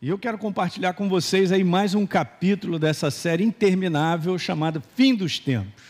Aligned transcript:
E 0.00 0.10
eu 0.10 0.16
quero 0.16 0.38
compartilhar 0.38 0.92
com 0.92 1.08
vocês 1.08 1.50
aí 1.50 1.64
mais 1.64 1.92
um 1.92 2.06
capítulo 2.06 2.78
dessa 2.78 3.10
série 3.10 3.42
interminável 3.42 4.38
chamada 4.38 4.80
Fim 4.94 5.12
dos 5.12 5.40
Tempos. 5.40 5.82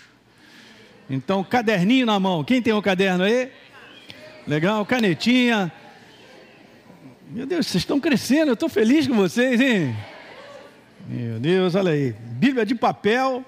Então, 1.10 1.44
caderninho 1.44 2.06
na 2.06 2.18
mão. 2.18 2.42
Quem 2.42 2.62
tem 2.62 2.72
o 2.72 2.78
um 2.78 2.82
caderno 2.82 3.24
aí? 3.24 3.50
Legal, 4.46 4.86
canetinha. 4.86 5.70
Meu 7.28 7.44
Deus, 7.44 7.66
vocês 7.66 7.82
estão 7.82 8.00
crescendo, 8.00 8.48
eu 8.48 8.54
estou 8.54 8.70
feliz 8.70 9.06
com 9.06 9.14
vocês, 9.14 9.60
hein? 9.60 9.94
Meu 11.06 11.38
Deus, 11.38 11.74
olha 11.74 11.92
aí. 11.92 12.12
Bíblia 12.12 12.64
de 12.64 12.74
papel. 12.74 13.44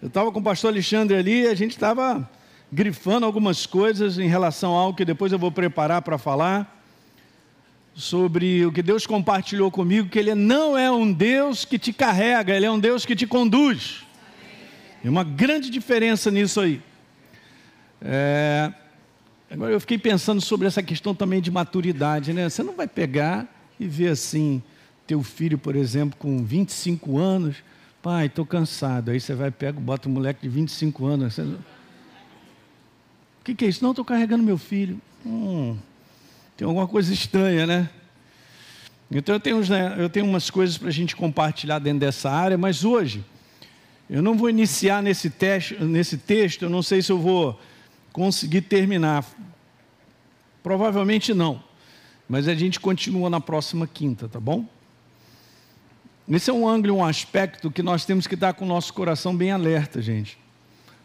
Eu 0.00 0.06
estava 0.06 0.30
com 0.30 0.38
o 0.38 0.44
pastor 0.44 0.70
Alexandre 0.70 1.16
ali, 1.16 1.48
a 1.48 1.54
gente 1.56 1.72
estava 1.72 2.30
grifando 2.72 3.26
algumas 3.26 3.66
coisas 3.66 4.20
em 4.20 4.28
relação 4.28 4.76
a 4.76 4.80
algo 4.82 4.96
que 4.96 5.04
depois 5.04 5.32
eu 5.32 5.38
vou 5.38 5.50
preparar 5.50 6.00
para 6.02 6.16
falar 6.16 6.73
sobre 7.94 8.66
o 8.66 8.72
que 8.72 8.82
Deus 8.82 9.06
compartilhou 9.06 9.70
comigo, 9.70 10.08
que 10.08 10.18
Ele 10.18 10.34
não 10.34 10.76
é 10.76 10.90
um 10.90 11.12
Deus 11.12 11.64
que 11.64 11.78
te 11.78 11.92
carrega, 11.92 12.54
Ele 12.54 12.66
é 12.66 12.70
um 12.70 12.78
Deus 12.78 13.06
que 13.06 13.14
te 13.14 13.26
conduz. 13.26 14.04
Tem 15.00 15.10
uma 15.10 15.22
grande 15.22 15.70
diferença 15.70 16.30
nisso 16.30 16.60
aí. 16.60 16.80
É... 18.00 18.72
Agora 19.50 19.72
eu 19.72 19.80
fiquei 19.80 19.98
pensando 19.98 20.40
sobre 20.40 20.66
essa 20.66 20.82
questão 20.82 21.14
também 21.14 21.40
de 21.40 21.50
maturidade, 21.50 22.32
né? 22.32 22.48
Você 22.48 22.62
não 22.62 22.74
vai 22.74 22.88
pegar 22.88 23.46
e 23.78 23.86
ver 23.86 24.08
assim, 24.08 24.62
teu 25.06 25.22
filho, 25.22 25.56
por 25.56 25.76
exemplo, 25.76 26.18
com 26.18 26.42
25 26.44 27.18
anos, 27.18 27.56
pai, 28.02 28.26
estou 28.26 28.44
cansado. 28.44 29.10
Aí 29.10 29.20
você 29.20 29.34
vai, 29.34 29.50
pega, 29.50 29.78
bota 29.78 30.08
um 30.08 30.12
moleque 30.12 30.42
de 30.42 30.48
25 30.48 31.06
anos. 31.06 31.34
Você... 31.34 31.42
O 31.42 31.58
que, 33.44 33.54
que 33.54 33.64
é 33.64 33.68
isso? 33.68 33.84
Não, 33.84 33.90
estou 33.90 34.04
carregando 34.04 34.42
meu 34.42 34.58
filho. 34.58 35.00
Hum, 35.24 35.76
tem 36.56 36.66
alguma 36.66 36.86
coisa 36.86 37.12
estranha, 37.12 37.66
né? 37.66 37.90
Então 39.10 39.34
eu 39.34 39.40
tenho, 39.40 39.60
né, 39.68 39.94
eu 39.98 40.08
tenho 40.08 40.26
umas 40.26 40.50
coisas 40.50 40.78
para 40.78 40.88
a 40.88 40.92
gente 40.92 41.14
compartilhar 41.14 41.78
dentro 41.78 42.00
dessa 42.00 42.30
área, 42.30 42.56
mas 42.56 42.84
hoje 42.84 43.24
eu 44.08 44.22
não 44.22 44.36
vou 44.36 44.48
iniciar 44.48 45.02
nesse, 45.02 45.30
teste, 45.30 45.74
nesse 45.82 46.16
texto, 46.16 46.62
eu 46.62 46.70
não 46.70 46.82
sei 46.82 47.02
se 47.02 47.12
eu 47.12 47.18
vou 47.18 47.58
conseguir 48.12 48.62
terminar. 48.62 49.24
Provavelmente 50.62 51.34
não, 51.34 51.62
mas 52.28 52.48
a 52.48 52.54
gente 52.54 52.80
continua 52.80 53.28
na 53.28 53.40
próxima 53.40 53.86
quinta, 53.86 54.28
tá 54.28 54.40
bom? 54.40 54.66
Esse 56.28 56.50
é 56.50 56.52
um 56.52 56.66
ângulo, 56.66 56.94
um 56.96 57.04
aspecto 57.04 57.70
que 57.70 57.82
nós 57.82 58.04
temos 58.04 58.26
que 58.26 58.34
estar 58.34 58.54
com 58.54 58.64
o 58.64 58.68
nosso 58.68 58.94
coração 58.94 59.36
bem 59.36 59.50
alerta, 59.50 60.00
gente 60.00 60.43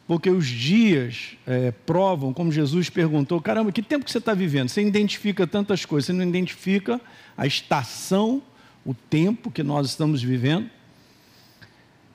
porque 0.09 0.31
os 0.31 0.47
dias 0.47 1.37
é, 1.45 1.69
provam, 1.69 2.33
como 2.33 2.51
Jesus 2.51 2.89
perguntou: 2.89 3.39
caramba, 3.39 3.71
que 3.71 3.79
tempo 3.79 4.03
que 4.03 4.11
você 4.11 4.17
está 4.17 4.33
vivendo? 4.33 4.67
Você 4.67 4.81
identifica 4.81 5.45
tantas 5.45 5.85
coisas, 5.85 6.07
você 6.07 6.13
não 6.13 6.27
identifica 6.27 6.99
a 7.37 7.45
estação, 7.45 8.41
o 8.83 8.95
tempo 8.95 9.51
que 9.51 9.61
nós 9.61 9.85
estamos 9.85 10.23
vivendo. 10.23 10.67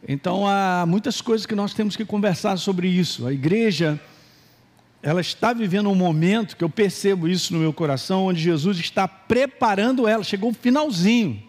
Então 0.09 0.45
há 0.45 0.85
muitas 0.89 1.21
coisas 1.21 1.47
que 1.47 1.55
nós 1.55 1.73
temos 1.73 1.95
que 1.95 2.05
conversar 2.05 2.57
sobre 2.57 2.89
isso. 2.89 3.29
A 3.29 3.33
igreja, 3.33 4.01
ela 5.01 5.21
está 5.21 5.53
vivendo 5.53 5.89
um 5.89 5.95
momento 5.95 6.57
que 6.57 6.65
eu 6.65 6.69
percebo 6.69 7.29
isso 7.29 7.53
no 7.53 7.61
meu 7.61 7.73
coração, 7.73 8.25
onde 8.25 8.43
Jesus 8.43 8.77
está 8.81 9.07
preparando 9.07 10.09
ela, 10.09 10.25
chegou 10.25 10.51
o 10.51 10.55
finalzinho. 10.55 11.41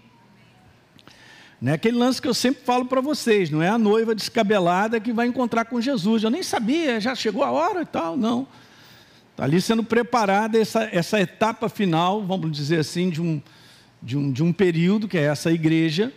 É 1.65 1.73
aquele 1.73 1.97
lance 1.97 2.21
que 2.21 2.27
eu 2.27 2.33
sempre 2.33 2.63
falo 2.63 2.85
para 2.85 3.01
vocês, 3.01 3.49
não 3.49 3.61
é 3.61 3.69
a 3.69 3.77
noiva 3.77 4.13
descabelada 4.13 4.99
que 4.99 5.11
vai 5.11 5.25
encontrar 5.25 5.65
com 5.65 5.81
Jesus. 5.81 6.23
Eu 6.23 6.29
nem 6.29 6.43
sabia, 6.43 6.99
já 6.99 7.15
chegou 7.15 7.43
a 7.43 7.49
hora 7.49 7.81
e 7.81 7.85
tal, 7.85 8.15
não. 8.15 8.47
Está 9.31 9.45
ali 9.45 9.59
sendo 9.59 9.83
preparada 9.83 10.59
essa, 10.59 10.83
essa 10.91 11.19
etapa 11.19 11.67
final, 11.67 12.23
vamos 12.23 12.51
dizer 12.51 12.79
assim, 12.79 13.09
de 13.09 13.21
um, 13.21 13.41
de, 14.01 14.15
um, 14.15 14.31
de 14.31 14.43
um 14.43 14.53
período, 14.53 15.07
que 15.07 15.17
é 15.17 15.23
essa 15.23 15.51
igreja, 15.51 16.13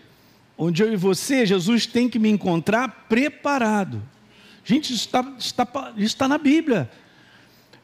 onde 0.56 0.82
eu 0.82 0.92
e 0.92 0.96
você, 0.96 1.46
Jesus 1.46 1.86
tem 1.86 2.08
que 2.08 2.18
me 2.18 2.28
encontrar 2.28 3.06
preparado. 3.08 4.02
Gente, 4.64 4.92
isso 4.92 5.06
está, 5.06 5.24
isso 5.40 5.64
está 5.96 6.28
na 6.28 6.36
Bíblia. 6.36 6.90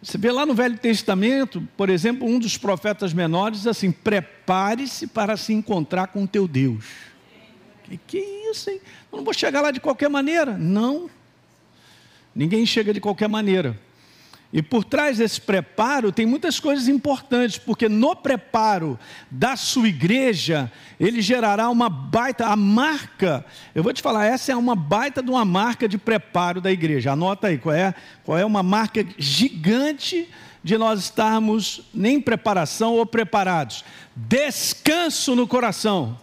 Você 0.03 0.19
vê 0.19 0.31
lá 0.31 0.45
no 0.45 0.53
Velho 0.55 0.77
Testamento, 0.77 1.67
por 1.79 1.89
exemplo, 1.89 2.29
um 2.29 2.39
dos 2.39 2.59
profetas 2.59 3.15
menores 3.15 3.61
diz 3.61 3.67
assim: 3.67 3.91
prepare-se 3.91 5.07
para 5.07 5.35
se 5.35 5.55
encontrar 5.55 6.09
com 6.09 6.27
teu 6.27 6.47
Deus. 6.47 7.14
Que, 7.85 7.97
que 7.97 8.19
isso, 8.51 8.71
hein? 8.71 8.81
Eu 9.13 9.19
não 9.19 9.25
vou 9.25 9.33
chegar 9.33 9.61
lá 9.61 9.71
de 9.71 9.81
qualquer 9.81 10.09
maneira. 10.09 10.57
Não. 10.59 11.09
Ninguém 12.35 12.67
chega 12.67 12.93
de 12.93 13.01
qualquer 13.01 13.29
maneira. 13.29 13.79
E 14.53 14.63
por 14.63 14.85
trás 14.85 15.19
desse 15.19 15.41
preparo 15.41 16.13
tem 16.13 16.25
muitas 16.25 16.61
coisas 16.61 16.87
importantes, 16.87 17.59
porque 17.59 17.89
no 17.89 18.15
preparo 18.15 18.97
da 19.29 19.57
sua 19.57 19.89
igreja, 19.89 20.71
ele 20.99 21.21
gerará 21.21 21.69
uma 21.69 21.89
baita, 21.89 22.47
a 22.47 22.55
marca, 22.55 23.45
eu 23.75 23.83
vou 23.83 23.93
te 23.93 24.01
falar, 24.01 24.27
essa 24.27 24.53
é 24.53 24.57
uma 24.57 24.77
baita 24.77 25.21
de 25.21 25.29
uma 25.29 25.45
marca 25.45 25.89
de 25.89 25.99
preparo 25.99 26.61
da 26.61 26.71
igreja. 26.71 27.13
Anota 27.13 27.49
aí, 27.49 27.59
qual 27.59 27.75
é, 27.75 27.93
qual 28.23 28.39
é 28.39 28.45
uma 28.45 28.63
marca 28.63 29.05
gigante 29.19 30.29
de 30.63 30.79
nós 30.79 31.01
estarmos 31.01 31.83
nem 31.93 32.19
preparação 32.19 32.95
ou 32.95 33.05
preparados. 33.05 33.85
Descanso 34.17 35.37
no 35.37 35.47
coração. 35.47 36.19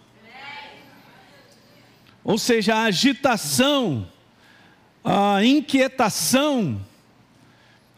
Ou 2.24 2.38
seja, 2.38 2.74
a 2.74 2.84
agitação, 2.84 4.08
a 5.04 5.44
inquietação, 5.44 6.80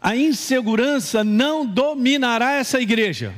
a 0.00 0.16
insegurança 0.16 1.22
não 1.22 1.66
dominará 1.66 2.52
essa 2.52 2.80
igreja. 2.80 3.34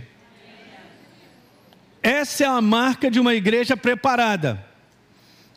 Essa 2.02 2.44
é 2.44 2.46
a 2.46 2.60
marca 2.60 3.10
de 3.10 3.18
uma 3.18 3.34
igreja 3.34 3.76
preparada. 3.76 4.64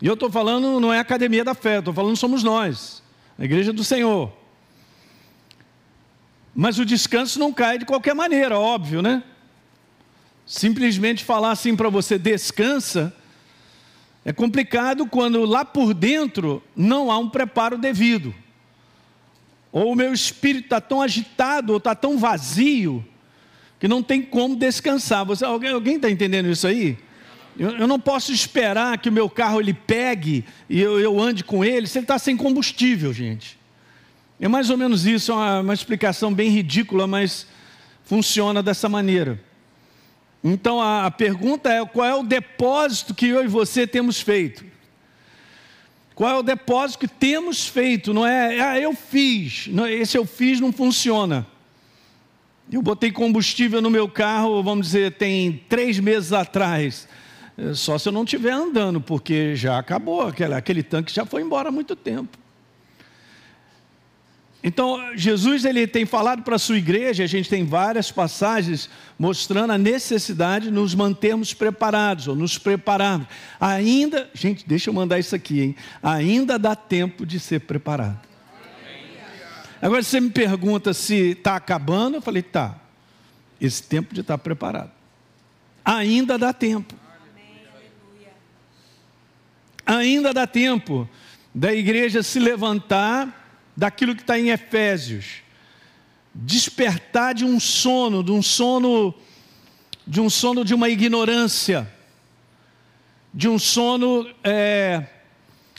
E 0.01 0.07
eu 0.07 0.13
estou 0.13 0.31
falando, 0.31 0.79
não 0.79 0.93
é 0.93 0.97
a 0.97 1.01
academia 1.01 1.43
da 1.43 1.53
fé, 1.53 1.79
estou 1.79 1.93
falando 1.93 2.15
somos 2.15 2.41
nós, 2.41 3.03
a 3.37 3.45
igreja 3.45 3.71
do 3.71 3.83
Senhor. 3.83 4.33
Mas 6.55 6.79
o 6.79 6.85
descanso 6.85 7.37
não 7.37 7.53
cai 7.53 7.77
de 7.77 7.85
qualquer 7.85 8.15
maneira, 8.15 8.57
óbvio, 8.57 9.01
né? 9.01 9.23
Simplesmente 10.45 11.23
falar 11.23 11.51
assim 11.51 11.75
para 11.75 11.89
você, 11.89 12.17
descansa, 12.17 13.15
é 14.29 14.31
complicado 14.31 15.07
quando 15.07 15.43
lá 15.43 15.65
por 15.65 15.91
dentro 15.91 16.61
não 16.75 17.09
há 17.09 17.17
um 17.17 17.27
preparo 17.27 17.79
devido. 17.79 18.31
Ou 19.71 19.91
o 19.91 19.95
meu 19.95 20.13
espírito 20.13 20.65
está 20.65 20.79
tão 20.79 21.01
agitado, 21.01 21.73
ou 21.73 21.77
está 21.77 21.95
tão 21.95 22.15
vazio, 22.15 23.03
que 23.79 23.87
não 23.87 24.03
tem 24.03 24.21
como 24.21 24.55
descansar. 24.55 25.25
Você, 25.25 25.43
alguém 25.43 25.95
está 25.95 26.11
entendendo 26.11 26.47
isso 26.47 26.67
aí? 26.67 26.95
Eu, 27.57 27.71
eu, 27.71 27.87
não 27.87 27.99
posso 27.99 28.31
esperar 28.31 28.99
que 28.99 29.09
o 29.09 29.11
meu 29.11 29.27
carro 29.27 29.59
ele 29.59 29.73
pegue 29.73 30.45
e 30.69 30.79
eu, 30.79 30.99
eu 30.99 31.19
ande 31.19 31.43
com 31.43 31.65
ele 31.65 31.87
se 31.87 31.97
ele 31.97 32.03
está 32.03 32.19
sem 32.19 32.37
combustível, 32.37 33.11
gente. 33.11 33.57
É 34.39 34.47
mais 34.47 34.69
ou 34.69 34.77
menos 34.77 35.07
isso, 35.07 35.31
é 35.31 35.35
uma, 35.35 35.59
uma 35.61 35.73
explicação 35.73 36.31
bem 36.31 36.51
ridícula, 36.51 37.07
mas 37.07 37.47
funciona 38.05 38.61
dessa 38.61 38.87
maneira. 38.87 39.41
Então 40.43 40.81
a, 40.81 41.09
pergunta 41.11 41.71
é: 41.71 41.85
qual 41.85 42.05
é 42.07 42.15
o 42.15 42.23
depósito 42.23 43.13
que 43.13 43.27
eu 43.27 43.43
e 43.43 43.47
você 43.47 43.85
temos 43.85 44.21
feito? 44.21 44.65
Qual 46.15 46.29
é 46.29 46.37
o 46.37 46.43
depósito 46.43 46.99
que 46.99 47.07
temos 47.07 47.67
feito? 47.67 48.13
Não 48.13 48.25
é, 48.25 48.59
ah, 48.59 48.79
eu 48.79 48.93
fiz, 48.93 49.67
não, 49.67 49.87
esse 49.87 50.17
eu 50.17 50.25
fiz 50.25 50.59
não 50.59 50.71
funciona. 50.71 51.47
Eu 52.71 52.81
botei 52.81 53.11
combustível 53.11 53.81
no 53.81 53.89
meu 53.89 54.07
carro, 54.07 54.61
vamos 54.61 54.87
dizer, 54.87 55.13
tem 55.13 55.63
três 55.67 55.97
meses 55.97 56.33
atrás. 56.33 57.07
É, 57.57 57.73
só 57.73 57.97
se 57.97 58.07
eu 58.07 58.13
não 58.13 58.23
estiver 58.23 58.51
andando, 58.51 59.01
porque 59.01 59.55
já 59.55 59.79
acabou, 59.79 60.21
aquele, 60.21 60.53
aquele 60.53 60.83
tanque 60.83 61.13
já 61.13 61.25
foi 61.25 61.41
embora 61.41 61.69
há 61.69 61.71
muito 61.71 61.95
tempo. 61.95 62.37
Então, 64.61 65.15
Jesus 65.15 65.63
ele 65.63 65.87
tem 65.87 66.05
falado 66.05 66.43
para 66.43 66.57
a 66.57 66.59
sua 66.59 66.77
igreja, 66.77 67.23
a 67.23 67.27
gente 67.27 67.49
tem 67.49 67.63
várias 67.63 68.11
passagens 68.11 68.89
mostrando 69.17 69.71
a 69.71 69.77
necessidade 69.77 70.65
de 70.65 70.71
nos 70.71 70.93
mantermos 70.93 71.53
preparados, 71.53 72.27
ou 72.27 72.35
nos 72.35 72.57
prepararmos. 72.57 73.27
Ainda, 73.57 74.29
gente, 74.33 74.67
deixa 74.67 74.89
eu 74.89 74.93
mandar 74.93 75.17
isso 75.17 75.33
aqui, 75.33 75.61
hein? 75.61 75.75
Ainda 76.03 76.59
dá 76.59 76.75
tempo 76.75 77.25
de 77.25 77.39
ser 77.39 77.61
preparado. 77.61 78.19
Agora 79.81 80.03
você 80.03 80.19
me 80.19 80.29
pergunta 80.29 80.93
se 80.93 81.31
está 81.31 81.55
acabando, 81.55 82.17
eu 82.17 82.21
falei, 82.21 82.43
tá. 82.43 82.75
Esse 83.61 83.81
tempo 83.81 84.13
de 84.13 84.19
estar 84.19 84.37
preparado. 84.37 84.91
Ainda 85.85 86.37
dá 86.37 86.51
tempo. 86.51 86.95
Ainda 89.85 90.33
dá 90.33 90.45
tempo 90.45 91.09
da 91.55 91.73
igreja 91.73 92.21
se 92.21 92.39
levantar 92.39 93.38
daquilo 93.79 94.13
que 94.13 94.21
está 94.21 94.37
em 94.37 94.49
Efésios. 94.49 95.41
Despertar 96.35 97.33
de 97.33 97.45
um 97.45 97.59
sono, 97.61 98.21
de 98.21 98.31
um 98.31 98.41
sono, 98.41 99.15
de 100.05 100.19
um 100.19 100.29
sono 100.29 100.65
de 100.65 100.75
uma 100.75 100.89
ignorância, 100.89 101.89
de 103.33 103.47
um 103.47 103.57
sono 103.57 104.29
é, 104.43 105.05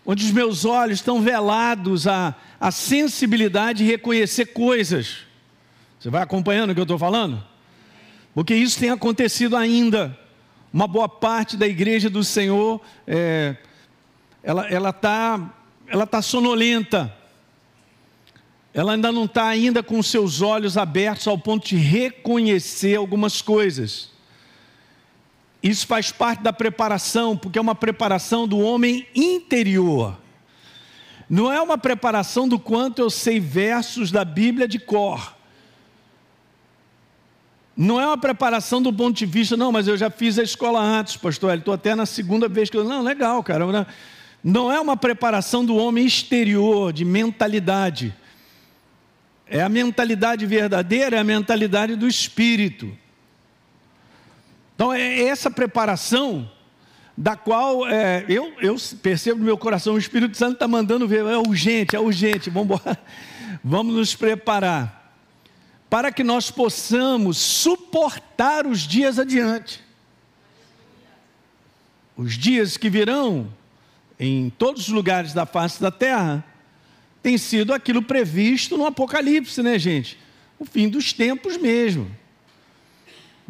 onde 0.04 0.24
os 0.24 0.32
meus 0.32 0.64
olhos 0.64 0.98
estão 0.98 1.20
velados 1.20 2.06
à, 2.06 2.34
sensibilidade 2.72 3.84
de 3.84 3.90
reconhecer 3.90 4.46
coisas. 4.46 5.18
Você 5.98 6.08
vai 6.08 6.22
acompanhando 6.22 6.70
o 6.70 6.74
que 6.74 6.80
eu 6.80 6.84
estou 6.84 6.98
falando? 6.98 7.44
Porque 8.34 8.54
isso 8.54 8.80
tem 8.80 8.88
acontecido 8.88 9.56
ainda. 9.56 10.18
Uma 10.72 10.86
boa 10.86 11.08
parte 11.08 11.54
da 11.54 11.66
igreja 11.66 12.08
do 12.08 12.24
Senhor, 12.24 12.80
é, 13.06 13.56
ela 14.42 14.90
está 14.90 14.92
tá, 14.92 15.54
ela 15.86 16.06
tá 16.06 16.22
sonolenta. 16.22 17.19
Ela 18.72 18.92
ainda 18.92 19.10
não 19.10 19.24
está 19.24 19.46
ainda 19.46 19.82
com 19.82 20.02
seus 20.02 20.42
olhos 20.42 20.76
abertos 20.76 21.26
ao 21.26 21.36
ponto 21.36 21.68
de 21.68 21.76
reconhecer 21.76 22.96
algumas 22.96 23.42
coisas. 23.42 24.10
Isso 25.62 25.86
faz 25.86 26.10
parte 26.12 26.42
da 26.42 26.52
preparação, 26.52 27.36
porque 27.36 27.58
é 27.58 27.62
uma 27.62 27.74
preparação 27.74 28.46
do 28.46 28.58
homem 28.58 29.06
interior. 29.14 30.16
Não 31.28 31.52
é 31.52 31.60
uma 31.60 31.76
preparação 31.76 32.48
do 32.48 32.58
quanto 32.58 33.00
eu 33.00 33.10
sei 33.10 33.38
versos 33.38 34.10
da 34.10 34.24
Bíblia 34.24 34.66
de 34.66 34.78
cor. 34.78 35.36
Não 37.76 38.00
é 38.00 38.06
uma 38.06 38.18
preparação 38.18 38.80
do 38.82 38.92
ponto 38.92 39.16
de 39.16 39.26
vista, 39.26 39.56
não, 39.56 39.72
mas 39.72 39.86
eu 39.88 39.96
já 39.96 40.10
fiz 40.10 40.38
a 40.38 40.42
escola 40.42 40.80
antes, 40.80 41.16
pastor. 41.16 41.56
Estou 41.56 41.74
até 41.74 41.94
na 41.94 42.06
segunda 42.06 42.48
vez 42.48 42.68
que 42.68 42.76
eu. 42.76 42.84
Não, 42.84 43.02
legal, 43.02 43.42
cara. 43.42 43.86
Não 44.42 44.72
é 44.72 44.80
uma 44.80 44.96
preparação 44.96 45.64
do 45.64 45.76
homem 45.76 46.04
exterior, 46.04 46.92
de 46.92 47.04
mentalidade. 47.04 48.14
É 49.52 49.60
a 49.60 49.68
mentalidade 49.68 50.46
verdadeira, 50.46 51.16
é 51.16 51.18
a 51.18 51.24
mentalidade 51.24 51.96
do 51.96 52.06
espírito. 52.06 52.96
Então, 54.76 54.92
é 54.92 55.24
essa 55.24 55.50
preparação 55.50 56.48
da 57.16 57.36
qual 57.36 57.86
é, 57.86 58.24
eu, 58.28 58.54
eu 58.62 58.76
percebo 59.02 59.40
no 59.40 59.44
meu 59.44 59.58
coração, 59.58 59.94
o 59.94 59.98
Espírito 59.98 60.36
Santo 60.38 60.54
está 60.54 60.68
mandando 60.68 61.06
ver, 61.06 61.26
é 61.26 61.36
urgente, 61.36 61.94
é 61.94 62.00
urgente, 62.00 62.48
vamos, 62.48 62.78
embora, 62.78 62.98
vamos 63.62 63.94
nos 63.94 64.14
preparar, 64.14 65.14
para 65.90 66.12
que 66.12 66.22
nós 66.22 66.50
possamos 66.50 67.36
suportar 67.36 68.66
os 68.66 68.80
dias 68.80 69.18
adiante. 69.18 69.82
Os 72.16 72.38
dias 72.38 72.76
que 72.76 72.88
virão 72.88 73.52
em 74.18 74.48
todos 74.48 74.82
os 74.82 74.88
lugares 74.88 75.34
da 75.34 75.44
face 75.44 75.82
da 75.82 75.90
terra, 75.90 76.44
tem 77.22 77.36
sido 77.36 77.72
aquilo 77.72 78.02
previsto 78.02 78.76
no 78.76 78.86
Apocalipse, 78.86 79.62
né, 79.62 79.78
gente? 79.78 80.18
O 80.58 80.64
fim 80.64 80.88
dos 80.88 81.12
tempos 81.12 81.56
mesmo 81.56 82.10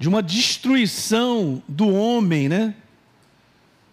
de 0.01 0.09
uma 0.09 0.23
destruição 0.23 1.63
do 1.69 1.89
homem, 1.91 2.49
né? 2.49 2.75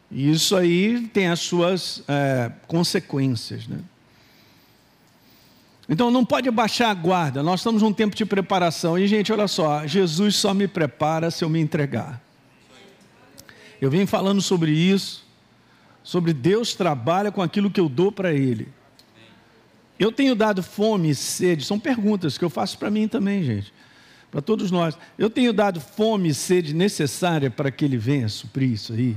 E 0.09 0.31
isso 0.31 0.55
aí 0.55 1.01
tem 1.11 1.27
as 1.27 1.41
suas 1.41 2.01
é, 2.07 2.49
consequências, 2.65 3.67
né? 3.67 3.79
Então 5.89 6.09
não 6.09 6.23
pode 6.23 6.49
baixar 6.49 6.89
a 6.89 6.93
guarda, 6.93 7.43
nós 7.43 7.59
estamos 7.59 7.81
num 7.81 7.91
tempo 7.91 8.15
de 8.15 8.25
preparação. 8.25 8.97
E, 8.97 9.05
gente, 9.05 9.31
olha 9.33 9.47
só, 9.47 9.85
Jesus 9.85 10.35
só 10.35 10.53
me 10.53 10.67
prepara 10.67 11.29
se 11.29 11.43
eu 11.43 11.49
me 11.49 11.59
entregar. 11.59 12.21
Eu 13.81 13.91
venho 13.91 14.07
falando 14.07 14.41
sobre 14.41 14.71
isso, 14.71 15.25
sobre 16.03 16.33
Deus 16.33 16.73
trabalha 16.73 17.31
com 17.31 17.41
aquilo 17.41 17.69
que 17.69 17.79
eu 17.79 17.89
dou 17.89 18.11
para 18.13 18.33
Ele. 18.33 18.69
Eu 19.99 20.11
tenho 20.11 20.35
dado 20.35 20.61
fome 20.61 21.09
e 21.09 21.15
sede, 21.15 21.65
são 21.65 21.79
perguntas 21.79 22.37
que 22.37 22.45
eu 22.45 22.49
faço 22.49 22.77
para 22.77 22.91
mim 22.91 23.07
também, 23.07 23.43
gente 23.43 23.73
para 24.31 24.41
todos 24.41 24.71
nós. 24.71 24.97
Eu 25.17 25.29
tenho 25.29 25.53
dado 25.53 25.79
fome 25.79 26.29
e 26.29 26.33
sede 26.33 26.73
necessária 26.73 27.49
para 27.49 27.71
que 27.71 27.85
Ele 27.85 27.97
venha 27.97 28.27
suprir 28.29 28.71
isso 28.71 28.93
aí. 28.93 29.15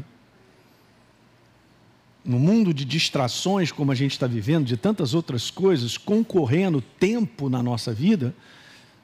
No 2.24 2.38
mundo 2.38 2.72
de 2.72 2.84
distrações, 2.84 3.72
como 3.72 3.90
a 3.90 3.94
gente 3.94 4.12
está 4.12 4.26
vivendo, 4.26 4.66
de 4.66 4.76
tantas 4.76 5.14
outras 5.14 5.50
coisas, 5.50 5.96
concorrendo 5.96 6.80
tempo 6.80 7.48
na 7.48 7.62
nossa 7.62 7.92
vida, 7.92 8.34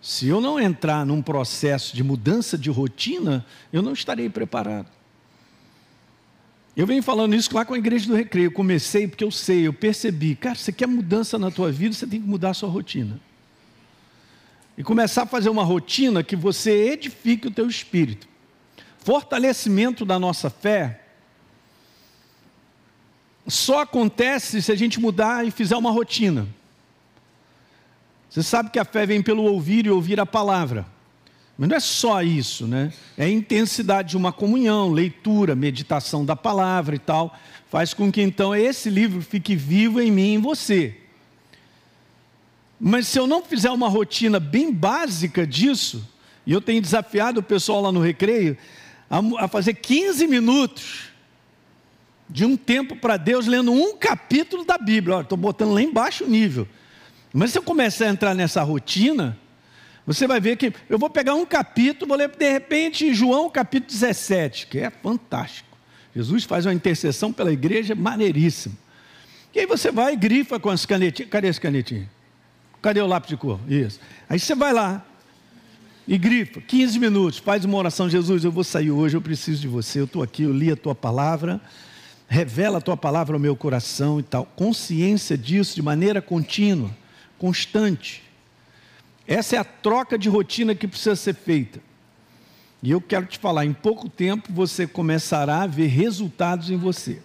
se 0.01 0.29
eu 0.29 0.41
não 0.41 0.61
entrar 0.61 1.05
num 1.05 1.23
processo 1.23 1.97
de 1.97 2.05
mudança 2.05 2.57
de 2.59 2.71
rotina, 2.71 3.45
eu 3.73 3.83
não 3.83 3.93
estarei 3.93 4.29
preparado. 4.29 4.89
Eu 6.77 6.87
venho 6.87 7.03
falando 7.03 7.35
isso 7.35 7.55
lá 7.55 7.65
com 7.65 7.73
a 7.75 7.79
igreja 7.79 8.07
do 8.07 8.15
recreio. 8.15 8.49
Eu 8.49 8.53
comecei 8.53 9.09
porque 9.09 9.25
eu 9.25 9.31
sei, 9.31 9.67
eu 9.67 9.73
percebi. 9.73 10.35
Cara, 10.35 10.55
você 10.55 10.71
quer 10.71 10.87
mudança 10.87 11.39
na 11.39 11.51
tua 11.51 11.73
vida, 11.73 11.95
você 11.95 12.07
tem 12.07 12.21
que 12.21 12.29
mudar 12.29 12.51
a 12.51 12.55
sua 12.55 12.69
rotina 12.69 13.19
e 14.77 14.85
começar 14.85 15.23
a 15.23 15.27
fazer 15.27 15.49
uma 15.49 15.65
rotina 15.65 16.23
que 16.23 16.37
você 16.37 16.93
edifique 16.93 17.49
o 17.49 17.51
teu 17.51 17.67
espírito. 17.67 18.29
Fortalecimento 18.99 20.05
da 20.05 20.19
nossa 20.19 20.51
fé 20.51 21.01
só 23.47 23.83
acontece 23.83 24.61
se 24.61 24.73
a 24.73 24.75
gente 24.75 25.01
mudar 25.01 25.47
e 25.47 25.51
fizer 25.51 25.77
uma 25.77 25.91
rotina. 25.91 26.47
Você 28.29 28.43
sabe 28.43 28.71
que 28.71 28.79
a 28.79 28.85
fé 28.85 29.07
vem 29.07 29.23
pelo 29.23 29.45
ouvir 29.45 29.87
e 29.87 29.91
ouvir 29.91 30.21
a 30.21 30.27
palavra. 30.27 30.85
Mas 31.59 31.69
não 31.69 31.77
é 31.77 31.81
só 31.81 32.23
isso, 32.23 32.67
né? 32.67 32.93
É 33.17 33.25
a 33.25 33.31
intensidade 33.31 34.11
de 34.11 34.17
uma 34.17 34.33
comunhão, 34.33 34.93
leitura, 34.93 35.55
meditação 35.55 36.25
da 36.25 36.37
palavra 36.37 36.95
e 36.95 36.99
tal. 36.99 37.35
Faz 37.71 37.95
com 37.95 38.13
que 38.13 38.21
então 38.21 38.55
esse 38.55 38.91
livro 38.91 39.23
fique 39.23 39.57
vivo 39.57 40.01
em 40.01 40.11
mim 40.11 40.33
e 40.33 40.35
em 40.35 40.39
você. 40.39 40.97
Mas 42.79 43.09
se 43.09 43.19
eu 43.19 43.27
não 43.27 43.43
fizer 43.43 43.71
uma 43.71 43.89
rotina 43.89 44.39
bem 44.39 44.71
básica 44.71 45.47
disso, 45.47 46.07
e 46.47 46.53
eu 46.53 46.61
tenho 46.61 46.83
desafiado 46.83 47.41
o 47.41 47.43
pessoal 47.43 47.81
lá 47.81 47.91
no 47.91 48.01
recreio 48.01 48.57
a, 49.09 49.45
a 49.45 49.49
fazer 49.49 49.75
15 49.75 50.27
minutos 50.27 51.09
de 52.29 52.45
um 52.45 52.57
tempo 52.57 52.97
para 52.97 53.17
Deus 53.17 53.47
lendo 53.47 53.73
um 53.73 53.97
capítulo 53.97 54.65
da 54.65 54.77
Bíblia. 54.77 55.21
Estou 55.21 55.39
botando 55.39 55.73
lá 55.73 55.81
embaixo 55.81 56.25
o 56.25 56.29
nível. 56.29 56.69
Mas 57.33 57.53
se 57.53 57.59
eu 57.59 57.63
começar 57.63 58.07
a 58.07 58.11
entrar 58.11 58.35
nessa 58.35 58.63
rotina, 58.63 59.39
você 60.07 60.27
vai 60.27 60.41
ver 60.41 60.57
que 60.57 60.73
eu 60.89 60.99
vou 60.99 61.11
pegar 61.11 61.35
um 61.35 61.45
capítulo, 61.45 62.09
vou 62.09 62.17
ler 62.17 62.29
de 62.29 62.51
repente 62.51 63.13
João 63.13 63.51
capítulo 63.51 63.91
17, 63.91 64.69
que 64.69 64.79
é 64.79 64.91
fantástico. 64.91 65.77
Jesus 66.15 66.45
faz 66.45 66.65
uma 66.65 66.73
intercessão 66.73 67.33
pela 67.33 67.53
igreja 67.53 67.95
maneiríssima. 67.95 68.75
E 69.55 69.61
aí 69.61 69.67
você 69.67 69.91
vai 69.91 70.13
e 70.13 70.17
grifa 70.17 70.61
com 70.61 70.71
as 70.71 70.87
canetinhas. 70.87 71.31
Cadê 71.31 71.49
as 71.49 71.59
canetinhas? 71.59 72.07
Cadê 72.81 73.01
o 73.01 73.07
lápis 73.07 73.31
de 73.31 73.37
cor? 73.37 73.59
Isso. 73.69 73.99
Aí 74.29 74.39
você 74.39 74.55
vai 74.55 74.73
lá 74.73 75.05
e 76.09 76.17
grifa, 76.17 76.61
15 76.61 77.01
minutos, 77.01 77.39
faz 77.41 77.65
uma 77.65 77.77
oração, 77.77 78.09
Jesus, 78.09 78.45
eu 78.45 78.53
vou 78.53 78.63
sair 78.63 78.93
hoje, 78.93 79.17
eu 79.17 79.21
preciso 79.21 79.61
de 79.61 79.67
você, 79.67 79.99
eu 79.99 80.05
estou 80.05 80.23
aqui, 80.23 80.45
eu 80.45 80.53
li 80.53 80.71
a 80.71 80.77
tua 80.77 80.95
palavra, 80.95 81.61
revela 82.29 82.79
a 82.79 82.81
tua 82.81 82.97
palavra 82.97 83.35
ao 83.35 83.41
meu 83.41 83.57
coração 83.57 84.21
e 84.21 84.23
tal. 84.23 84.47
Consciência 84.47 85.37
disso 85.37 85.75
de 85.75 85.83
maneira 85.83 86.23
contínua, 86.23 86.91
constante. 87.39 88.23
Essa 89.27 89.57
é 89.57 89.59
a 89.59 89.65
troca 89.65 90.17
de 90.19 90.29
rotina 90.29 90.75
que 90.75 90.87
precisa 90.87 91.17
ser 91.17 91.35
feita. 91.35 91.81
E 92.83 92.91
eu 92.91 93.01
quero 93.01 93.27
te 93.27 93.39
falar, 93.39 93.65
em 93.65 93.73
pouco 93.73 94.09
tempo 94.09 94.53
você 94.53 94.87
começará 94.87 95.63
a 95.63 95.67
ver 95.67 95.87
resultados 95.87 96.71
em 96.71 96.77
você. 96.77 97.21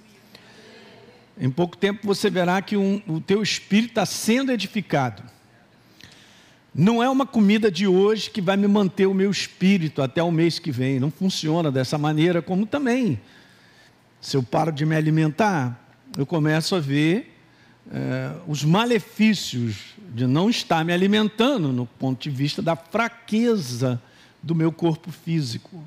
Em 1.40 1.50
pouco 1.50 1.78
tempo 1.78 2.06
você 2.06 2.30
verá 2.30 2.62
que 2.62 2.76
um, 2.76 3.02
o 3.08 3.20
teu 3.20 3.42
espírito 3.42 3.92
está 3.92 4.06
sendo 4.06 4.52
edificado. 4.52 5.24
Não 6.74 7.04
é 7.04 7.10
uma 7.10 7.26
comida 7.26 7.70
de 7.70 7.86
hoje 7.86 8.30
que 8.30 8.42
vai 8.42 8.56
me 8.56 8.68
manter 8.68 9.06
o 9.06 9.14
meu 9.14 9.30
espírito 9.30 10.02
até 10.02 10.24
o 10.24 10.32
mês 10.32 10.58
que 10.58 10.72
vem. 10.72 11.00
Não 11.00 11.12
funciona 11.12 11.70
dessa 11.70 11.98
maneira, 11.98 12.42
como 12.42 12.66
também. 12.66 13.20
Se 14.22 14.38
eu 14.38 14.44
paro 14.44 14.72
de 14.72 14.86
me 14.86 14.96
alimentar, 14.96 15.78
eu 16.18 16.26
começo 16.26 16.76
a 16.76 16.80
ver 16.80 17.31
é, 17.90 18.34
os 18.48 18.64
malefícios 18.64 19.96
de 20.14 20.28
não 20.28 20.50
estar 20.50 20.84
me 20.84 20.92
alimentando 20.92 21.72
no 21.72 21.86
ponto 21.86 22.22
de 22.22 22.30
vista 22.30 22.62
da 22.62 22.76
fraqueza 22.76 24.02
do 24.42 24.54
meu 24.54 24.72
corpo 24.72 25.12
físico. 25.12 25.84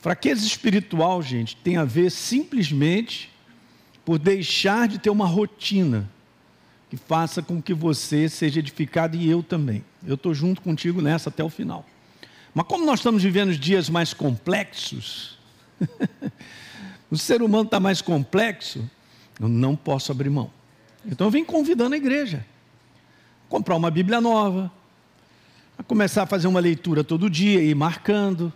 Fraqueza 0.00 0.46
espiritual, 0.46 1.22
gente, 1.22 1.56
tem 1.56 1.76
a 1.76 1.84
ver 1.84 2.10
simplesmente 2.10 3.32
por 4.04 4.18
deixar 4.18 4.86
de 4.86 4.98
ter 4.98 5.08
uma 5.08 5.26
rotina 5.26 6.10
que 6.90 6.96
faça 6.96 7.42
com 7.42 7.60
que 7.60 7.72
você 7.72 8.28
seja 8.28 8.60
edificado 8.60 9.16
e 9.16 9.28
eu 9.28 9.42
também. 9.42 9.84
Eu 10.06 10.14
estou 10.14 10.34
junto 10.34 10.60
contigo 10.60 11.00
nessa 11.00 11.30
até 11.30 11.42
o 11.42 11.48
final. 11.48 11.86
Mas 12.52 12.66
como 12.66 12.84
nós 12.84 13.00
estamos 13.00 13.22
vivendo 13.22 13.56
dias 13.56 13.88
mais 13.88 14.12
complexos, 14.12 15.38
o 17.10 17.16
ser 17.16 17.42
humano 17.42 17.64
está 17.64 17.80
mais 17.80 18.00
complexo, 18.00 18.88
eu 19.40 19.48
não 19.48 19.74
posso 19.76 20.12
abrir 20.12 20.30
mão. 20.30 20.50
Então 21.04 21.26
eu 21.26 21.30
venho 21.30 21.44
convidando 21.44 21.94
a 21.94 21.98
igreja. 21.98 22.44
a 23.46 23.50
Comprar 23.50 23.76
uma 23.76 23.90
Bíblia 23.90 24.20
nova, 24.20 24.70
a 25.78 25.82
começar 25.82 26.22
a 26.22 26.26
fazer 26.26 26.46
uma 26.46 26.60
leitura 26.60 27.04
todo 27.04 27.28
dia, 27.28 27.62
ir 27.62 27.74
marcando, 27.74 28.52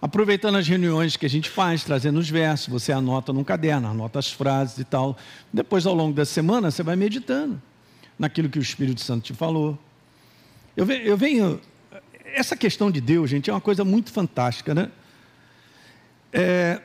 aproveitando 0.00 0.56
as 0.56 0.68
reuniões 0.68 1.16
que 1.16 1.24
a 1.24 1.30
gente 1.30 1.48
faz, 1.48 1.84
trazendo 1.84 2.18
os 2.18 2.28
versos, 2.28 2.68
você 2.68 2.92
anota 2.92 3.32
num 3.32 3.44
caderno, 3.44 3.88
anota 3.88 4.18
as 4.18 4.30
frases 4.30 4.78
e 4.78 4.84
tal. 4.84 5.16
Depois, 5.52 5.86
ao 5.86 5.94
longo 5.94 6.12
da 6.12 6.24
semana, 6.24 6.70
você 6.70 6.82
vai 6.82 6.96
meditando 6.96 7.60
naquilo 8.18 8.48
que 8.48 8.58
o 8.58 8.62
Espírito 8.62 9.00
Santo 9.00 9.24
te 9.24 9.34
falou. 9.34 9.78
Eu 10.76 10.84
venho, 10.84 11.02
eu 11.02 11.16
venho 11.16 11.60
essa 12.24 12.56
questão 12.56 12.90
de 12.90 13.00
Deus, 13.00 13.30
gente, 13.30 13.48
é 13.48 13.52
uma 13.52 13.60
coisa 13.60 13.84
muito 13.84 14.12
fantástica, 14.12 14.74
né? 14.74 14.90
É, 16.32 16.82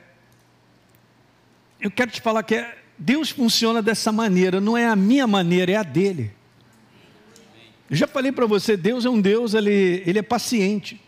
eu 1.79 1.91
quero 1.91 2.11
te 2.11 2.21
falar 2.21 2.43
que 2.43 2.55
é, 2.55 2.77
Deus 3.03 3.31
funciona 3.31 3.81
dessa 3.81 4.11
maneira, 4.11 4.61
não 4.61 4.77
é 4.77 4.85
a 4.85 4.95
minha 4.95 5.25
maneira, 5.25 5.71
é 5.71 5.75
a 5.75 5.81
dele. 5.81 6.31
Eu 7.89 7.95
já 7.95 8.05
falei 8.05 8.31
para 8.31 8.45
você, 8.45 8.77
Deus 8.77 9.05
é 9.05 9.09
um 9.09 9.19
Deus, 9.19 9.55
ele, 9.55 10.03
ele 10.05 10.19
é 10.19 10.21
paciente. 10.21 11.01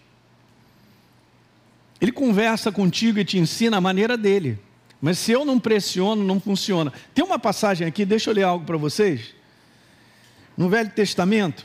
Ele 2.02 2.12
conversa 2.12 2.72
contigo 2.72 3.20
e 3.20 3.24
te 3.24 3.38
ensina 3.38 3.78
a 3.78 3.82
maneira 3.82 4.18
dele. 4.18 4.58
Mas 5.00 5.20
se 5.20 5.34
eu 5.34 5.46
não 5.46 5.60
pressiono, 5.60 6.24
não 6.24 6.40
funciona. 6.40 6.92
Tem 7.14 7.24
uma 7.24 7.38
passagem 7.38 7.86
aqui, 7.86 8.06
deixa 8.06 8.32
eu 8.32 8.34
ler 8.34 8.44
algo 8.44 8.66
para 8.66 8.76
vocês. 8.76 9.36
No 10.58 10.70
Velho 10.70 10.90
Testamento, 10.90 11.64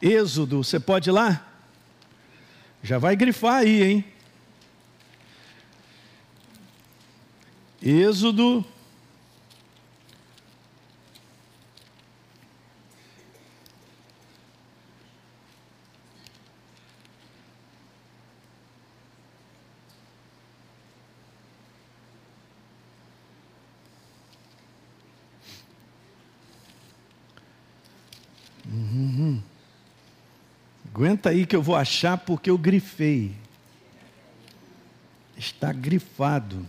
Êxodo, 0.00 0.64
você 0.64 0.80
pode 0.80 1.10
ir 1.10 1.12
lá? 1.12 1.46
Já 2.82 2.98
vai 2.98 3.14
grifar 3.14 3.58
aí, 3.58 3.82
hein? 3.84 4.11
Êxodo 7.82 8.64
Aguenta 31.02 31.30
aí 31.30 31.44
que 31.44 31.56
eu 31.56 31.62
vou 31.62 31.74
achar 31.74 32.16
porque 32.16 32.48
eu 32.48 32.56
grifei. 32.56 33.32
Está 35.36 35.72
grifado. 35.72 36.64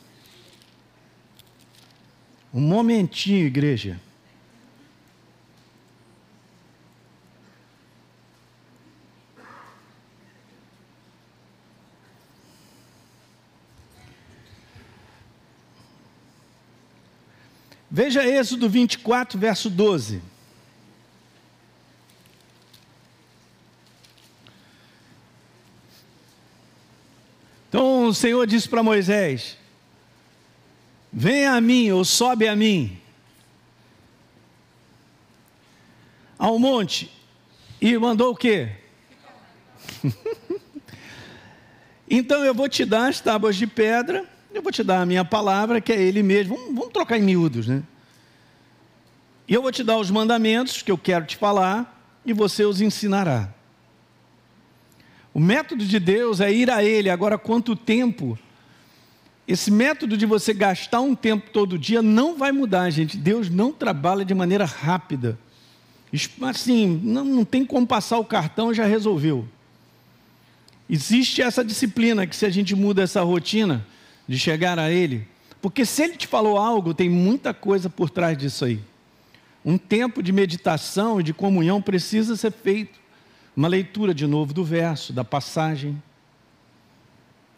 Um 2.54 2.62
momentinho, 2.62 3.48
igreja. 3.48 4.00
Veja 17.90 18.24
Êxodo 18.26 18.70
24, 18.70 19.40
verso 19.40 19.70
12. 19.70 20.22
Então 27.70 28.06
o 28.06 28.14
Senhor 28.14 28.46
disse 28.46 28.70
para 28.70 28.84
Moisés: 28.84 29.58
Venha 31.14 31.54
a 31.54 31.62
mim, 31.62 31.92
ou 31.92 32.04
sobe 32.04 32.48
a 32.48 32.56
mim, 32.56 33.00
ao 36.40 36.58
monte, 36.58 37.12
e 37.80 37.96
mandou 38.00 38.32
o 38.32 38.36
quê? 38.36 38.72
então 42.10 42.44
eu 42.44 42.56
vou 42.56 42.68
te 42.68 42.84
dar 42.84 43.10
as 43.10 43.20
tábuas 43.20 43.56
de 43.56 43.68
pedra, 43.68 44.28
eu 44.52 44.64
vou 44.64 44.72
te 44.72 44.84
dar 44.84 45.02
a 45.02 45.06
minha 45.06 45.24
palavra, 45.24 45.80
que 45.80 45.94
é 45.94 46.02
Ele 46.02 46.24
mesmo. 46.24 46.56
Vamos, 46.56 46.74
vamos 46.74 46.94
trocar 46.94 47.20
em 47.20 47.22
miúdos, 47.22 47.68
né? 47.68 47.84
E 49.48 49.54
eu 49.54 49.62
vou 49.62 49.72
te 49.72 49.84
dar 49.84 49.98
os 49.98 50.10
mandamentos 50.10 50.82
que 50.82 50.92
eu 50.92 50.98
quero 50.98 51.26
te 51.26 51.38
falar, 51.38 52.04
e 52.26 52.34
você 52.34 52.66
os 52.66 52.82
ensinará. 52.82 53.54
O 55.32 55.40
método 55.40 55.86
de 55.86 56.00
Deus 56.00 56.42
é 56.42 56.52
ir 56.52 56.72
a 56.72 56.84
Ele. 56.84 57.10
Agora, 57.10 57.38
quanto 57.38 57.76
tempo? 57.76 58.38
Esse 59.48 59.70
método 59.70 60.18
de 60.18 60.26
você 60.26 60.54
gastar 60.54 61.02
um 61.02 61.14
tempo 61.14 61.50
todo 61.52 61.78
dia 61.78 62.02
não 62.02 62.38
vai 62.38 62.52
mudar, 62.52 62.90
gente. 62.90 63.18
Deus 63.18 63.50
não 63.50 63.74
trabalha 63.74 64.24
de 64.24 64.34
maneira 64.34 64.66
rápida. 64.66 65.38
Assim, 66.42 67.02
não, 67.04 67.26
não 67.26 67.46
tem 67.46 67.66
como 67.66 67.86
passar 67.86 68.20
o 68.20 68.26
cartão 68.26 68.74
já 68.74 68.86
resolveu. 68.86 69.48
Existe 70.90 71.42
essa 71.42 71.64
disciplina 71.64 72.28
que 72.28 72.36
se 72.36 72.46
a 72.46 72.50
gente 72.50 72.76
muda 72.76 73.02
essa 73.02 73.22
rotina 73.22 73.86
de 74.28 74.38
chegar 74.38 74.78
a 74.80 74.92
Ele, 74.92 75.28
porque 75.62 75.86
se 75.86 76.04
Ele 76.04 76.16
te 76.16 76.28
falou 76.28 76.58
algo, 76.58 76.94
tem 76.94 77.10
muita 77.10 77.54
coisa 77.54 77.90
por 77.90 78.10
trás 78.10 78.38
disso 78.38 78.64
aí. 78.66 78.80
Um 79.66 79.78
tempo 79.78 80.22
de 80.22 80.32
meditação 80.32 81.20
e 81.20 81.24
de 81.24 81.34
comunhão 81.34 81.82
precisa 81.82 82.36
ser 82.36 82.52
feito 82.52 83.00
uma 83.56 83.68
leitura 83.68 84.14
de 84.14 84.28
novo 84.28 84.54
do 84.54 84.64
verso, 84.64 85.14
da 85.14 85.24
passagem. 85.24 86.02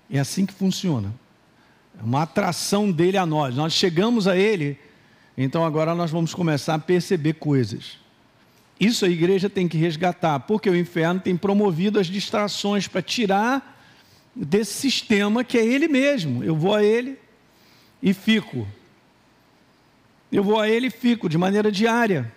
É 0.09 0.19
assim 0.19 0.45
que 0.45 0.53
funciona. 0.53 1.13
É 1.99 2.03
uma 2.03 2.23
atração 2.23 2.91
dele 2.91 3.17
a 3.17 3.25
nós. 3.25 3.55
Nós 3.55 3.73
chegamos 3.73 4.27
a 4.27 4.37
ele, 4.37 4.77
então 5.37 5.65
agora 5.65 5.95
nós 5.95 6.11
vamos 6.11 6.33
começar 6.33 6.75
a 6.75 6.79
perceber 6.79 7.33
coisas. 7.33 7.97
Isso 8.79 9.05
a 9.05 9.09
igreja 9.09 9.49
tem 9.49 9.67
que 9.67 9.77
resgatar, 9.77 10.39
porque 10.41 10.69
o 10.69 10.75
inferno 10.75 11.19
tem 11.19 11.37
promovido 11.37 11.99
as 11.99 12.07
distrações 12.07 12.87
para 12.87 13.01
tirar 13.01 13.81
desse 14.35 14.73
sistema 14.73 15.43
que 15.43 15.57
é 15.57 15.65
ele 15.65 15.87
mesmo. 15.87 16.43
Eu 16.43 16.55
vou 16.55 16.75
a 16.75 16.83
ele 16.83 17.17
e 18.03 18.13
fico. 18.13 18.67
Eu 20.31 20.43
vou 20.43 20.59
a 20.59 20.67
ele 20.67 20.87
e 20.87 20.91
fico 20.91 21.29
de 21.29 21.37
maneira 21.37 21.71
diária 21.71 22.33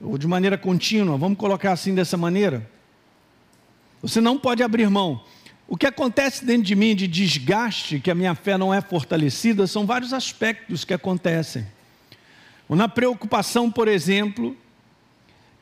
ou 0.00 0.18
de 0.18 0.26
maneira 0.26 0.58
contínua, 0.58 1.16
vamos 1.16 1.38
colocar 1.38 1.72
assim 1.72 1.94
dessa 1.94 2.16
maneira. 2.16 2.68
Você 4.02 4.20
não 4.20 4.38
pode 4.38 4.62
abrir 4.62 4.88
mão. 4.90 5.22
O 5.66 5.76
que 5.76 5.86
acontece 5.86 6.44
dentro 6.44 6.64
de 6.64 6.74
mim 6.74 6.94
de 6.94 7.08
desgaste, 7.08 7.98
que 7.98 8.10
a 8.10 8.14
minha 8.14 8.34
fé 8.34 8.58
não 8.58 8.72
é 8.72 8.80
fortalecida, 8.80 9.66
são 9.66 9.86
vários 9.86 10.12
aspectos 10.12 10.84
que 10.84 10.92
acontecem. 10.92 11.66
Na 12.68 12.88
preocupação, 12.88 13.70
por 13.70 13.88
exemplo, 13.88 14.56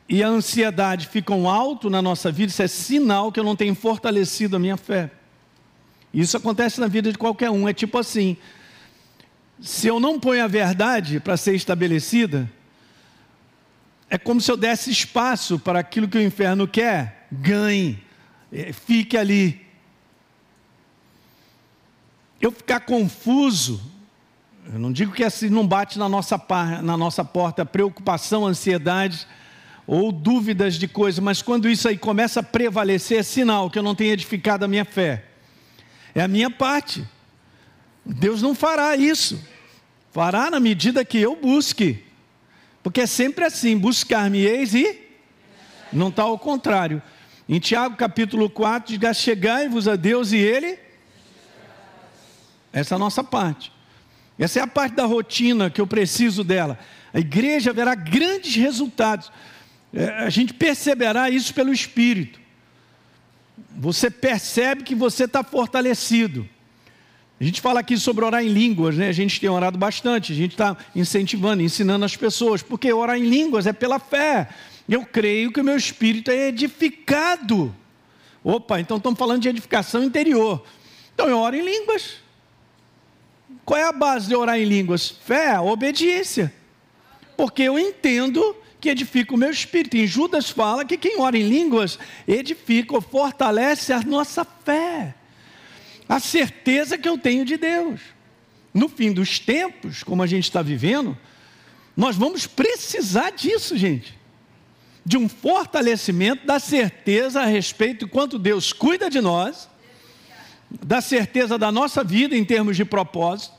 e 0.07 0.21
a 0.21 0.27
ansiedade 0.27 1.07
ficam 1.07 1.49
alto 1.49 1.89
na 1.89 2.01
nossa 2.01 2.31
vida, 2.31 2.51
isso 2.51 2.61
é 2.61 2.67
sinal 2.67 3.31
que 3.31 3.39
eu 3.39 3.43
não 3.43 3.55
tenho 3.55 3.75
fortalecido 3.75 4.55
a 4.55 4.59
minha 4.59 4.77
fé. 4.77 5.09
Isso 6.13 6.37
acontece 6.37 6.79
na 6.79 6.87
vida 6.87 7.11
de 7.11 7.17
qualquer 7.17 7.49
um. 7.49 7.67
É 7.67 7.73
tipo 7.73 7.97
assim: 7.97 8.37
se 9.59 9.87
eu 9.87 9.99
não 9.99 10.19
ponho 10.19 10.43
a 10.43 10.47
verdade 10.47 11.19
para 11.19 11.37
ser 11.37 11.55
estabelecida, 11.55 12.49
é 14.09 14.17
como 14.17 14.39
se 14.39 14.51
eu 14.51 14.57
desse 14.57 14.91
espaço 14.91 15.57
para 15.57 15.79
aquilo 15.79 16.07
que 16.07 16.17
o 16.17 16.21
inferno 16.21 16.67
quer, 16.67 17.27
ganhe, 17.31 18.03
é, 18.51 18.71
fique 18.71 19.17
ali. 19.17 19.62
Eu 22.43 22.51
ficar 22.51 22.81
confuso, 22.81 23.81
eu 24.73 24.77
não 24.77 24.91
digo 24.91 25.13
que 25.13 25.23
assim 25.23 25.47
não 25.47 25.65
bate 25.65 25.97
na 25.97 26.09
nossa, 26.09 26.37
na 26.83 26.97
nossa 26.97 27.23
porta 27.23 27.65
preocupação, 27.65 28.45
ansiedade 28.45 29.25
ou 29.87 30.11
dúvidas 30.11 30.75
de 30.75 30.85
coisas, 30.85 31.23
mas 31.23 31.41
quando 31.41 31.69
isso 31.69 31.87
aí 31.87 31.97
começa 31.97 32.41
a 32.41 32.43
prevalecer, 32.43 33.19
é 33.19 33.23
sinal 33.23 33.69
que 33.69 33.79
eu 33.79 33.83
não 33.83 33.95
tenho 33.95 34.11
edificado 34.11 34.65
a 34.65 34.67
minha 34.67 34.83
fé. 34.83 35.23
É 36.13 36.21
a 36.21 36.27
minha 36.27 36.49
parte. 36.49 37.07
Deus 38.05 38.41
não 38.41 38.53
fará 38.53 38.93
isso. 38.97 39.41
Fará 40.11 40.51
na 40.51 40.59
medida 40.59 41.05
que 41.05 41.19
eu 41.19 41.37
busque. 41.37 42.03
Porque 42.83 42.99
é 42.99 43.07
sempre 43.07 43.45
assim: 43.45 43.77
buscar-me-eis 43.77 44.73
e 44.73 44.99
não 45.93 46.09
está 46.09 46.23
ao 46.23 46.37
contrário. 46.37 47.01
Em 47.47 47.57
Tiago 47.57 47.95
capítulo 47.95 48.49
4, 48.49 48.97
diz: 48.97 49.17
Chegai-vos 49.17 49.87
a 49.87 49.95
Deus 49.95 50.33
e 50.33 50.39
Ele. 50.39 50.83
Essa 52.73 52.95
é 52.95 52.97
a 52.97 52.99
nossa 52.99 53.23
parte. 53.23 53.71
Essa 54.37 54.59
é 54.59 54.63
a 54.63 54.67
parte 54.67 54.95
da 54.95 55.05
rotina 55.05 55.69
que 55.69 55.79
eu 55.79 55.85
preciso 55.85 56.43
dela. 56.43 56.79
A 57.13 57.19
igreja 57.19 57.71
verá 57.71 57.93
grandes 57.93 58.55
resultados. 58.55 59.31
É, 59.93 60.25
a 60.25 60.29
gente 60.29 60.53
perceberá 60.53 61.29
isso 61.29 61.53
pelo 61.53 61.71
Espírito. 61.71 62.41
Você 63.77 64.09
percebe 64.09 64.83
que 64.83 64.95
você 64.95 65.25
está 65.25 65.43
fortalecido. 65.43 66.49
A 67.39 67.43
gente 67.43 67.61
fala 67.61 67.81
aqui 67.81 67.97
sobre 67.97 68.25
orar 68.25 68.43
em 68.43 68.47
línguas, 68.47 68.95
né? 68.95 69.09
A 69.09 69.13
gente 69.13 69.39
tem 69.39 69.49
orado 69.49 69.77
bastante, 69.77 70.31
a 70.31 70.35
gente 70.35 70.51
está 70.53 70.77
incentivando, 70.95 71.61
ensinando 71.61 72.05
as 72.05 72.15
pessoas, 72.15 72.63
porque 72.63 72.91
orar 72.91 73.17
em 73.17 73.29
línguas 73.29 73.67
é 73.67 73.73
pela 73.73 73.99
fé. 73.99 74.49
Eu 74.89 75.05
creio 75.05 75.51
que 75.51 75.61
o 75.61 75.63
meu 75.63 75.75
espírito 75.75 76.31
é 76.31 76.47
edificado. 76.47 77.75
Opa, 78.43 78.79
então 78.79 78.97
estamos 78.97 79.19
falando 79.19 79.41
de 79.41 79.49
edificação 79.49 80.03
interior. 80.03 80.63
Então 81.13 81.27
eu 81.27 81.37
oro 81.37 81.55
em 81.55 81.63
línguas. 81.63 82.22
Qual 83.65 83.79
é 83.79 83.83
a 83.83 83.91
base 83.91 84.27
de 84.27 84.35
orar 84.35 84.59
em 84.59 84.65
línguas? 84.65 85.09
Fé, 85.09 85.59
obediência. 85.59 86.53
Porque 87.37 87.63
eu 87.63 87.79
entendo 87.79 88.55
que 88.79 88.89
edifica 88.89 89.33
o 89.33 89.37
meu 89.37 89.49
espírito. 89.49 89.95
Em 89.95 90.05
Judas 90.05 90.49
fala 90.49 90.83
que 90.83 90.97
quem 90.97 91.19
ora 91.19 91.37
em 91.37 91.47
línguas 91.47 91.97
edifica 92.27 92.95
ou 92.95 93.01
fortalece 93.01 93.93
a 93.93 94.01
nossa 94.01 94.43
fé 94.43 95.15
a 96.07 96.19
certeza 96.19 96.97
que 96.97 97.07
eu 97.07 97.17
tenho 97.17 97.45
de 97.45 97.57
Deus. 97.57 98.01
No 98.73 98.89
fim 98.89 99.11
dos 99.11 99.39
tempos, 99.39 100.03
como 100.03 100.23
a 100.23 100.27
gente 100.27 100.43
está 100.43 100.61
vivendo, 100.61 101.17
nós 101.95 102.15
vamos 102.15 102.47
precisar 102.47 103.31
disso, 103.31 103.77
gente. 103.77 104.17
De 105.05 105.17
um 105.17 105.27
fortalecimento 105.27 106.45
da 106.45 106.59
certeza 106.59 107.41
a 107.41 107.45
respeito 107.45 108.05
de 108.05 108.11
quanto 108.11 108.39
Deus 108.39 108.73
cuida 108.73 109.09
de 109.09 109.21
nós, 109.21 109.69
da 110.81 111.01
certeza 111.01 111.57
da 111.57 111.71
nossa 111.71 112.03
vida 112.03 112.35
em 112.35 112.43
termos 112.43 112.75
de 112.75 112.85
propósito, 112.85 113.53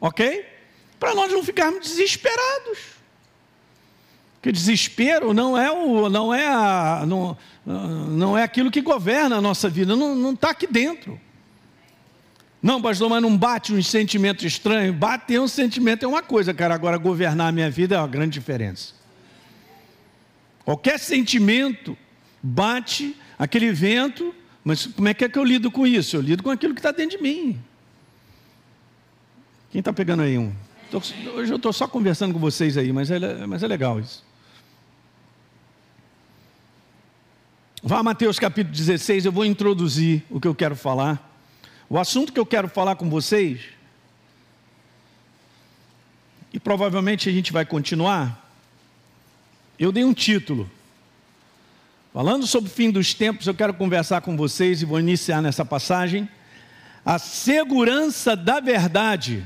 ok? 0.00 0.44
Para 0.98 1.14
nós 1.14 1.32
não 1.32 1.42
ficarmos 1.42 1.80
desesperados. 1.80 2.78
Porque 4.34 4.52
desespero 4.52 5.32
não 5.34 5.58
é, 5.58 5.70
o, 5.70 6.08
não 6.08 6.32
é, 6.32 6.46
a, 6.46 7.04
não, 7.06 7.36
não 7.66 8.38
é 8.38 8.42
aquilo 8.42 8.70
que 8.70 8.80
governa 8.80 9.36
a 9.36 9.40
nossa 9.40 9.68
vida, 9.68 9.96
não 9.96 10.32
está 10.32 10.50
aqui 10.50 10.66
dentro. 10.66 11.20
Não, 12.60 12.82
pastor, 12.82 13.08
mas 13.08 13.22
não 13.22 13.36
bate 13.36 13.72
um 13.72 13.82
sentimento 13.82 14.44
estranho. 14.44 14.92
Bater 14.92 15.40
um 15.40 15.46
sentimento 15.46 16.04
é 16.04 16.08
uma 16.08 16.22
coisa, 16.22 16.52
cara. 16.52 16.74
Agora, 16.74 16.96
governar 16.96 17.48
a 17.48 17.52
minha 17.52 17.70
vida 17.70 17.94
é 17.94 17.98
uma 17.98 18.08
grande 18.08 18.38
diferença. 18.38 18.94
Qualquer 20.64 20.98
sentimento 20.98 21.96
bate 22.42 23.16
aquele 23.38 23.72
vento, 23.72 24.34
mas 24.64 24.86
como 24.86 25.08
é 25.08 25.14
que 25.14 25.24
é 25.24 25.28
que 25.28 25.38
eu 25.38 25.44
lido 25.44 25.70
com 25.70 25.86
isso? 25.86 26.16
Eu 26.16 26.20
lido 26.20 26.42
com 26.42 26.50
aquilo 26.50 26.74
que 26.74 26.80
está 26.80 26.90
dentro 26.90 27.16
de 27.16 27.22
mim. 27.22 27.60
Quem 29.70 29.80
está 29.80 29.92
pegando 29.92 30.22
aí 30.22 30.38
um? 30.38 30.52
Tô, 30.90 30.98
hoje 30.98 31.52
eu 31.52 31.56
estou 31.56 31.72
só 31.72 31.86
conversando 31.86 32.32
com 32.32 32.40
vocês 32.40 32.76
aí, 32.76 32.92
mas 32.92 33.10
é, 33.10 33.46
mas 33.46 33.62
é 33.62 33.66
legal 33.66 34.00
isso. 34.00 34.24
Vá 37.82 37.98
a 37.98 38.02
Mateus 38.02 38.38
capítulo 38.38 38.74
16, 38.74 39.26
eu 39.26 39.32
vou 39.32 39.44
introduzir 39.44 40.24
o 40.30 40.40
que 40.40 40.48
eu 40.48 40.54
quero 40.54 40.74
falar. 40.74 41.24
O 41.88 41.98
assunto 41.98 42.32
que 42.32 42.40
eu 42.40 42.46
quero 42.46 42.68
falar 42.68 42.96
com 42.96 43.08
vocês, 43.08 43.60
e 46.52 46.58
provavelmente 46.58 47.28
a 47.28 47.32
gente 47.32 47.52
vai 47.52 47.64
continuar, 47.64 48.50
eu 49.78 49.92
dei 49.92 50.04
um 50.04 50.12
título. 50.12 50.68
Falando 52.12 52.46
sobre 52.46 52.70
o 52.70 52.72
fim 52.72 52.90
dos 52.90 53.12
tempos, 53.12 53.46
eu 53.46 53.54
quero 53.54 53.74
conversar 53.74 54.20
com 54.22 54.36
vocês 54.36 54.80
e 54.80 54.84
vou 54.84 54.98
iniciar 54.98 55.42
nessa 55.42 55.64
passagem. 55.64 56.28
A 57.04 57.18
segurança 57.18 58.34
da 58.34 58.60
verdade. 58.60 59.44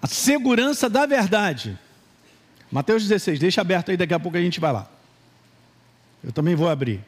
A 0.00 0.06
segurança 0.06 0.88
da 0.88 1.06
verdade. 1.06 1.78
Mateus 2.70 3.02
16, 3.02 3.38
deixa 3.38 3.60
aberto 3.60 3.90
aí, 3.90 3.96
daqui 3.96 4.14
a 4.14 4.20
pouco 4.20 4.36
a 4.36 4.40
gente 4.40 4.60
vai 4.60 4.72
lá. 4.72 4.88
Eu 6.22 6.32
também 6.32 6.54
vou 6.54 6.68
abrir. 6.68 7.04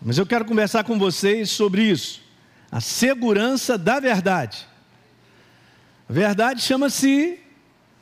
Mas 0.00 0.18
eu 0.18 0.26
quero 0.26 0.44
conversar 0.44 0.84
com 0.84 0.98
vocês 0.98 1.50
sobre 1.50 1.82
isso. 1.82 2.20
A 2.70 2.80
segurança 2.80 3.78
da 3.78 3.98
verdade. 4.00 4.66
A 6.08 6.12
verdade 6.12 6.62
chama-se 6.62 7.38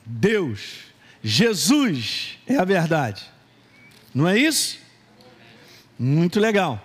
Deus. 0.04 0.84
Jesus 1.22 2.38
é 2.46 2.56
a 2.56 2.64
verdade. 2.64 3.33
Não 4.14 4.28
é 4.28 4.38
isso? 4.38 4.78
Muito 5.98 6.38
legal. 6.38 6.80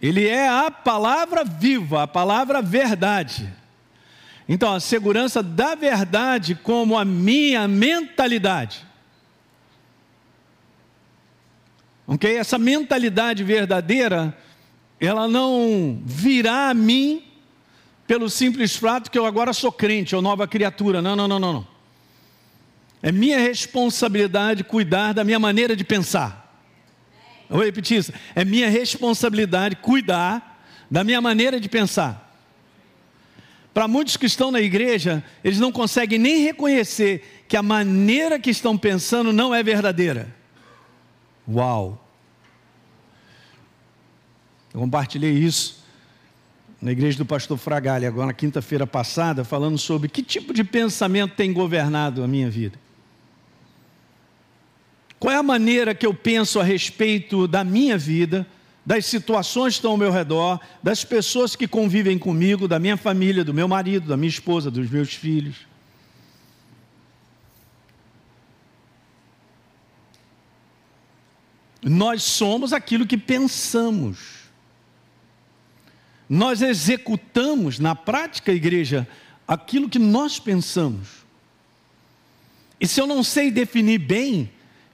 Ele 0.00 0.26
é 0.26 0.48
a 0.48 0.70
palavra 0.70 1.44
viva, 1.44 2.02
a 2.02 2.06
palavra 2.06 2.60
verdade. 2.60 3.50
Então, 4.48 4.74
a 4.74 4.80
segurança 4.80 5.42
da 5.42 5.74
verdade 5.74 6.54
como 6.56 6.98
a 6.98 7.04
minha 7.04 7.66
mentalidade. 7.68 8.84
Ok? 12.06 12.36
Essa 12.36 12.58
mentalidade 12.58 13.44
verdadeira, 13.44 14.36
ela 15.00 15.28
não 15.28 16.02
virá 16.04 16.70
a 16.70 16.74
mim 16.74 17.24
pelo 18.06 18.28
simples 18.28 18.76
fato 18.76 19.10
que 19.10 19.18
eu 19.18 19.24
agora 19.24 19.52
sou 19.52 19.72
crente, 19.72 20.14
ou 20.14 20.20
nova 20.20 20.46
criatura. 20.46 21.00
Não, 21.00 21.16
não, 21.16 21.28
não, 21.28 21.38
não. 21.38 21.52
não. 21.52 21.68
É 23.00 23.10
minha 23.10 23.38
responsabilidade 23.38 24.64
cuidar 24.64 25.12
da 25.12 25.24
minha 25.24 25.38
maneira 25.38 25.74
de 25.74 25.84
pensar. 25.84 26.41
Vou 27.52 27.62
repetir 27.62 27.98
isso. 27.98 28.12
É 28.34 28.44
minha 28.44 28.70
responsabilidade 28.70 29.76
cuidar 29.76 30.64
da 30.90 31.04
minha 31.04 31.20
maneira 31.20 31.60
de 31.60 31.68
pensar. 31.68 32.30
Para 33.74 33.86
muitos 33.86 34.16
que 34.16 34.26
estão 34.26 34.50
na 34.50 34.60
igreja, 34.60 35.22
eles 35.44 35.58
não 35.58 35.70
conseguem 35.70 36.18
nem 36.18 36.42
reconhecer 36.42 37.44
que 37.46 37.56
a 37.56 37.62
maneira 37.62 38.38
que 38.38 38.50
estão 38.50 38.76
pensando 38.76 39.32
não 39.32 39.54
é 39.54 39.62
verdadeira. 39.62 40.34
Uau! 41.46 42.02
Eu 44.72 44.80
compartilhei 44.80 45.32
isso 45.32 45.82
na 46.80 46.90
igreja 46.90 47.18
do 47.18 47.26
pastor 47.26 47.58
Fragalha, 47.58 48.08
agora 48.08 48.28
na 48.28 48.32
quinta-feira 48.32 48.86
passada, 48.86 49.44
falando 49.44 49.78
sobre 49.78 50.08
que 50.08 50.22
tipo 50.22 50.54
de 50.54 50.64
pensamento 50.64 51.34
tem 51.34 51.52
governado 51.52 52.24
a 52.24 52.28
minha 52.28 52.50
vida. 52.50 52.78
Qual 55.22 55.32
é 55.32 55.36
a 55.36 55.42
maneira 55.44 55.94
que 55.94 56.04
eu 56.04 56.12
penso 56.12 56.58
a 56.58 56.64
respeito 56.64 57.46
da 57.46 57.62
minha 57.62 57.96
vida, 57.96 58.44
das 58.84 59.06
situações 59.06 59.74
que 59.74 59.78
estão 59.78 59.92
ao 59.92 59.96
meu 59.96 60.10
redor, 60.10 60.58
das 60.82 61.04
pessoas 61.04 61.54
que 61.54 61.68
convivem 61.68 62.18
comigo, 62.18 62.66
da 62.66 62.76
minha 62.80 62.96
família, 62.96 63.44
do 63.44 63.54
meu 63.54 63.68
marido, 63.68 64.08
da 64.08 64.16
minha 64.16 64.28
esposa, 64.28 64.68
dos 64.68 64.90
meus 64.90 65.14
filhos? 65.14 65.58
Nós 71.80 72.24
somos 72.24 72.72
aquilo 72.72 73.06
que 73.06 73.16
pensamos. 73.16 74.48
Nós 76.28 76.62
executamos 76.62 77.78
na 77.78 77.94
prática, 77.94 78.50
igreja, 78.50 79.06
aquilo 79.46 79.88
que 79.88 80.00
nós 80.00 80.40
pensamos. 80.40 81.24
E 82.80 82.88
se 82.88 83.00
eu 83.00 83.06
não 83.06 83.22
sei 83.22 83.52
definir 83.52 83.98
bem 83.98 84.50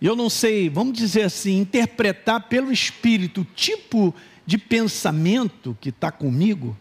eu 0.06 0.14
não 0.14 0.30
sei, 0.30 0.68
vamos 0.68 0.96
dizer 0.96 1.22
assim, 1.22 1.58
interpretar 1.58 2.48
pelo 2.48 2.72
Espírito 2.72 3.40
o 3.40 3.44
tipo 3.44 4.14
de 4.46 4.56
pensamento 4.56 5.76
que 5.80 5.88
está 5.88 6.10
comigo, 6.10 6.76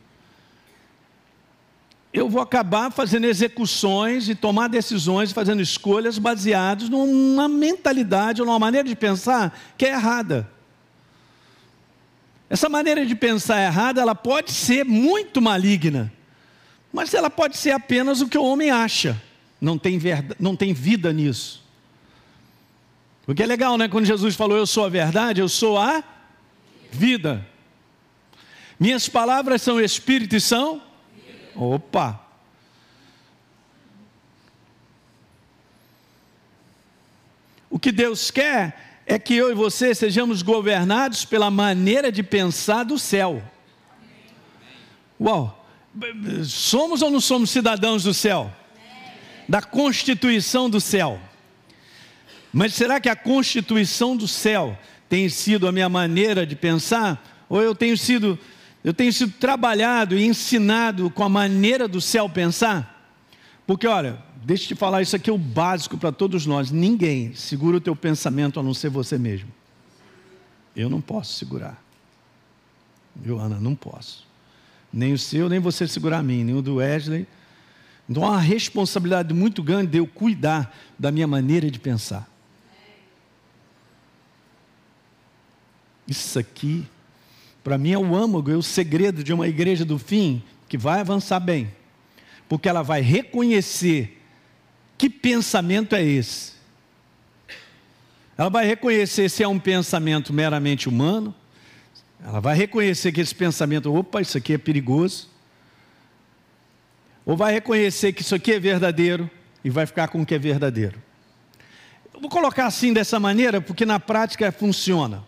eu 2.14 2.30
vou 2.30 2.42
acabar 2.42 2.92
fazendo 2.92 3.26
execuções 3.26 4.30
e 4.30 4.36
tomar 4.36 4.70
decisões, 4.70 5.32
fazendo 5.32 5.62
escolhas 5.62 6.18
baseadas 6.18 6.90
numa 6.90 7.48
mentalidade 7.48 8.42
ou 8.42 8.46
numa 8.46 8.60
maneira 8.60 8.88
de 8.88 8.96
pensar 8.96 9.58
que 9.78 9.86
é 9.86 9.90
errada. 9.90 10.50
Essa 12.50 12.70
maneira 12.70 13.06
de 13.06 13.14
pensar 13.14 13.62
errada, 13.62 14.02
ela 14.02 14.16
pode 14.16 14.52
ser 14.52 14.86
muito 14.86 15.42
maligna, 15.42 16.12
mas 16.94 17.14
ela 17.14 17.30
pode 17.30 17.58
ser 17.58 17.72
apenas 17.72 18.22
o 18.22 18.28
que 18.28 18.38
o 18.38 18.44
homem 18.44 18.72
acha. 18.72 19.22
Não 19.60 19.78
tem, 19.78 19.98
verdade, 19.98 20.36
não 20.40 20.56
tem 20.56 20.74
vida 20.74 21.12
nisso. 21.12 21.67
O 23.28 23.36
que 23.36 23.44
é 23.44 23.46
legal, 23.46 23.78
né? 23.78 23.90
Quando 23.90 24.06
Jesus 24.06 24.36
falou, 24.36 24.58
Eu 24.58 24.66
sou 24.66 24.86
a 24.86 24.90
verdade, 24.90 25.42
eu 25.42 25.50
sou 25.50 25.78
a 25.78 26.02
vida. 26.90 27.46
Minhas 28.80 29.10
palavras 29.10 29.62
são 29.62 29.82
espírito 29.82 30.36
e 30.36 30.40
são? 30.40 30.82
Opa! 31.54 32.22
O 37.70 37.78
que 37.78 37.92
Deus 37.92 38.32
quer 38.32 39.02
é 39.06 39.20
que 39.20 39.34
eu 39.34 39.52
e 39.52 39.54
você 39.54 39.94
sejamos 39.94 40.42
governados 40.42 41.26
pela 41.26 41.52
maneira 41.52 42.12
de 42.12 42.24
pensar 42.24 42.84
do 42.84 42.98
céu. 42.98 43.44
Uau! 45.20 45.66
Somos 46.46 47.02
ou 47.02 47.10
não 47.10 47.20
somos 47.20 47.50
cidadãos 47.50 48.04
do 48.04 48.14
céu? 48.14 48.54
Da 49.50 49.62
constituição 49.62 50.70
do 50.70 50.80
céu. 50.80 51.20
Mas 52.58 52.74
será 52.74 53.00
que 53.00 53.08
a 53.08 53.16
constituição 53.16 54.18
do 54.18 54.28
céu 54.28 54.76
tem 55.08 55.30
sido 55.30 55.68
a 55.68 55.72
minha 55.72 55.88
maneira 55.88 56.44
de 56.44 56.56
pensar? 56.56 57.46
Ou 57.48 57.62
eu 57.62 57.76
tenho 57.76 57.96
sido, 57.96 58.38
eu 58.84 58.92
tenho 58.96 59.14
sido 59.14 59.32
trabalhado 59.34 60.18
e 60.18 60.26
ensinado 60.26 61.12
com 61.12 61.24
a 61.24 61.30
maneira 61.30 61.88
do 61.88 62.02
céu 62.02 62.28
pensar? 62.28 63.16
Porque 63.68 63.86
olha, 63.86 64.18
deixa 64.44 64.64
eu 64.64 64.68
te 64.70 64.76
falar, 64.76 65.04
isso 65.04 65.16
aqui 65.16 65.30
é 65.30 65.34
o 65.34 65.38
básico 65.38 66.00
para 66.00 66.12
todos 66.12 66.48
nós. 66.48 66.72
Ninguém 66.72 67.32
segura 67.36 67.78
o 67.78 67.80
teu 67.80 67.96
pensamento 67.96 68.60
a 68.60 68.64
não 68.64 68.74
ser 68.74 68.90
você 68.90 69.20
mesmo. 69.20 69.50
Eu 70.76 70.90
não 70.90 71.00
posso 71.00 71.36
segurar. 71.36 71.80
Joana, 73.24 73.60
não 73.60 73.76
posso. 73.76 74.26
Nem 74.92 75.14
o 75.14 75.18
seu, 75.20 75.48
nem 75.48 75.60
você 75.60 75.88
segurar 75.88 76.18
a 76.18 76.24
mim, 76.24 76.44
nem 76.44 76.56
o 76.56 76.64
do 76.64 76.78
Wesley. 76.78 77.28
Então 78.10 78.26
há 78.26 78.32
uma 78.32 78.42
responsabilidade 78.42 79.32
muito 79.32 79.62
grande 79.62 79.92
de 79.92 80.00
eu 80.00 80.08
cuidar 80.08 80.76
da 80.98 81.12
minha 81.12 81.28
maneira 81.28 81.70
de 81.70 81.78
pensar. 81.78 82.28
Isso 86.08 86.40
aqui, 86.40 86.86
para 87.64 87.78
mim, 87.78 87.92
é 87.92 87.98
o 87.98 88.16
âmago, 88.16 88.50
é 88.50 88.56
o 88.56 88.64
segredo 88.64 89.24
de 89.24 89.34
uma 89.34 89.48
igreja 89.48 89.84
do 89.84 90.00
fim 90.00 90.42
que 90.70 90.78
vai 90.78 91.00
avançar 91.02 91.40
bem, 91.40 91.72
porque 92.48 92.70
ela 92.70 92.82
vai 92.82 93.02
reconhecer 93.02 94.22
que 94.98 95.10
pensamento 95.10 95.96
é 95.96 96.04
esse. 96.04 96.54
Ela 98.38 98.50
vai 98.50 98.66
reconhecer 98.66 99.30
se 99.30 99.44
é 99.44 99.48
um 99.48 99.60
pensamento 99.60 100.32
meramente 100.32 100.88
humano, 100.88 101.34
ela 102.24 102.40
vai 102.40 102.56
reconhecer 102.56 103.12
que 103.12 103.22
esse 103.22 103.34
pensamento, 103.34 103.94
opa, 103.94 104.22
isso 104.22 104.38
aqui 104.38 104.54
é 104.54 104.58
perigoso, 104.58 105.30
ou 107.26 107.36
vai 107.36 107.54
reconhecer 107.54 108.14
que 108.14 108.22
isso 108.22 108.34
aqui 108.34 108.54
é 108.54 108.60
verdadeiro 108.60 109.30
e 109.64 109.70
vai 109.70 109.86
ficar 109.86 110.08
com 110.08 110.22
o 110.22 110.26
que 110.26 110.34
é 110.34 110.40
verdadeiro. 110.40 111.02
Eu 112.14 112.22
vou 112.22 112.30
colocar 112.30 112.66
assim 112.66 112.94
dessa 112.94 113.20
maneira, 113.20 113.60
porque 113.60 113.86
na 113.86 114.00
prática 114.00 114.52
funciona. 114.52 115.24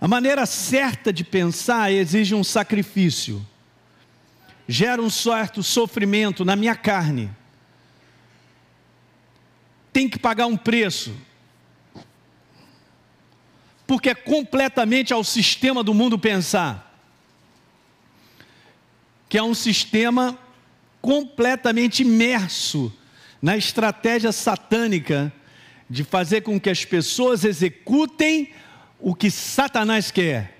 A 0.00 0.08
maneira 0.08 0.44
certa 0.44 1.12
de 1.12 1.24
pensar 1.24 1.92
exige 1.92 2.34
um 2.34 2.44
sacrifício, 2.44 3.44
gera 4.68 5.00
um 5.00 5.10
certo 5.10 5.62
sofrimento 5.62 6.44
na 6.44 6.56
minha 6.56 6.74
carne. 6.74 7.30
tem 9.92 10.08
que 10.08 10.18
pagar 10.18 10.46
um 10.46 10.56
preço. 10.56 11.14
Porque 13.86 14.10
é 14.10 14.14
completamente 14.14 15.12
ao 15.12 15.22
sistema 15.22 15.84
do 15.84 15.94
mundo 15.94 16.18
pensar. 16.18 16.98
Que 19.28 19.38
é 19.38 19.42
um 19.42 19.54
sistema 19.54 20.36
completamente 21.00 22.02
imerso 22.02 22.92
na 23.40 23.56
estratégia 23.56 24.32
satânica 24.32 25.32
de 25.88 26.02
fazer 26.02 26.40
com 26.40 26.58
que 26.58 26.70
as 26.70 26.84
pessoas 26.84 27.44
executem 27.44 28.52
o 29.04 29.14
que 29.14 29.30
Satanás 29.30 30.10
quer. 30.10 30.56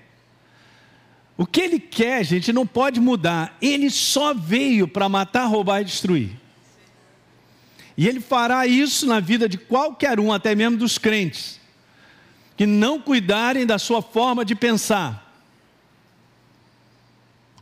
O 1.35 1.47
que 1.47 1.59
ele 1.59 1.79
quer, 1.79 2.23
gente, 2.23 2.53
não 2.53 2.65
pode 2.65 2.99
mudar. 2.99 3.57
Ele 3.59 3.89
só 3.89 4.35
veio 4.35 4.87
para 4.87 5.09
matar, 5.09 5.45
roubar 5.45 5.81
e 5.81 5.85
destruir. 5.85 6.29
E 7.97 8.07
ele 8.07 8.19
fará 8.19 8.67
isso 8.67 9.07
na 9.07 9.19
vida 9.19 9.49
de 9.49 9.57
qualquer 9.57 10.19
um, 10.19 10.31
até 10.31 10.53
mesmo 10.53 10.77
dos 10.77 10.99
crentes, 10.99 11.59
que 12.55 12.67
não 12.67 13.01
cuidarem 13.01 13.65
da 13.65 13.79
sua 13.79 14.01
forma 14.01 14.45
de 14.45 14.53
pensar. 14.53 15.33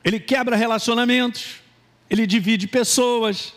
Ele 0.04 0.20
quebra 0.20 0.58
relacionamentos, 0.58 1.62
ele 2.10 2.28
divide 2.28 2.68
pessoas, 2.68 3.54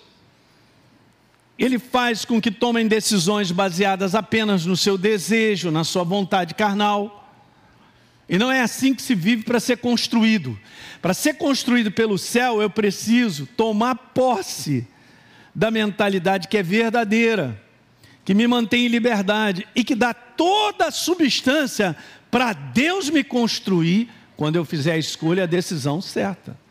ele 1.64 1.79
faz 1.79 2.25
com 2.25 2.40
que 2.40 2.51
tomem 2.51 2.87
decisões 2.87 3.51
baseadas 3.51 4.14
apenas 4.14 4.66
no 4.66 4.77
seu 4.77 4.99
desejo, 4.99 5.71
na 5.71 5.85
sua 5.85 6.05
vontade 6.05 6.55
carnal. 6.55 7.33
E 8.29 8.38
não 8.38 8.51
é 8.53 8.61
assim 8.61 8.95
que 8.95 9.01
se 9.01 9.14
vive 9.14 9.45
para 9.45 9.59
ser 9.59 9.79
construído. 9.79 10.59
Para 11.01 11.14
ser 11.14 11.35
construído 11.35 11.90
pelo 11.90 12.19
céu, 12.19 12.61
eu 12.61 12.69
preciso 12.69 13.47
tomar 13.57 13.95
posse 13.95 14.87
da 15.55 15.71
mentalidade 15.71 16.49
que 16.49 16.59
é 16.59 16.62
verdadeira, 16.62 17.59
que 18.25 18.35
me 18.35 18.47
mantém 18.47 18.85
em 18.85 18.88
liberdade 18.88 19.66
e 19.75 19.83
que 19.83 19.95
dá 19.95 20.12
toda 20.12 20.87
a 20.87 20.90
substância 20.90 21.97
para 22.31 22.53
Deus 22.53 23.09
me 23.09 23.25
construir 23.25 24.11
quando 24.37 24.57
eu 24.57 24.64
fizer 24.66 24.92
a 24.92 24.99
escolha, 24.99 25.45
a 25.45 25.47
decisão 25.47 26.03
certa. 26.03 26.65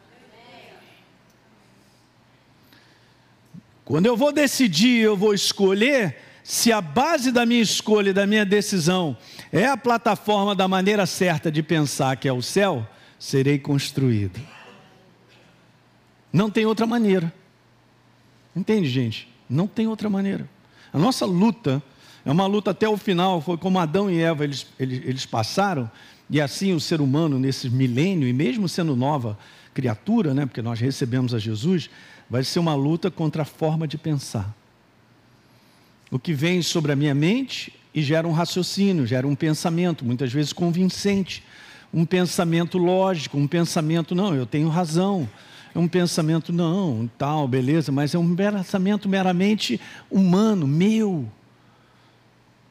Quando 3.85 4.07
eu 4.07 4.17
vou 4.17 4.33
decidir, 4.33 5.01
eu 5.01 5.15
vou 5.15 5.31
escolher, 5.31 6.17
se 6.43 6.71
a 6.71 6.81
base 6.81 7.31
da 7.31 7.45
minha 7.45 7.61
escolha 7.61 8.09
e 8.09 8.13
da 8.13 8.25
minha 8.25 8.43
decisão 8.43 9.15
é 9.53 9.67
a 9.67 9.77
plataforma 9.77 10.55
da 10.55 10.67
maneira 10.67 11.05
certa 11.05 11.51
de 11.51 11.61
pensar, 11.61 12.17
que 12.17 12.27
é 12.27 12.33
o 12.33 12.41
céu, 12.41 12.85
serei 13.19 13.59
construído. 13.59 14.41
Não 16.33 16.49
tem 16.49 16.65
outra 16.65 16.87
maneira. 16.87 17.31
Entende, 18.55 18.89
gente? 18.89 19.27
Não 19.47 19.67
tem 19.67 19.85
outra 19.87 20.09
maneira. 20.09 20.49
A 20.91 20.97
nossa 20.97 21.25
luta 21.25 21.81
é 22.25 22.31
uma 22.31 22.47
luta 22.47 22.71
até 22.71 22.89
o 22.89 22.97
final, 22.97 23.39
foi 23.39 23.55
como 23.55 23.77
Adão 23.77 24.09
e 24.09 24.19
Eva, 24.19 24.43
eles, 24.43 24.65
eles, 24.79 25.01
eles 25.05 25.25
passaram, 25.27 25.89
e 26.27 26.41
assim 26.41 26.73
o 26.73 26.79
ser 26.79 27.01
humano, 27.01 27.37
nesse 27.37 27.69
milênio, 27.69 28.27
e 28.27 28.33
mesmo 28.33 28.67
sendo 28.67 28.95
nova 28.95 29.37
criatura, 29.75 30.33
né, 30.33 30.45
porque 30.47 30.61
nós 30.61 30.79
recebemos 30.79 31.35
a 31.35 31.39
Jesus, 31.39 31.89
vai 32.29 32.43
ser 32.43 32.59
uma 32.59 32.75
luta 32.75 33.11
contra 33.11 33.43
a 33.43 33.45
forma 33.45 33.87
de 33.87 33.97
pensar. 33.97 34.53
O 36.11 36.19
que 36.19 36.33
vem 36.33 36.61
sobre 36.61 36.91
a 36.91 36.95
minha 36.95 37.13
mente 37.13 37.73
e 37.93 38.01
gera 38.01 38.27
um 38.27 38.31
raciocínio, 38.31 39.05
gera 39.05 39.27
um 39.27 39.35
pensamento, 39.35 40.03
muitas 40.03 40.31
vezes 40.31 40.51
convincente, 40.51 41.43
um 41.93 42.05
pensamento 42.05 42.77
lógico, 42.77 43.37
um 43.37 43.47
pensamento, 43.47 44.13
não, 44.13 44.35
eu 44.35 44.45
tenho 44.45 44.67
razão, 44.67 45.29
é 45.73 45.79
um 45.79 45.87
pensamento, 45.87 46.51
não, 46.51 47.09
tal, 47.17 47.47
beleza, 47.47 47.91
mas 47.91 48.13
é 48.13 48.17
um 48.17 48.35
pensamento 48.35 49.07
meramente 49.07 49.79
humano, 50.09 50.67
meu, 50.67 51.29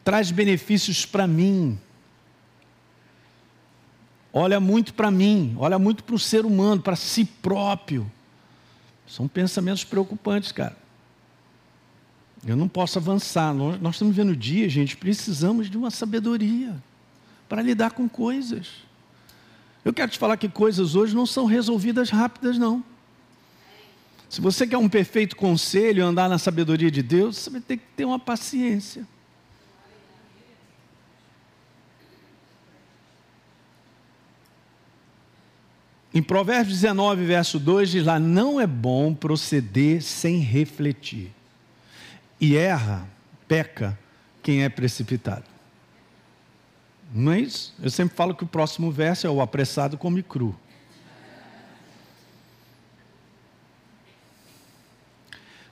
traz 0.04 0.30
benefícios 0.30 1.06
para 1.06 1.26
mim, 1.26 1.78
olha 4.32 4.60
muito 4.60 4.92
para 4.92 5.10
mim, 5.10 5.54
olha 5.58 5.78
muito 5.78 6.04
para 6.04 6.14
o 6.14 6.18
ser 6.18 6.44
humano, 6.44 6.82
para 6.82 6.96
si 6.96 7.24
próprio. 7.24 8.10
São 9.06 9.28
pensamentos 9.28 9.84
preocupantes, 9.84 10.52
cara. 10.52 10.76
Eu 12.46 12.56
não 12.56 12.68
posso 12.68 12.98
avançar. 12.98 13.54
Nós, 13.54 13.80
nós 13.80 13.94
estamos 13.94 14.14
vendo 14.14 14.30
o 14.30 14.36
dia, 14.36 14.68
gente, 14.68 14.96
precisamos 14.96 15.70
de 15.70 15.76
uma 15.76 15.90
sabedoria 15.90 16.74
para 17.48 17.62
lidar 17.62 17.92
com 17.92 18.08
coisas. 18.08 18.68
Eu 19.84 19.92
quero 19.92 20.10
te 20.10 20.18
falar 20.18 20.36
que 20.36 20.48
coisas 20.48 20.94
hoje 20.94 21.14
não 21.14 21.26
são 21.26 21.44
resolvidas 21.44 22.10
rápidas, 22.10 22.58
não. 22.58 22.82
Se 24.28 24.40
você 24.40 24.66
quer 24.66 24.78
um 24.78 24.88
perfeito 24.88 25.36
conselho, 25.36 26.04
andar 26.04 26.28
na 26.28 26.38
sabedoria 26.38 26.90
de 26.90 27.02
Deus, 27.02 27.36
você 27.36 27.50
vai 27.50 27.60
ter 27.60 27.76
que 27.76 27.84
ter 27.96 28.04
uma 28.04 28.18
paciência. 28.18 29.06
Em 36.14 36.22
Provérbios 36.22 36.80
19, 36.80 37.24
verso 37.24 37.58
2, 37.58 37.90
diz 37.90 38.04
lá: 38.06 38.20
Não 38.20 38.60
é 38.60 38.68
bom 38.68 39.12
proceder 39.12 40.00
sem 40.00 40.38
refletir. 40.38 41.32
E 42.40 42.56
erra, 42.56 43.08
peca, 43.48 43.98
quem 44.40 44.62
é 44.62 44.68
precipitado. 44.68 45.44
Não 47.12 47.32
é 47.32 47.40
isso? 47.40 47.74
Eu 47.82 47.90
sempre 47.90 48.16
falo 48.16 48.34
que 48.34 48.44
o 48.44 48.46
próximo 48.46 48.92
verso 48.92 49.26
é 49.26 49.30
o 49.30 49.40
apressado 49.40 49.98
come 49.98 50.22
cru. 50.22 50.54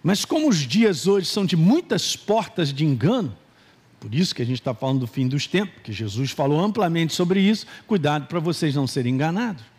Mas 0.03 0.25
como 0.25 0.49
os 0.49 0.59
dias 0.59 1.07
hoje 1.07 1.29
são 1.29 1.47
de 1.47 1.57
muitas 1.57 2.17
portas 2.17 2.73
de 2.73 2.85
engano, 2.85 3.37
por 4.01 4.13
isso 4.13 4.35
que 4.35 4.43
a 4.43 4.45
gente 4.45 4.59
está 4.59 4.75
falando 4.75 5.01
do 5.01 5.07
fim 5.07 5.29
dos 5.29 5.47
tempos, 5.47 5.81
que 5.85 5.93
Jesus 5.93 6.33
falou 6.33 6.61
amplamente 6.61 7.15
sobre 7.15 7.41
isso, 7.41 7.67
cuidado 7.87 8.27
para 8.27 8.41
vocês 8.41 8.75
não 8.75 8.89
serem 8.89 9.15
enganados. 9.15 9.72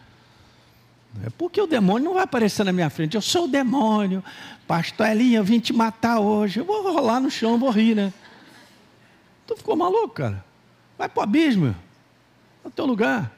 É 1.21 1.29
porque 1.29 1.61
o 1.61 1.67
demônio 1.67 2.05
não 2.05 2.13
vai 2.15 2.23
aparecer 2.23 2.63
na 2.63 2.71
minha 2.71 2.89
frente. 2.89 3.15
Eu 3.15 3.21
sou 3.21 3.45
o 3.45 3.47
demônio. 3.47 4.23
Pastor 4.65 5.07
Elinha, 5.07 5.39
eu 5.39 5.43
vim 5.43 5.59
te 5.59 5.71
matar 5.71 6.19
hoje. 6.19 6.59
Eu 6.59 6.65
vou 6.65 6.81
rolar 6.91 7.19
no 7.19 7.29
chão, 7.29 7.59
vou 7.59 7.69
rir, 7.69 7.95
né? 7.95 8.11
Tu 9.45 9.55
ficou 9.57 9.75
maluco, 9.75 10.09
cara? 10.09 10.43
Vai 10.97 11.07
para 11.07 11.19
o 11.19 11.23
abismo. 11.23 11.75
É 12.63 12.67
o 12.67 12.71
teu 12.71 12.85
lugar. 12.85 13.31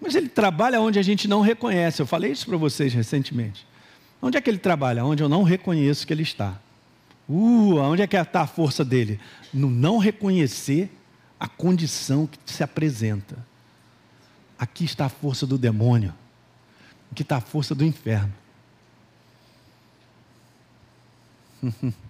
Mas 0.00 0.14
ele 0.14 0.28
trabalha 0.28 0.80
onde 0.80 0.98
a 0.98 1.02
gente 1.02 1.26
não 1.26 1.40
reconhece. 1.40 2.00
Eu 2.00 2.06
falei 2.06 2.30
isso 2.30 2.46
para 2.46 2.56
vocês 2.56 2.94
recentemente. 2.94 3.66
Onde 4.22 4.36
é 4.36 4.40
que 4.40 4.48
ele 4.48 4.58
trabalha? 4.58 5.04
Onde 5.04 5.22
eu 5.22 5.28
não 5.28 5.42
reconheço 5.42 6.06
que 6.06 6.12
ele 6.12 6.22
está. 6.22 6.54
Uh, 7.28 7.76
onde 7.76 8.02
é 8.02 8.06
que 8.06 8.16
está 8.16 8.42
a 8.42 8.46
força 8.46 8.84
dele? 8.84 9.18
No 9.52 9.68
não 9.68 9.98
reconhecer 9.98 10.90
a 11.38 11.48
condição 11.48 12.26
que 12.26 12.38
se 12.46 12.62
apresenta. 12.62 13.36
Aqui 14.56 14.84
está 14.84 15.06
a 15.06 15.08
força 15.08 15.46
do 15.46 15.58
demônio 15.58 16.14
que 17.14 17.22
está 17.22 17.36
a 17.36 17.40
força 17.40 17.74
do 17.74 17.84
inferno. 17.84 18.32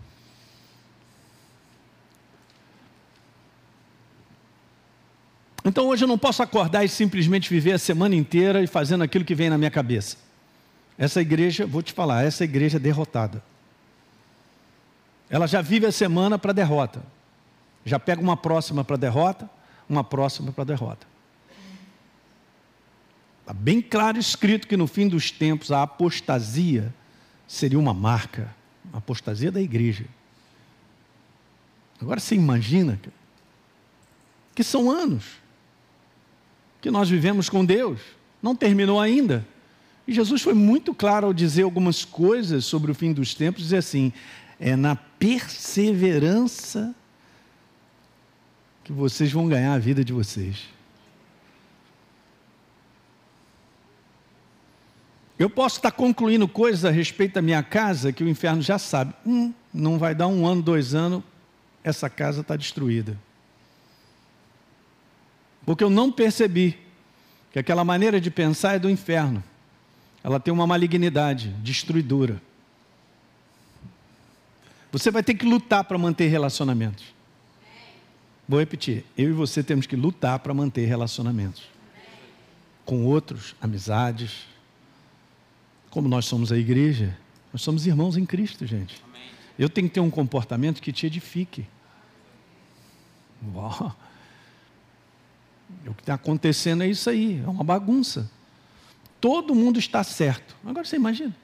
Então 5.64 5.86
hoje 5.86 6.02
eu 6.02 6.08
não 6.08 6.16
posso 6.16 6.42
acordar 6.42 6.82
e 6.82 6.88
simplesmente 6.88 7.50
viver 7.50 7.72
a 7.72 7.78
semana 7.78 8.14
inteira 8.14 8.62
e 8.62 8.66
fazendo 8.66 9.04
aquilo 9.04 9.22
que 9.22 9.34
vem 9.34 9.50
na 9.50 9.58
minha 9.58 9.70
cabeça. 9.70 10.16
Essa 10.96 11.20
igreja, 11.20 11.66
vou 11.66 11.82
te 11.82 11.92
falar, 11.92 12.24
essa 12.24 12.42
igreja 12.42 12.78
é 12.78 12.80
derrotada. 12.80 13.42
Ela 15.28 15.46
já 15.46 15.60
vive 15.60 15.84
a 15.84 15.92
semana 15.92 16.38
para 16.38 16.54
derrota. 16.54 17.02
Já 17.84 17.98
pega 17.98 18.22
uma 18.22 18.36
próxima 18.36 18.82
para 18.82 18.96
derrota, 18.96 19.48
uma 19.86 20.02
próxima 20.02 20.52
para 20.52 20.64
derrota. 20.64 21.06
Está 23.48 23.58
bem 23.58 23.80
claro 23.80 24.18
escrito 24.18 24.68
que 24.68 24.76
no 24.76 24.86
fim 24.86 25.08
dos 25.08 25.30
tempos 25.30 25.72
a 25.72 25.82
apostasia 25.82 26.94
seria 27.46 27.78
uma 27.78 27.94
marca, 27.94 28.54
a 28.92 28.98
apostasia 28.98 29.50
da 29.50 29.58
igreja. 29.58 30.04
Agora 31.98 32.20
você 32.20 32.34
imagina 32.34 33.00
que 34.54 34.62
são 34.62 34.90
anos 34.90 35.24
que 36.82 36.90
nós 36.90 37.08
vivemos 37.08 37.48
com 37.48 37.64
Deus, 37.64 38.00
não 38.42 38.54
terminou 38.54 39.00
ainda. 39.00 39.48
E 40.06 40.12
Jesus 40.12 40.42
foi 40.42 40.52
muito 40.52 40.92
claro 40.92 41.28
ao 41.28 41.32
dizer 41.32 41.62
algumas 41.62 42.04
coisas 42.04 42.66
sobre 42.66 42.90
o 42.90 42.94
fim 42.94 43.14
dos 43.14 43.34
tempos, 43.34 43.62
dizer 43.62 43.78
assim: 43.78 44.12
é 44.60 44.76
na 44.76 44.94
perseverança 44.94 46.94
que 48.84 48.92
vocês 48.92 49.32
vão 49.32 49.48
ganhar 49.48 49.72
a 49.72 49.78
vida 49.78 50.04
de 50.04 50.12
vocês. 50.12 50.76
Eu 55.38 55.48
posso 55.48 55.76
estar 55.76 55.92
concluindo 55.92 56.48
coisas 56.48 56.84
a 56.84 56.90
respeito 56.90 57.34
da 57.34 57.42
minha 57.42 57.62
casa 57.62 58.12
que 58.12 58.24
o 58.24 58.28
inferno 58.28 58.60
já 58.60 58.78
sabe. 58.78 59.14
Hum, 59.24 59.52
não 59.72 59.98
vai 59.98 60.14
dar 60.14 60.26
um 60.26 60.44
ano, 60.44 60.60
dois 60.60 60.94
anos, 60.94 61.22
essa 61.84 62.10
casa 62.10 62.40
está 62.40 62.56
destruída. 62.56 63.16
Porque 65.64 65.84
eu 65.84 65.90
não 65.90 66.10
percebi 66.10 66.76
que 67.52 67.58
aquela 67.58 67.84
maneira 67.84 68.20
de 68.20 68.30
pensar 68.30 68.74
é 68.74 68.78
do 68.78 68.90
inferno. 68.90 69.42
Ela 70.24 70.40
tem 70.40 70.52
uma 70.52 70.66
malignidade 70.66 71.50
destruidora. 71.62 72.42
Você 74.90 75.10
vai 75.10 75.22
ter 75.22 75.34
que 75.34 75.46
lutar 75.46 75.84
para 75.84 75.98
manter 75.98 76.28
relacionamentos. 76.28 77.04
Vou 78.48 78.58
repetir: 78.58 79.04
eu 79.16 79.28
e 79.30 79.32
você 79.32 79.62
temos 79.62 79.86
que 79.86 79.94
lutar 79.94 80.38
para 80.40 80.52
manter 80.52 80.86
relacionamentos 80.86 81.62
com 82.84 83.04
outros, 83.04 83.54
amizades. 83.60 84.46
Como 85.90 86.08
nós 86.08 86.26
somos 86.26 86.52
a 86.52 86.56
igreja, 86.56 87.16
nós 87.52 87.62
somos 87.62 87.86
irmãos 87.86 88.16
em 88.16 88.26
Cristo, 88.26 88.66
gente. 88.66 89.02
Eu 89.58 89.68
tenho 89.68 89.88
que 89.88 89.94
ter 89.94 90.00
um 90.00 90.10
comportamento 90.10 90.80
que 90.80 90.92
te 90.92 91.06
edifique. 91.06 91.66
Uau. 93.54 93.96
O 95.86 95.94
que 95.94 96.02
está 96.02 96.14
acontecendo 96.14 96.82
é 96.82 96.88
isso 96.88 97.10
aí, 97.10 97.42
é 97.44 97.48
uma 97.48 97.64
bagunça. 97.64 98.30
Todo 99.20 99.54
mundo 99.54 99.78
está 99.78 100.02
certo. 100.04 100.56
Agora 100.64 100.84
você 100.84 100.96
imagina. 100.96 101.34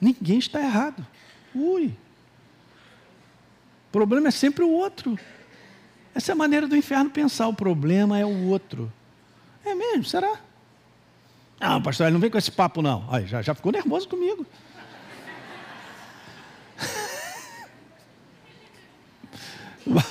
Ninguém 0.00 0.38
está 0.38 0.60
errado. 0.60 1.06
Ui. 1.54 1.86
O 3.88 3.92
problema 3.92 4.28
é 4.28 4.30
sempre 4.30 4.62
o 4.62 4.70
outro. 4.70 5.18
Essa 6.14 6.32
é 6.32 6.34
a 6.34 6.36
maneira 6.36 6.68
do 6.68 6.76
inferno 6.76 7.10
pensar. 7.10 7.48
O 7.48 7.54
problema 7.54 8.18
é 8.18 8.24
o 8.24 8.48
outro. 8.48 8.92
É 9.64 9.74
mesmo? 9.74 10.04
Será? 10.04 10.38
Ah, 11.66 11.80
pastor, 11.80 12.04
ele 12.04 12.12
não 12.12 12.20
vem 12.20 12.28
com 12.28 12.36
esse 12.36 12.50
papo, 12.50 12.82
não. 12.82 13.08
Aí, 13.10 13.26
já, 13.26 13.40
já 13.40 13.54
ficou 13.54 13.72
nervoso 13.72 14.06
comigo. 14.06 14.44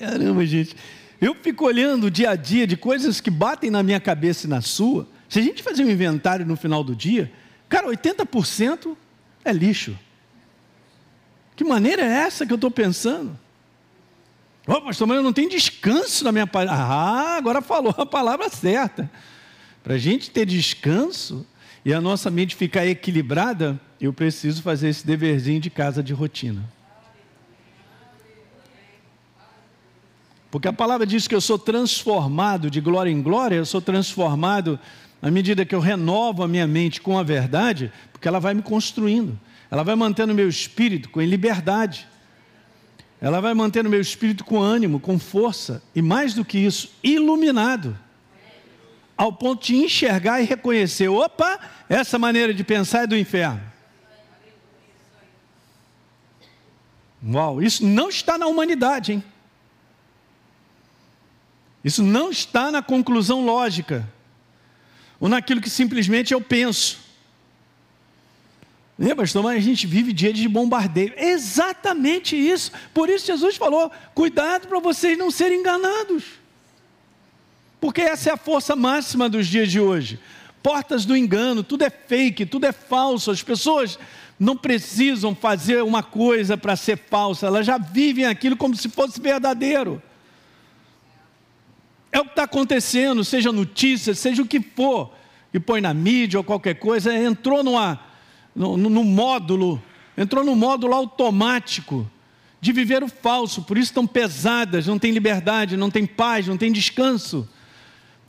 Caramba, 0.00 0.44
gente. 0.44 0.74
Eu 1.20 1.36
fico 1.36 1.64
olhando 1.64 2.08
o 2.08 2.10
dia 2.10 2.30
a 2.30 2.36
dia 2.36 2.66
de 2.66 2.76
coisas 2.76 3.20
que 3.20 3.30
batem 3.30 3.70
na 3.70 3.84
minha 3.84 4.00
cabeça 4.00 4.48
e 4.48 4.50
na 4.50 4.60
sua. 4.60 5.06
Se 5.28 5.38
a 5.38 5.42
gente 5.42 5.62
fazer 5.62 5.84
um 5.84 5.90
inventário 5.90 6.44
no 6.44 6.56
final 6.56 6.82
do 6.82 6.96
dia, 6.96 7.30
cara, 7.68 7.86
80% 7.86 8.96
é 9.44 9.52
lixo. 9.52 9.96
Que 11.54 11.62
maneira 11.62 12.02
é 12.02 12.24
essa 12.24 12.44
que 12.44 12.52
eu 12.52 12.56
estou 12.56 12.72
pensando? 12.72 13.38
Ô, 14.66 14.72
oh, 14.72 14.82
pastor, 14.82 15.06
mas 15.06 15.18
eu 15.18 15.22
não 15.22 15.32
tenho 15.32 15.48
descanso 15.48 16.24
na 16.24 16.32
minha 16.32 16.48
palavra. 16.48 16.82
Ah, 16.82 17.36
agora 17.36 17.62
falou 17.62 17.94
a 17.96 18.04
palavra 18.04 18.48
certa. 18.48 19.08
Para 19.82 19.94
a 19.94 19.98
gente 19.98 20.30
ter 20.30 20.46
descanso 20.46 21.46
e 21.84 21.92
a 21.92 22.00
nossa 22.00 22.30
mente 22.30 22.54
ficar 22.54 22.86
equilibrada, 22.86 23.80
eu 24.00 24.12
preciso 24.12 24.62
fazer 24.62 24.88
esse 24.88 25.06
deverzinho 25.06 25.60
de 25.60 25.70
casa 25.70 26.02
de 26.02 26.12
rotina. 26.12 26.62
Porque 30.50 30.68
a 30.68 30.72
palavra 30.72 31.06
diz 31.06 31.26
que 31.26 31.34
eu 31.34 31.40
sou 31.40 31.58
transformado 31.58 32.70
de 32.70 32.80
glória 32.80 33.10
em 33.10 33.22
glória, 33.22 33.56
eu 33.56 33.64
sou 33.64 33.80
transformado 33.80 34.78
à 35.20 35.30
medida 35.30 35.64
que 35.64 35.74
eu 35.74 35.80
renovo 35.80 36.42
a 36.42 36.48
minha 36.48 36.66
mente 36.66 37.00
com 37.00 37.18
a 37.18 37.22
verdade, 37.22 37.90
porque 38.12 38.28
ela 38.28 38.38
vai 38.38 38.52
me 38.52 38.60
construindo, 38.60 39.38
ela 39.70 39.82
vai 39.82 39.94
mantendo 39.94 40.32
o 40.32 40.36
meu 40.36 40.48
espírito 40.48 41.08
com 41.08 41.22
liberdade, 41.22 42.06
ela 43.20 43.40
vai 43.40 43.54
mantendo 43.54 43.88
o 43.88 43.90
meu 43.90 44.00
espírito 44.00 44.44
com 44.44 44.60
ânimo, 44.60 45.00
com 45.00 45.18
força, 45.18 45.82
e 45.94 46.02
mais 46.02 46.34
do 46.34 46.44
que 46.44 46.58
isso, 46.58 46.90
iluminado, 47.02 47.96
ao 49.16 49.32
ponto 49.32 49.66
de 49.66 49.76
enxergar 49.76 50.40
e 50.40 50.44
reconhecer: 50.44 51.08
opa, 51.08 51.58
essa 51.88 52.18
maneira 52.18 52.52
de 52.52 52.64
pensar 52.64 53.04
é 53.04 53.06
do 53.06 53.16
inferno. 53.16 53.60
Uau, 57.24 57.62
isso 57.62 57.86
não 57.86 58.08
está 58.08 58.36
na 58.36 58.46
humanidade, 58.46 59.12
hein? 59.12 59.24
Isso 61.84 62.02
não 62.02 62.30
está 62.30 62.70
na 62.70 62.82
conclusão 62.82 63.44
lógica, 63.44 64.08
ou 65.20 65.28
naquilo 65.28 65.60
que 65.60 65.70
simplesmente 65.70 66.32
eu 66.32 66.40
penso. 66.40 67.00
Lembra, 68.98 69.24
pastor? 69.24 69.42
Mas 69.42 69.56
a 69.56 69.60
gente 69.60 69.86
vive 69.86 70.12
dia 70.12 70.32
de 70.32 70.46
bombardeio. 70.46 71.12
Exatamente 71.16 72.36
isso. 72.36 72.70
Por 72.92 73.08
isso 73.08 73.26
Jesus 73.26 73.56
falou: 73.56 73.90
cuidado 74.14 74.68
para 74.68 74.78
vocês 74.80 75.16
não 75.18 75.30
serem 75.30 75.60
enganados. 75.60 76.41
Porque 77.82 78.00
essa 78.00 78.30
é 78.30 78.32
a 78.32 78.36
força 78.36 78.76
máxima 78.76 79.28
dos 79.28 79.48
dias 79.48 79.68
de 79.68 79.80
hoje. 79.80 80.20
Portas 80.62 81.04
do 81.04 81.16
engano, 81.16 81.64
tudo 81.64 81.82
é 81.82 81.90
fake, 81.90 82.46
tudo 82.46 82.64
é 82.64 82.70
falso. 82.70 83.28
As 83.28 83.42
pessoas 83.42 83.98
não 84.38 84.56
precisam 84.56 85.34
fazer 85.34 85.82
uma 85.82 86.00
coisa 86.00 86.56
para 86.56 86.76
ser 86.76 86.96
falsa, 86.96 87.48
elas 87.48 87.66
já 87.66 87.78
vivem 87.78 88.24
aquilo 88.24 88.56
como 88.56 88.76
se 88.76 88.88
fosse 88.88 89.20
verdadeiro. 89.20 90.00
É 92.12 92.20
o 92.20 92.24
que 92.24 92.30
está 92.30 92.44
acontecendo, 92.44 93.24
seja 93.24 93.50
notícia, 93.50 94.14
seja 94.14 94.42
o 94.42 94.46
que 94.46 94.60
for, 94.60 95.12
e 95.52 95.58
põe 95.58 95.80
na 95.80 95.92
mídia 95.92 96.38
ou 96.38 96.44
qualquer 96.44 96.74
coisa, 96.74 97.12
entrou 97.12 97.64
numa, 97.64 97.98
no, 98.54 98.76
no 98.76 99.02
módulo, 99.02 99.82
entrou 100.16 100.44
no 100.44 100.54
módulo 100.54 100.94
automático 100.94 102.08
de 102.60 102.70
viver 102.70 103.02
o 103.02 103.08
falso, 103.08 103.62
por 103.62 103.76
isso 103.76 103.90
estão 103.90 104.06
pesadas, 104.06 104.86
não 104.86 105.00
tem 105.00 105.10
liberdade, 105.10 105.76
não 105.76 105.90
tem 105.90 106.06
paz, 106.06 106.46
não 106.46 106.56
tem 106.56 106.70
descanso, 106.70 107.48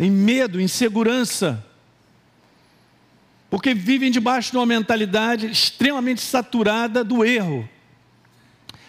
tem 0.04 0.12
medo, 0.12 0.60
insegurança, 0.60 1.66
porque 3.50 3.74
vivem 3.74 4.12
debaixo 4.12 4.52
de 4.52 4.58
uma 4.58 4.66
mentalidade 4.66 5.48
extremamente 5.48 6.20
saturada 6.20 7.06
do 7.06 7.24
erro, 7.24 7.70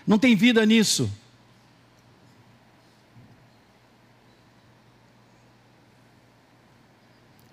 não 0.05 0.19
tem 0.19 0.35
vida 0.35 0.67
nisso. 0.67 1.09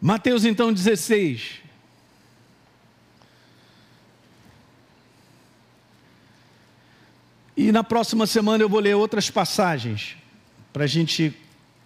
Mateus 0.01 0.43
então 0.43 0.73
16. 0.73 1.61
E 7.55 7.71
na 7.71 7.83
próxima 7.83 8.25
semana 8.25 8.63
eu 8.63 8.69
vou 8.69 8.79
ler 8.79 8.95
outras 8.95 9.29
passagens 9.29 10.17
para 10.73 10.85
a 10.85 10.87
gente 10.87 11.31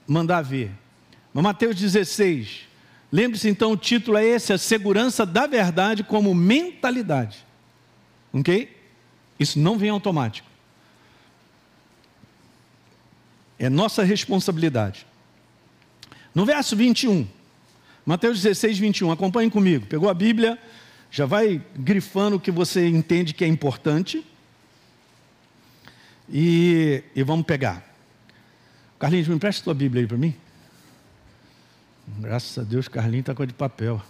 mandar 0.07 0.41
ver. 0.41 0.84
Mateus 1.41 1.75
16. 1.75 2.61
Lembre-se 3.11 3.49
então, 3.49 3.71
o 3.71 3.77
título 3.77 4.17
é 4.17 4.25
esse: 4.25 4.53
A 4.53 4.57
Segurança 4.57 5.25
da 5.25 5.45
Verdade 5.47 6.03
como 6.03 6.33
Mentalidade. 6.33 7.45
Ok? 8.31 8.75
Isso 9.39 9.59
não 9.59 9.77
vem 9.77 9.89
automático. 9.89 10.47
É 13.57 13.69
nossa 13.69 14.03
responsabilidade. 14.03 15.05
No 16.33 16.45
verso 16.45 16.75
21. 16.75 17.27
Mateus 18.05 18.41
16, 18.41 18.77
21. 18.77 19.11
Acompanhem 19.11 19.49
comigo. 19.49 19.85
Pegou 19.85 20.09
a 20.09 20.13
Bíblia, 20.13 20.59
já 21.09 21.25
vai 21.25 21.61
grifando 21.75 22.35
o 22.35 22.39
que 22.39 22.51
você 22.51 22.87
entende 22.87 23.33
que 23.33 23.43
é 23.43 23.47
importante. 23.47 24.25
E, 26.29 27.03
e 27.15 27.23
vamos 27.23 27.45
pegar. 27.45 27.83
Carlinhos, 28.99 29.27
me 29.27 29.35
empresta 29.35 29.61
a 29.61 29.63
tua 29.65 29.73
Bíblia 29.73 30.03
aí 30.03 30.07
para 30.07 30.17
mim. 30.17 30.35
Graças 32.07 32.57
a 32.57 32.63
Deus, 32.63 32.87
Carlinhos 32.87 33.21
está 33.21 33.33
com 33.33 33.43
a 33.43 33.45
de 33.45 33.53
papel. 33.53 34.01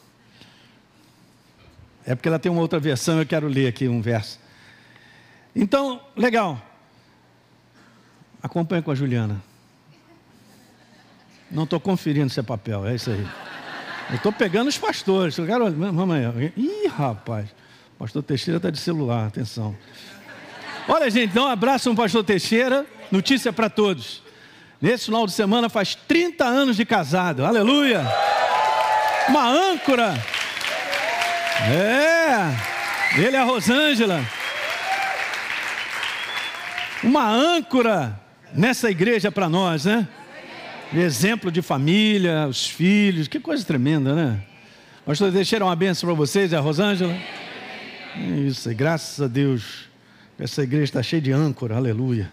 É 2.05 2.13
porque 2.13 2.27
ela 2.27 2.37
tem 2.37 2.51
uma 2.51 2.61
outra 2.61 2.79
versão, 2.79 3.19
eu 3.19 3.25
quero 3.25 3.47
ler 3.47 3.67
aqui 3.67 3.87
um 3.87 4.01
verso. 4.01 4.39
Então, 5.55 6.01
legal. 6.15 6.61
Acompanhe 8.43 8.83
com 8.83 8.91
a 8.91 8.95
Juliana. 8.95 9.41
Não 11.49 11.63
estou 11.63 11.79
conferindo 11.79 12.29
se 12.29 12.39
é 12.39 12.43
papel, 12.43 12.85
é 12.85 12.95
isso 12.95 13.09
aí. 13.09 13.27
Eu 14.09 14.15
estou 14.17 14.31
pegando 14.31 14.67
os 14.67 14.77
pastores. 14.77 15.37
Eu 15.37 15.45
quero... 15.45 15.65
Aí. 15.65 16.53
Ih, 16.55 16.87
rapaz. 16.87 17.49
Pastor 17.97 18.21
Teixeira 18.21 18.57
está 18.57 18.69
de 18.69 18.77
celular, 18.77 19.27
atenção. 19.27 19.75
Olha, 20.87 21.09
gente, 21.09 21.33
dá 21.33 21.43
um 21.43 21.47
abraço 21.47 21.89
no 21.89 21.95
pastor 21.95 22.23
Teixeira. 22.23 22.85
Notícia 23.11 23.51
para 23.51 23.69
todos. 23.69 24.21
Nesse 24.85 25.05
final 25.05 25.25
de 25.25 25.33
semana 25.33 25.67
faz 25.67 25.95
30 25.95 26.45
anos 26.45 26.77
de 26.77 26.85
casado. 26.85 27.43
Aleluia. 27.43 28.05
Uma 29.27 29.49
âncora. 29.49 30.13
É. 31.67 33.19
Ele 33.19 33.35
é 33.35 33.39
a 33.39 33.45
Rosângela. 33.45 34.23
Uma 37.03 37.27
âncora 37.27 38.21
nessa 38.53 38.91
igreja 38.91 39.31
para 39.31 39.49
nós, 39.49 39.85
né? 39.85 40.07
exemplo 40.93 41.51
de 41.51 41.63
família, 41.63 42.45
os 42.47 42.67
filhos, 42.67 43.27
que 43.27 43.39
coisa 43.39 43.65
tremenda, 43.65 44.13
né? 44.13 44.39
Pastor, 45.03 45.31
deixaram 45.31 45.65
uma 45.65 45.75
benção 45.75 46.07
para 46.07 46.15
vocês, 46.15 46.53
é 46.53 46.57
a 46.57 46.59
Rosângela? 46.59 47.17
Isso, 48.45 48.71
graças 48.75 49.19
a 49.19 49.27
Deus, 49.27 49.89
essa 50.37 50.61
igreja 50.61 50.83
está 50.83 51.01
cheia 51.01 51.23
de 51.23 51.31
âncora, 51.31 51.75
aleluia. 51.75 52.31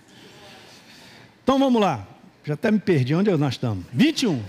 Então 1.42 1.58
vamos 1.58 1.80
lá, 1.80 2.06
já 2.44 2.54
até 2.54 2.70
me 2.70 2.78
perdi, 2.78 3.14
onde 3.14 3.30
nós 3.36 3.54
estamos? 3.54 3.84
21. 3.92 4.42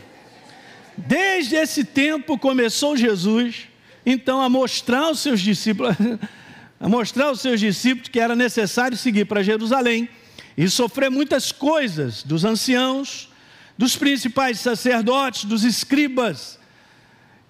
Desde 0.98 1.56
esse 1.56 1.84
tempo 1.84 2.38
começou 2.38 2.98
Jesus, 2.98 3.68
então, 4.06 4.42
a 4.42 4.50
mostrar 4.50 5.06
aos 5.06 5.20
seus 5.20 5.42
discípulos, 5.42 5.96
a 6.80 6.90
mostrar 6.90 7.26
aos 7.26 7.42
seus 7.42 7.60
discípulos 7.60 8.10
que 8.10 8.20
era 8.20 8.36
necessário 8.36 8.98
seguir 8.98 9.26
para 9.26 9.44
Jerusalém 9.44 10.10
e 10.58 10.68
sofrer 10.68 11.10
muitas 11.10 11.52
coisas 11.52 12.24
dos 12.24 12.44
anciãos, 12.44 13.30
dos 13.78 13.96
principais 13.96 14.60
sacerdotes, 14.60 15.46
dos 15.46 15.64
escribas. 15.64 16.60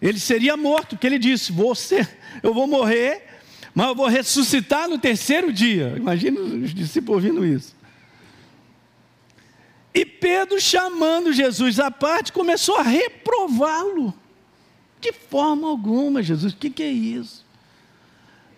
Ele 0.02 0.20
seria 0.20 0.56
morto, 0.58 0.90
porque 0.90 1.08
ele 1.08 1.20
disse: 1.20 1.52
Você, 1.52 2.08
eu 2.42 2.54
vou 2.54 2.68
morrer, 2.68 3.24
mas 3.74 3.88
eu 3.88 3.96
vou 3.96 4.08
ressuscitar 4.08 4.90
no 4.90 5.00
terceiro 5.00 5.52
dia. 5.52 5.94
Imagina 5.98 6.40
os 6.40 6.74
discípulos 6.74 7.24
ouvindo 7.24 7.46
isso. 7.46 7.74
E 9.94 10.06
Pedro, 10.06 10.60
chamando 10.60 11.32
Jesus 11.32 11.80
à 11.80 11.92
parte, 11.92 12.32
começou 12.32 12.78
a 12.78 12.82
reprová-lo. 12.82 14.14
De 15.00 15.12
forma 15.12 15.68
alguma, 15.68 16.24
Jesus, 16.24 16.54
o 16.54 16.58
que, 16.58 16.70
que 16.70 16.84
é 16.84 16.90
isso? 16.90 17.46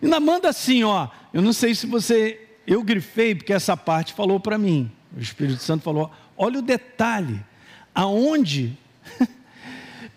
Ainda 0.01 0.19
manda 0.19 0.49
assim, 0.49 0.83
ó. 0.83 1.09
Eu 1.33 1.41
não 1.41 1.51
sei 1.51 1.75
se 1.75 1.85
você. 1.85 2.41
Eu 2.65 2.83
grifei, 2.83 3.35
porque 3.35 3.53
essa 3.53 3.75
parte 3.75 4.13
falou 4.13 4.39
para 4.39 4.57
mim. 4.57 4.91
O 5.15 5.19
Espírito 5.19 5.61
Santo 5.61 5.83
falou: 5.83 6.11
olha 6.37 6.59
o 6.59 6.61
detalhe. 6.61 7.43
Aonde 7.93 8.77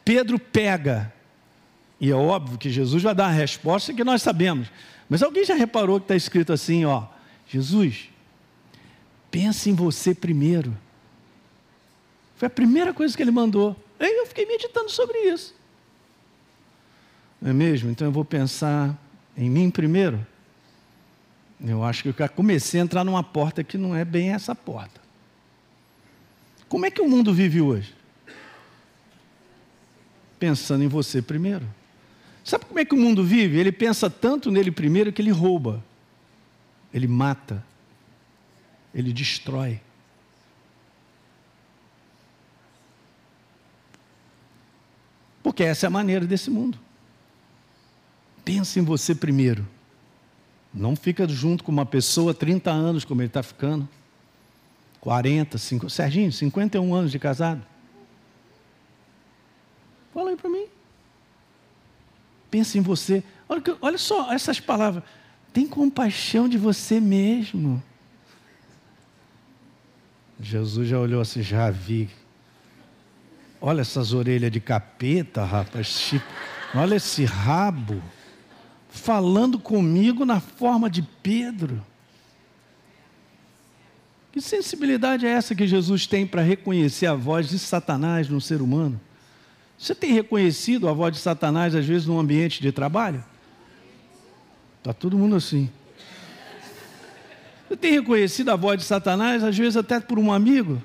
Pedro 0.04 0.38
pega 0.38 1.12
e 2.00 2.10
é 2.10 2.14
óbvio 2.14 2.58
que 2.58 2.70
Jesus 2.70 3.02
vai 3.02 3.14
dar 3.14 3.26
a 3.26 3.32
resposta 3.32 3.92
que 3.92 4.04
nós 4.04 4.22
sabemos. 4.22 4.70
Mas 5.08 5.22
alguém 5.22 5.44
já 5.44 5.54
reparou 5.54 5.98
que 5.98 6.04
está 6.04 6.14
escrito 6.14 6.52
assim, 6.52 6.84
ó, 6.84 7.06
Jesus, 7.46 8.08
pense 9.30 9.68
em 9.68 9.74
você 9.74 10.14
primeiro. 10.14 10.76
Foi 12.38 12.46
a 12.46 12.50
primeira 12.50 12.94
coisa 12.94 13.16
que 13.16 13.22
ele 13.22 13.32
mandou. 13.32 13.76
Eu 13.98 14.24
fiquei 14.26 14.46
meditando 14.46 14.88
sobre 14.88 15.18
isso. 15.18 15.52
Não 17.42 17.50
é 17.50 17.52
mesmo? 17.52 17.90
Então 17.90 18.06
eu 18.06 18.12
vou 18.12 18.24
pensar 18.24 18.96
em 19.36 19.50
mim 19.50 19.68
primeiro. 19.70 20.24
Eu 21.60 21.82
acho 21.82 22.04
que 22.04 22.22
eu 22.22 22.28
comecei 22.28 22.80
a 22.80 22.84
entrar 22.84 23.02
numa 23.02 23.24
porta 23.24 23.64
que 23.64 23.76
não 23.76 23.94
é 23.94 24.04
bem 24.04 24.30
essa 24.30 24.54
porta. 24.54 25.00
Como 26.68 26.86
é 26.86 26.92
que 26.92 27.00
o 27.00 27.08
mundo 27.08 27.34
vive 27.34 27.60
hoje? 27.60 27.92
Pensando 30.38 30.84
em 30.84 30.88
você 30.88 31.20
primeiro. 31.20 31.66
Sabe 32.44 32.66
como 32.66 32.78
é 32.78 32.84
que 32.84 32.94
o 32.94 32.98
mundo 32.98 33.24
vive? 33.24 33.58
Ele 33.58 33.72
pensa 33.72 34.08
tanto 34.08 34.48
nele 34.48 34.70
primeiro 34.70 35.12
que 35.12 35.20
ele 35.20 35.32
rouba, 35.32 35.84
ele 36.94 37.08
mata, 37.08 37.64
ele 38.94 39.12
destrói. 39.12 39.80
Porque 45.48 45.64
essa 45.64 45.86
é 45.86 45.88
a 45.88 45.90
maneira 45.90 46.26
desse 46.26 46.50
mundo. 46.50 46.78
Pensa 48.44 48.78
em 48.78 48.82
você 48.82 49.14
primeiro. 49.14 49.66
Não 50.74 50.94
fica 50.94 51.26
junto 51.26 51.64
com 51.64 51.72
uma 51.72 51.86
pessoa 51.86 52.34
30 52.34 52.70
anos, 52.70 53.02
como 53.02 53.22
ele 53.22 53.28
está 53.28 53.42
ficando. 53.42 53.88
40, 55.00 55.56
50. 55.56 55.88
Serginho, 55.88 56.30
51 56.30 56.94
anos 56.94 57.10
de 57.10 57.18
casado. 57.18 57.64
Fala 60.12 60.28
aí 60.28 60.36
para 60.36 60.50
mim. 60.50 60.66
Pensa 62.50 62.76
em 62.76 62.82
você. 62.82 63.24
Olha, 63.48 63.62
olha 63.80 63.96
só 63.96 64.30
essas 64.30 64.60
palavras. 64.60 65.02
Tem 65.50 65.66
compaixão 65.66 66.46
de 66.46 66.58
você 66.58 67.00
mesmo. 67.00 67.82
Jesus 70.38 70.86
já 70.86 71.00
olhou 71.00 71.22
assim, 71.22 71.40
já 71.40 71.70
vi. 71.70 72.10
Olha 73.60 73.80
essas 73.80 74.12
orelhas 74.12 74.50
de 74.50 74.60
capeta, 74.60 75.44
rapaz. 75.44 76.14
Olha 76.74 76.96
esse 76.96 77.24
rabo. 77.24 78.02
Falando 78.88 79.58
comigo 79.58 80.24
na 80.24 80.40
forma 80.40 80.88
de 80.88 81.02
Pedro. 81.02 81.84
Que 84.32 84.40
sensibilidade 84.40 85.26
é 85.26 85.30
essa 85.30 85.54
que 85.54 85.66
Jesus 85.66 86.06
tem 86.06 86.26
para 86.26 86.42
reconhecer 86.42 87.06
a 87.06 87.14
voz 87.14 87.48
de 87.48 87.58
Satanás 87.58 88.28
no 88.28 88.40
ser 88.40 88.62
humano? 88.62 89.00
Você 89.78 89.94
tem 89.94 90.12
reconhecido 90.12 90.88
a 90.88 90.92
voz 90.92 91.14
de 91.14 91.20
Satanás, 91.20 91.74
às 91.74 91.86
vezes, 91.86 92.06
no 92.06 92.18
ambiente 92.18 92.60
de 92.60 92.72
trabalho? 92.72 93.24
Está 94.78 94.92
todo 94.92 95.18
mundo 95.18 95.36
assim. 95.36 95.70
Você 97.68 97.76
tem 97.76 97.92
reconhecido 97.92 98.50
a 98.50 98.56
voz 98.56 98.80
de 98.80 98.86
Satanás, 98.86 99.44
às 99.44 99.56
vezes 99.56 99.76
até 99.76 100.00
por 100.00 100.18
um 100.18 100.32
amigo? 100.32 100.82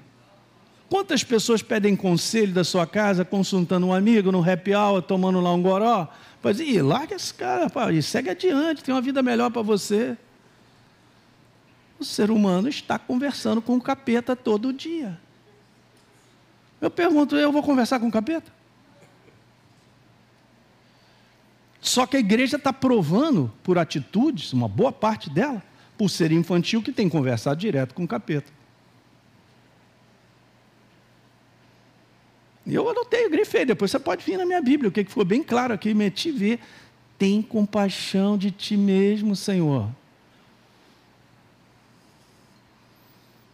Quantas 0.93 1.23
pessoas 1.23 1.63
pedem 1.63 1.95
conselho 1.95 2.53
da 2.53 2.63
sua 2.63 2.86
casa, 2.86 3.25
consultando 3.25 3.88
um 3.88 3.91
amigo 3.91 4.32
no 4.32 4.47
happy 4.47 4.75
hour, 4.75 5.01
tomando 5.01 5.41
lá 5.41 5.51
um 5.51 5.60
goró? 5.60 6.08
Faz, 6.39 6.60
e 6.60 6.79
larga 6.84 7.15
esse 7.15 7.34
cara, 7.34 7.67
pá, 7.67 7.91
e 7.91 7.99
segue 8.03 8.29
adiante, 8.29 8.84
tem 8.84 8.93
uma 8.93 9.01
vida 9.01 9.23
melhor 9.23 9.49
para 9.49 9.63
você. 9.63 10.15
O 11.99 12.06
ser 12.06 12.29
humano 12.29 12.69
está 12.69 12.99
conversando 12.99 13.60
com 13.60 13.75
o 13.75 13.82
capeta 13.82 14.36
todo 14.36 14.71
dia. 14.71 15.19
Eu 16.79 16.91
pergunto, 16.91 17.36
eu 17.36 17.51
vou 17.51 17.63
conversar 17.63 17.99
com 17.99 18.08
o 18.08 18.12
capeta? 18.12 18.53
Só 21.82 22.06
que 22.06 22.17
a 22.17 22.19
igreja 22.19 22.58
está 22.58 22.71
provando, 22.71 23.51
por 23.63 23.79
atitudes, 23.79 24.53
uma 24.53 24.67
boa 24.67 24.91
parte 24.91 25.27
dela, 25.27 25.63
por 25.97 26.08
ser 26.08 26.32
infantil, 26.32 26.84
que 26.84 26.91
tem 26.91 27.10
conversado 27.10 27.60
direto 27.60 27.95
com 27.95 28.03
o 28.03 28.08
capeta. 28.08 28.53
E 32.65 32.73
eu 32.73 32.84
grifei, 33.54 33.66
depois 33.66 33.92
você 33.92 34.00
pode 34.00 34.26
vir 34.26 34.38
na 34.38 34.46
minha 34.46 34.62
Bíblia, 34.62 34.89
o 34.89 34.92
que 34.92 35.04
ficou 35.04 35.24
bem 35.24 35.44
claro 35.44 35.74
aqui, 35.74 35.94
meti 35.94 36.32
ver. 36.32 36.60
Tem 37.18 37.42
compaixão 37.42 38.38
de 38.38 38.50
ti 38.50 38.76
mesmo, 38.76 39.36
Senhor. 39.36 39.88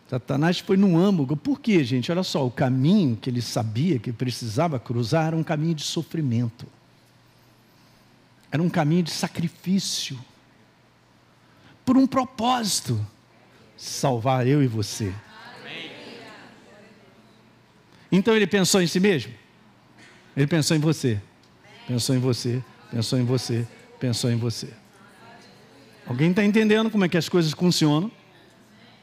Satanás 0.10 0.60
foi 0.60 0.78
num 0.78 0.98
âmago. 0.98 1.36
Por 1.36 1.60
quê, 1.60 1.84
gente? 1.84 2.12
Olha 2.12 2.24
só, 2.24 2.46
o 2.48 2.50
caminho 2.50 3.16
que 3.18 3.30
ele 3.30 3.42
sabia 3.42 4.00
que 4.00 4.12
precisava 4.12 4.80
cruzar 4.80 5.28
era 5.28 5.36
um 5.36 5.44
caminho 5.44 5.76
de 5.76 5.84
sofrimento. 5.84 6.66
Era 8.52 8.64
um 8.64 8.70
caminho 8.70 9.04
de 9.04 9.12
sacrifício. 9.12 10.18
Por 11.86 11.96
um 11.96 12.08
propósito: 12.08 13.00
salvar 13.78 14.48
eu 14.48 14.64
e 14.64 14.68
você. 14.68 15.14
Então 18.12 18.36
ele 18.36 18.48
pensou 18.48 18.82
em 18.82 18.88
si 18.88 19.00
mesmo? 19.00 19.32
Ele 20.40 20.48
pensou 20.48 20.78
em 20.78 20.80
você. 20.80 21.22
Pensou 21.86 22.16
em 22.16 22.20
você, 22.20 22.64
pensou 22.90 23.20
em 23.20 23.26
você, 23.26 23.68
pensou 24.00 24.32
em 24.32 24.38
você. 24.38 24.70
Alguém 26.08 26.30
está 26.30 26.44
entendendo 26.44 26.90
como 26.90 27.04
é 27.04 27.10
que 27.10 27.18
as 27.18 27.28
coisas 27.28 27.52
funcionam? 27.52 28.10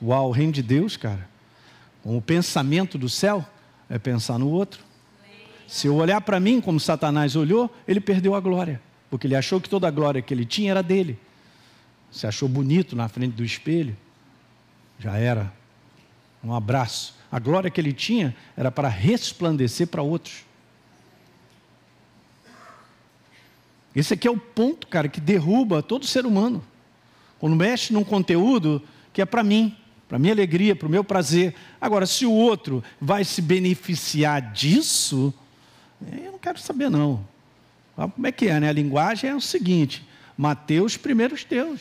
Uau, 0.02 0.28
o 0.28 0.32
reino 0.32 0.52
de 0.52 0.62
Deus, 0.62 0.96
cara. 0.96 1.28
O 2.02 2.22
pensamento 2.22 2.96
do 2.96 3.08
céu 3.08 3.46
é 3.90 3.98
pensar 3.98 4.38
no 4.38 4.48
outro. 4.48 4.82
Se 5.68 5.88
eu 5.88 5.96
olhar 5.96 6.22
para 6.22 6.40
mim 6.40 6.60
como 6.60 6.80
Satanás 6.80 7.36
olhou, 7.36 7.70
ele 7.86 8.00
perdeu 8.00 8.34
a 8.34 8.40
glória 8.40 8.80
porque 9.10 9.26
ele 9.26 9.36
achou 9.36 9.60
que 9.60 9.68
toda 9.68 9.86
a 9.86 9.90
glória 9.90 10.22
que 10.22 10.32
ele 10.32 10.44
tinha 10.44 10.70
era 10.70 10.82
dele. 10.82 11.18
Se 12.10 12.26
achou 12.26 12.48
bonito 12.48 12.96
na 12.96 13.08
frente 13.08 13.34
do 13.34 13.44
espelho, 13.44 13.96
já 14.98 15.16
era. 15.16 15.52
Um 16.42 16.54
abraço. 16.54 17.14
A 17.30 17.38
glória 17.38 17.70
que 17.70 17.80
ele 17.80 17.92
tinha 17.92 18.34
era 18.56 18.70
para 18.70 18.88
resplandecer 18.88 19.86
para 19.88 20.02
outros. 20.02 20.45
Esse 23.96 24.12
aqui 24.12 24.28
é 24.28 24.30
o 24.30 24.36
ponto, 24.36 24.86
cara, 24.86 25.08
que 25.08 25.22
derruba 25.22 25.82
todo 25.82 26.06
ser 26.06 26.26
humano. 26.26 26.62
Quando 27.38 27.56
mexe 27.56 27.94
num 27.94 28.04
conteúdo 28.04 28.82
que 29.10 29.22
é 29.22 29.24
para 29.24 29.42
mim, 29.42 29.74
para 30.06 30.18
minha 30.18 30.34
alegria, 30.34 30.76
para 30.76 30.86
o 30.86 30.90
meu 30.90 31.02
prazer. 31.02 31.54
Agora, 31.80 32.04
se 32.04 32.26
o 32.26 32.30
outro 32.30 32.84
vai 33.00 33.24
se 33.24 33.40
beneficiar 33.40 34.52
disso, 34.52 35.32
eu 36.22 36.32
não 36.32 36.38
quero 36.38 36.60
saber 36.60 36.90
não. 36.90 37.26
Como 37.96 38.26
é 38.26 38.32
que 38.32 38.48
é, 38.48 38.60
né? 38.60 38.68
A 38.68 38.72
linguagem 38.72 39.30
é 39.30 39.34
o 39.34 39.40
seguinte: 39.40 40.06
Mateus, 40.36 40.98
primeiros 40.98 41.42
teus. 41.42 41.80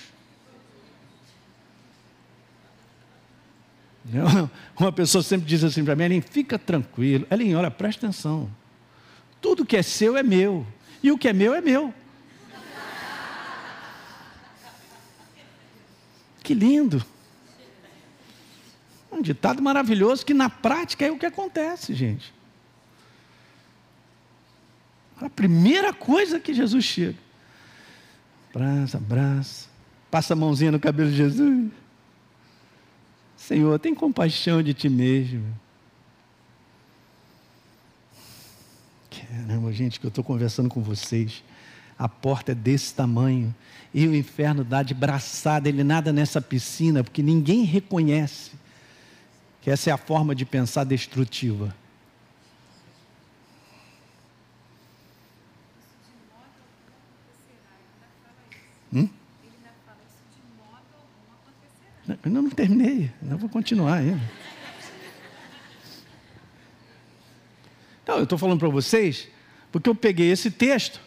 Uma 4.80 4.92
pessoa 4.94 5.22
sempre 5.22 5.48
diz 5.48 5.66
assim 5.66 5.84
para 5.84 5.98
mim, 5.98 6.06
Elim, 6.06 6.22
fica 6.22 6.58
tranquilo. 6.58 7.28
Elim, 7.30 7.56
olha, 7.56 7.70
presta 7.70 8.06
atenção. 8.06 8.50
Tudo 9.42 9.66
que 9.66 9.76
é 9.76 9.84
seu 9.84 10.16
é 10.16 10.24
meu. 10.24 10.66
E 11.04 11.12
o 11.12 11.18
que 11.18 11.28
é 11.28 11.34
meu 11.34 11.54
é 11.54 11.60
meu. 11.60 11.94
Que 16.46 16.54
lindo. 16.54 17.04
Um 19.12 19.20
ditado 19.20 19.64
maravilhoso 19.64 20.24
que 20.24 20.34
na 20.34 20.48
prática 20.48 21.04
é 21.04 21.12
o 21.12 21.18
que 21.18 21.26
acontece, 21.26 21.96
gente. 21.96 22.32
A 25.20 25.28
primeira 25.28 25.92
coisa 25.92 26.40
que 26.40 26.54
Jesus 26.54 26.86
chega. 26.86 27.18
Abraça, 28.54 28.98
abraça. 28.98 29.68
Passa 30.12 30.34
a 30.34 30.36
mãozinha 30.36 30.72
no 30.72 30.80
cabelo 30.80 31.10
de 31.10 31.18
Jesus. 31.18 31.72
Senhor, 33.36 33.80
tem 33.80 33.96
compaixão 33.96 34.62
de 34.62 34.76
ti 34.76 34.88
mesmo. 34.88 35.44
Caramba, 39.10 39.74
gente, 39.74 40.00
que 40.00 40.06
eu 40.06 40.10
estou 40.10 40.24
conversando 40.24 40.70
com 40.70 40.82
vocês. 40.82 41.44
A 41.98 42.10
porta 42.10 42.52
é 42.52 42.56
desse 42.56 42.94
tamanho. 42.94 43.56
E 43.94 44.08
o 44.08 44.16
inferno 44.16 44.64
dá 44.64 44.84
de 44.84 44.94
braçada, 44.94 45.70
ele 45.70 45.84
nada 45.84 46.12
nessa 46.12 46.42
piscina, 46.42 47.04
porque 47.04 47.24
ninguém 47.24 47.64
reconhece 47.64 48.52
que 49.62 49.72
essa 49.72 49.90
é 49.90 49.94
a 49.94 49.98
forma 49.98 50.36
de 50.36 50.46
pensar 50.46 50.84
destrutiva. 50.84 51.76
Hum? 58.94 59.10
Ainda 62.24 62.42
não 62.42 62.50
terminei, 62.50 63.12
ainda 63.22 63.38
vou 63.38 63.50
continuar 63.50 63.96
ainda. 63.96 64.22
Então, 68.04 68.18
eu 68.18 68.24
estou 68.24 68.38
falando 68.38 68.60
para 68.60 68.70
vocês, 68.70 69.28
porque 69.72 69.90
eu 69.90 69.96
peguei 69.96 70.32
esse 70.32 70.52
texto, 70.52 71.02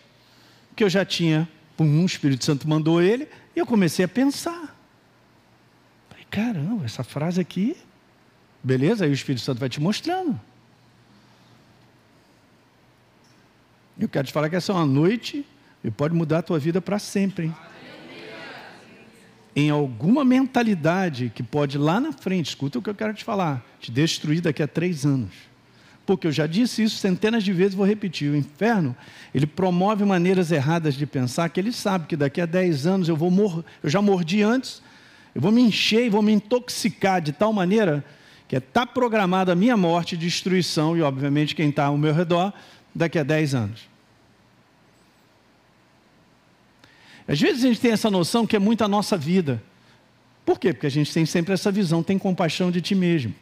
que 0.79 0.85
eu 0.85 0.89
já 0.89 1.05
tinha, 1.05 1.49
um 1.77 2.07
Espírito 2.07 2.45
Santo 2.45 2.69
mandou 2.69 3.03
ele, 3.03 3.29
e 3.57 3.59
eu 3.59 3.67
comecei 3.67 4.05
a 4.05 4.09
pensar. 4.09 4.77
Falei, 6.09 6.25
caramba, 6.31 6.85
essa 6.85 7.03
frase 7.03 7.41
aqui, 7.41 7.77
beleza? 8.63 9.05
Aí 9.05 9.11
o 9.11 9.13
Espírito 9.13 9.43
Santo 9.43 9.59
vai 9.59 9.69
te 9.69 9.81
mostrando. 9.81 10.41
Eu 13.99 14.09
quero 14.09 14.29
te 14.29 14.33
falar 14.33 14.49
que 14.49 14.55
essa 14.55 14.71
é 14.71 14.75
uma 14.77 14.87
noite 14.87 15.45
e 15.83 15.91
pode 15.91 16.15
mudar 16.15 16.39
a 16.39 16.43
tua 16.43 16.61
vida 16.61 16.81
para 16.81 17.01
sempre. 17.01 17.47
Hein? 17.47 17.57
Em 19.57 19.71
alguma 19.71 20.25
mentalidade 20.25 21.33
que 21.35 21.43
pode 21.43 21.77
lá 21.77 21.99
na 21.99 22.13
frente, 22.13 22.51
escuta 22.51 22.79
o 22.79 22.83
que 22.83 22.89
eu 22.89 22.95
quero 22.95 23.13
te 23.15 23.25
falar, 23.25 23.67
te 23.81 23.91
destruir 23.91 24.41
daqui 24.41 24.63
a 24.63 24.69
três 24.69 25.05
anos. 25.05 25.35
Porque 26.09 26.27
eu 26.27 26.33
já 26.33 26.47
disse 26.47 26.83
isso 26.83 26.97
centenas 26.97 27.45
de 27.45 27.53
vezes, 27.53 27.75
vou 27.75 27.85
repetir. 27.85 28.31
O 28.31 28.35
inferno, 28.35 28.97
ele 29.35 29.47
promove 29.47 30.07
maneiras 30.07 30.51
erradas 30.51 30.95
de 30.95 31.05
pensar, 31.05 31.51
que 31.51 31.61
ele 31.61 31.71
sabe 31.71 32.07
que 32.07 32.17
daqui 32.17 32.41
a 32.41 32.47
dez 32.47 32.87
anos 32.87 33.11
eu 33.11 33.15
vou 33.15 33.31
morrer, 33.31 33.63
eu 33.83 33.91
já 33.91 34.01
mordi 34.01 34.43
antes, 34.43 34.81
eu 35.35 35.43
vou 35.43 35.53
me 35.53 35.61
encher 35.61 36.07
e 36.07 36.09
vou 36.09 36.23
me 36.23 36.33
intoxicar 36.33 37.21
de 37.21 37.31
tal 37.33 37.53
maneira 37.53 38.03
que 38.49 38.57
está 38.57 38.87
programada 38.87 39.53
a 39.53 39.55
minha 39.55 39.77
morte, 39.77 40.17
destruição 40.17 40.97
e, 40.97 41.03
obviamente, 41.03 41.55
quem 41.55 41.69
está 41.69 41.85
ao 41.85 41.99
meu 41.99 42.15
redor 42.15 42.55
daqui 42.95 43.19
a 43.19 43.23
10 43.23 43.55
anos. 43.55 43.83
Às 47.29 47.39
vezes 47.39 47.63
a 47.67 47.69
gente 47.69 47.81
tem 47.81 47.91
essa 47.91 48.11
noção 48.11 48.47
que 48.47 48.57
é 48.57 48.59
muito 48.59 48.83
a 48.83 48.89
nossa 48.89 49.15
vida. 49.15 49.63
Por 50.47 50.59
quê? 50.59 50.73
Porque 50.73 50.87
a 50.87 50.91
gente 50.91 51.13
tem 51.13 51.27
sempre 51.27 51.53
essa 51.53 51.71
visão, 51.71 52.03
tem 52.03 52.19
compaixão 52.19 52.71
de 52.71 52.81
ti 52.81 52.95
mesmo. 52.95 53.35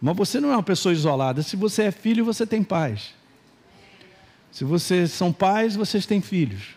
Mas 0.00 0.16
você 0.16 0.40
não 0.40 0.50
é 0.50 0.56
uma 0.56 0.62
pessoa 0.62 0.92
isolada. 0.92 1.42
Se 1.42 1.56
você 1.56 1.84
é 1.84 1.90
filho, 1.90 2.24
você 2.24 2.46
tem 2.46 2.62
pais. 2.62 3.14
Se 4.52 4.64
vocês 4.64 5.12
são 5.12 5.32
pais, 5.32 5.76
vocês 5.76 6.06
têm 6.06 6.20
filhos. 6.20 6.76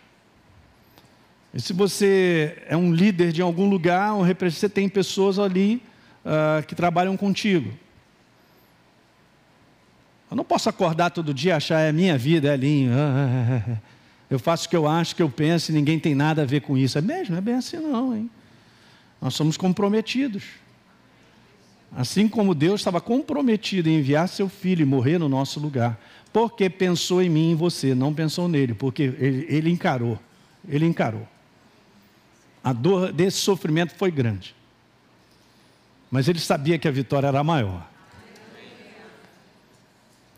E 1.52 1.60
se 1.60 1.72
você 1.72 2.62
é 2.66 2.76
um 2.76 2.92
líder 2.92 3.32
de 3.32 3.42
algum 3.42 3.68
lugar, 3.68 4.12
você 4.40 4.68
tem 4.68 4.88
pessoas 4.88 5.38
ali 5.38 5.82
uh, 6.24 6.64
que 6.66 6.74
trabalham 6.74 7.16
contigo. 7.16 7.72
Eu 10.30 10.36
não 10.36 10.44
posso 10.44 10.68
acordar 10.68 11.10
todo 11.10 11.34
dia 11.34 11.52
e 11.52 11.56
achar 11.56 11.80
é 11.80 11.90
minha 11.90 12.16
vida, 12.16 12.52
é 12.52 12.56
linha. 12.56 12.92
Eu 14.30 14.38
faço 14.38 14.68
o 14.68 14.70
que 14.70 14.76
eu 14.76 14.86
acho, 14.86 15.12
o 15.12 15.16
que 15.16 15.22
eu 15.22 15.28
penso 15.28 15.72
e 15.72 15.74
ninguém 15.74 15.98
tem 15.98 16.14
nada 16.14 16.42
a 16.42 16.44
ver 16.44 16.60
com 16.60 16.78
isso. 16.78 16.96
É 16.96 17.00
mesmo? 17.00 17.32
Não 17.32 17.38
é 17.38 17.40
bem 17.40 17.54
assim 17.54 17.78
não, 17.78 18.16
hein? 18.16 18.30
Nós 19.20 19.34
somos 19.34 19.56
comprometidos. 19.56 20.44
Assim 21.94 22.28
como 22.28 22.54
Deus 22.54 22.80
estava 22.80 23.00
comprometido 23.00 23.88
em 23.88 23.98
enviar 23.98 24.28
seu 24.28 24.48
filho 24.48 24.82
e 24.82 24.86
morrer 24.86 25.18
no 25.18 25.28
nosso 25.28 25.58
lugar. 25.58 26.00
Porque 26.32 26.70
pensou 26.70 27.20
em 27.20 27.28
mim 27.28 27.48
e 27.48 27.52
em 27.52 27.56
você, 27.56 27.94
não 27.94 28.14
pensou 28.14 28.46
nele, 28.46 28.74
porque 28.74 29.02
ele, 29.02 29.46
ele 29.48 29.70
encarou. 29.70 30.18
Ele 30.68 30.86
encarou. 30.86 31.26
A 32.62 32.72
dor 32.72 33.12
desse 33.12 33.38
sofrimento 33.38 33.94
foi 33.96 34.10
grande. 34.10 34.54
Mas 36.10 36.28
ele 36.28 36.38
sabia 36.38 36.78
que 36.78 36.86
a 36.86 36.90
vitória 36.92 37.26
era 37.26 37.42
maior. 37.42 37.88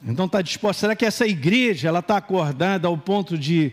Então 0.05 0.27
está 0.27 0.41
disposta. 0.41 0.81
Será 0.81 0.97
que 0.97 1.05
essa 1.05 1.27
igreja 1.27 1.89
ela 1.89 1.99
está 1.99 2.17
acordada 2.17 2.89
ao 2.89 2.97
ponto 2.97 3.37
de 3.37 3.73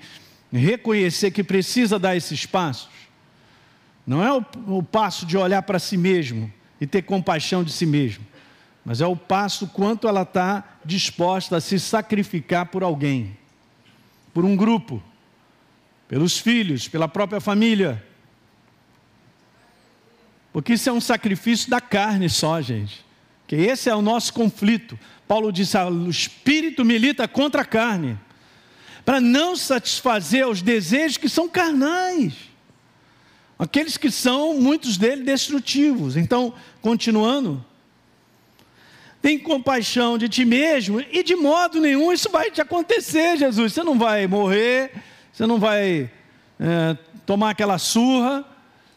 reconhecer 0.51 1.31
que 1.31 1.43
precisa 1.43 1.97
dar 1.97 2.15
esses 2.15 2.45
passos? 2.45 2.89
Não 4.05 4.23
é 4.23 4.33
o, 4.33 4.45
o 4.67 4.83
passo 4.83 5.25
de 5.25 5.37
olhar 5.37 5.61
para 5.61 5.79
si 5.79 5.95
mesmo 5.95 6.51
e 6.79 6.87
ter 6.87 7.01
compaixão 7.03 7.63
de 7.63 7.71
si 7.71 7.85
mesmo, 7.85 8.25
mas 8.85 9.01
é 9.01 9.07
o 9.07 9.15
passo 9.15 9.67
quanto 9.67 10.07
ela 10.07 10.21
está 10.23 10.77
disposta 10.83 11.57
a 11.57 11.61
se 11.61 11.79
sacrificar 11.79 12.67
por 12.67 12.83
alguém, 12.83 13.37
por 14.33 14.45
um 14.45 14.55
grupo, 14.55 15.03
pelos 16.07 16.37
filhos, 16.39 16.87
pela 16.87 17.07
própria 17.07 17.39
família. 17.39 18.03
Porque 20.51 20.73
isso 20.73 20.89
é 20.89 20.91
um 20.91 21.01
sacrifício 21.01 21.69
da 21.69 21.79
carne 21.79 22.29
só, 22.29 22.59
gente. 22.61 23.05
Que 23.45 23.55
esse 23.55 23.89
é 23.89 23.95
o 23.95 24.01
nosso 24.01 24.33
conflito. 24.33 24.97
Paulo 25.27 25.51
disse: 25.51 25.77
ah, 25.77 25.87
o 25.87 26.09
espírito 26.09 26.83
milita 26.83 27.27
contra 27.27 27.61
a 27.61 27.65
carne, 27.65 28.17
para 29.05 29.21
não 29.21 29.55
satisfazer 29.55 30.47
os 30.47 30.61
desejos 30.61 31.17
que 31.17 31.29
são 31.29 31.47
carnais, 31.47 32.33
aqueles 33.57 33.97
que 33.97 34.09
são, 34.09 34.59
muitos 34.59 34.97
deles, 34.97 35.25
destrutivos. 35.25 36.17
Então, 36.17 36.53
continuando, 36.81 37.63
tem 39.21 39.37
compaixão 39.37 40.17
de 40.17 40.29
ti 40.29 40.45
mesmo, 40.45 41.01
e 41.11 41.23
de 41.23 41.35
modo 41.35 41.79
nenhum 41.81 42.11
isso 42.11 42.29
vai 42.29 42.49
te 42.49 42.61
acontecer, 42.61 43.37
Jesus. 43.37 43.73
Você 43.73 43.83
não 43.83 43.97
vai 43.97 44.27
morrer, 44.27 44.93
você 45.31 45.45
não 45.45 45.59
vai 45.59 46.09
é, 46.59 46.97
tomar 47.25 47.49
aquela 47.49 47.77
surra. 47.77 48.45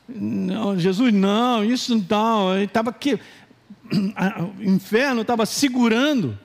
Não, 0.09 0.79
Jesus, 0.79 1.13
não, 1.13 1.65
isso 1.65 2.05
não. 2.09 2.55
Ele 2.55 2.65
estava 2.65 2.91
aqui 2.91 3.19
o 4.59 4.63
inferno 4.63 5.23
estava 5.23 5.45
segurando, 5.45 6.39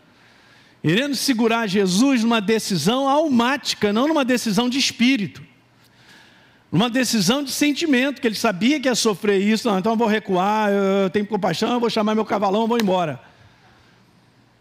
querendo 0.82 1.16
segurar 1.16 1.68
Jesus 1.68 2.24
numa 2.24 2.42
decisão 2.42 3.08
almática, 3.08 3.94
não 3.94 4.08
numa 4.08 4.26
decisão 4.26 4.70
de 4.70 4.78
espírito, 4.78 5.42
numa 6.78 6.91
decisão 6.91 7.41
de 7.41 7.51
sentimento, 7.51 8.21
que 8.21 8.28
ele 8.28 8.36
sabia 8.36 8.80
que 8.80 8.88
ia 8.88 8.93
sofrer 8.93 9.41
isso, 9.41 9.67
não, 9.67 9.80
então 9.80 9.93
eu 9.93 9.97
vou 9.97 10.07
recuar, 10.07 10.69
eu 10.69 11.09
tenho 11.09 11.25
compaixão, 11.25 11.73
eu 11.73 11.80
vou 11.80 11.89
chamar 11.89 12.13
meu 12.13 12.23
cavalão, 12.23 12.61
eu 12.61 12.67
vou 12.67 12.78
embora. 12.80 13.19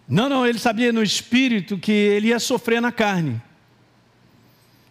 Não, 0.08 0.26
não, 0.26 0.46
ele 0.46 0.58
sabia 0.58 0.90
no 0.94 1.02
espírito 1.02 1.76
que 1.76 1.92
ele 1.92 2.28
ia 2.28 2.38
sofrer 2.38 2.80
na 2.80 2.90
carne. 2.90 3.38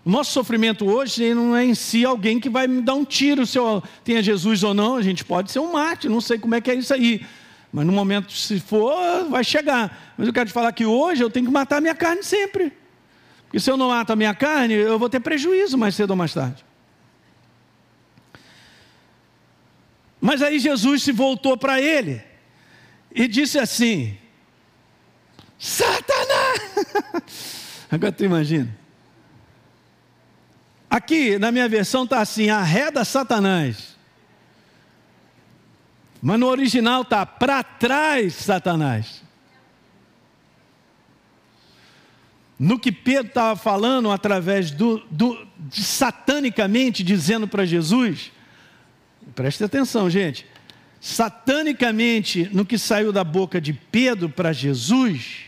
O 0.06 0.10
nosso 0.12 0.32
sofrimento 0.34 0.86
hoje 0.86 1.34
não 1.34 1.56
é 1.56 1.66
em 1.66 1.74
si 1.74 2.06
alguém 2.06 2.40
que 2.40 2.48
vai 2.48 2.68
me 2.68 2.80
dar 2.80 2.94
um 2.94 3.04
tiro 3.04 3.44
se 3.44 3.58
eu 3.58 3.82
tenha 4.04 4.22
Jesus 4.22 4.62
ou 4.62 4.76
não, 4.76 4.96
a 4.96 5.02
gente 5.02 5.26
pode 5.26 5.52
ser 5.52 5.58
um 5.58 5.72
mártir, 5.72 6.12
não 6.12 6.22
sei 6.22 6.38
como 6.38 6.54
é 6.54 6.62
que 6.62 6.70
é 6.70 6.76
isso 6.76 6.94
aí. 6.94 7.26
Mas 7.74 7.88
no 7.88 7.92
momento, 7.92 8.34
se 8.34 8.60
for, 8.60 9.28
vai 9.32 9.44
chegar. 9.44 10.14
Mas 10.16 10.28
eu 10.28 10.34
quero 10.34 10.46
te 10.46 10.54
falar 10.54 10.72
que 10.74 10.86
hoje 10.86 11.24
eu 11.24 11.32
tenho 11.32 11.48
que 11.48 11.52
matar 11.52 11.78
a 11.78 11.82
minha 11.82 11.96
carne 11.96 12.22
sempre. 12.22 12.72
Porque 13.46 13.60
se 13.60 13.72
eu 13.72 13.78
não 13.78 13.88
mato 13.88 14.14
a 14.14 14.16
minha 14.16 14.36
carne, 14.36 14.76
eu 14.76 15.00
vou 15.00 15.10
ter 15.10 15.20
prejuízo 15.20 15.76
mais 15.76 15.96
cedo 15.96 16.12
ou 16.12 16.16
mais 16.16 16.32
tarde. 16.32 16.64
Mas 20.26 20.42
aí 20.42 20.58
Jesus 20.58 21.04
se 21.04 21.12
voltou 21.12 21.56
para 21.56 21.80
ele 21.80 22.20
e 23.14 23.28
disse 23.28 23.60
assim: 23.60 24.18
Satanás! 25.60 26.62
Agora 27.92 28.12
tu 28.12 28.24
imagina. 28.26 28.76
Aqui 30.90 31.38
na 31.38 31.52
minha 31.52 31.70
versão 31.70 32.06
está 32.06 32.22
assim: 32.22 32.50
arreda 32.50 33.06
Satanás. 33.06 33.96
Mas 36.20 36.40
no 36.40 36.48
original 36.48 37.04
está 37.04 37.24
para 37.24 37.62
trás, 37.62 38.34
Satanás. 38.34 39.22
No 42.58 42.80
que 42.80 42.92
Pedro 42.92 43.28
estava 43.28 43.56
falando 43.56 44.10
através 44.10 44.72
do, 44.72 45.06
do 45.12 45.48
de, 45.56 45.84
satanicamente 45.84 47.04
dizendo 47.04 47.48
para 47.48 47.64
Jesus, 47.64 48.32
preste 49.34 49.64
atenção, 49.64 50.10
gente. 50.10 50.46
Satanicamente, 51.02 52.50
no 52.52 52.66
que 52.66 52.78
saiu 52.78 53.12
da 53.12 53.24
boca 53.24 53.62
de 53.62 53.74
Pedro 53.74 54.30
para 54.30 54.52
Jesus, 54.52 55.46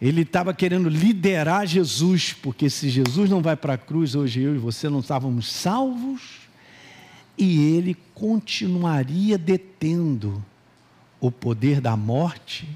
ele 0.00 0.22
estava 0.22 0.52
querendo 0.52 0.88
liderar 0.88 1.66
Jesus, 1.66 2.32
porque 2.32 2.68
se 2.68 2.88
Jesus 2.88 3.30
não 3.30 3.40
vai 3.40 3.56
para 3.56 3.74
a 3.74 3.78
cruz, 3.78 4.14
hoje 4.14 4.42
eu 4.42 4.54
e 4.54 4.58
você 4.58 4.88
não 4.88 5.00
estávamos 5.00 5.50
salvos 5.50 6.46
e 7.38 7.74
ele 7.76 7.96
continuaria 8.14 9.38
detendo 9.38 10.44
o 11.20 11.30
poder 11.30 11.80
da 11.80 11.96
morte 11.96 12.68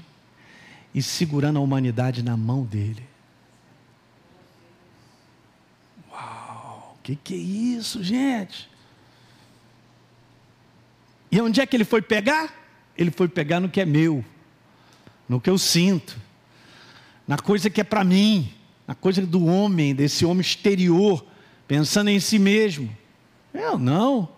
e 0.93 1.01
segurando 1.01 1.57
a 1.57 1.61
humanidade 1.61 2.23
na 2.23 2.35
mão 2.35 2.63
dele. 2.63 3.03
Uau, 6.11 6.97
o 6.97 7.03
que, 7.03 7.15
que 7.15 7.33
é 7.33 7.37
isso, 7.37 8.03
gente? 8.03 8.70
E 11.31 11.39
onde 11.39 11.61
é 11.61 11.65
que 11.65 11.75
ele 11.75 11.85
foi 11.85 12.01
pegar? 12.01 12.53
Ele 12.97 13.09
foi 13.09 13.27
pegar 13.27 13.59
no 13.59 13.69
que 13.69 13.79
é 13.79 13.85
meu, 13.85 14.23
no 15.29 15.39
que 15.39 15.49
eu 15.49 15.57
sinto, 15.57 16.19
na 17.27 17.37
coisa 17.37 17.69
que 17.69 17.79
é 17.79 17.83
para 17.83 18.03
mim, 18.03 18.53
na 18.85 18.93
coisa 18.93 19.25
do 19.25 19.45
homem, 19.45 19.95
desse 19.95 20.25
homem 20.25 20.41
exterior, 20.41 21.25
pensando 21.67 22.09
em 22.09 22.19
si 22.19 22.37
mesmo. 22.37 22.93
Eu 23.53 23.77
não. 23.77 24.29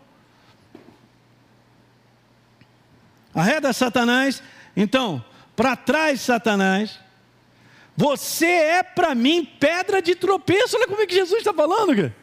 Arreda 3.33 3.73
Satanás. 3.73 4.43
Então, 4.75 5.23
para 5.55 5.75
trás, 5.75 6.21
Satanás. 6.21 6.99
Você 7.95 8.45
é 8.45 8.83
para 8.83 9.13
mim 9.13 9.45
pedra 9.59 10.01
de 10.01 10.15
tropeço. 10.15 10.75
Olha 10.75 10.87
como 10.87 11.01
é 11.01 11.07
que 11.07 11.13
Jesus 11.13 11.39
está 11.39 11.53
falando, 11.53 11.95
cara. 11.95 12.15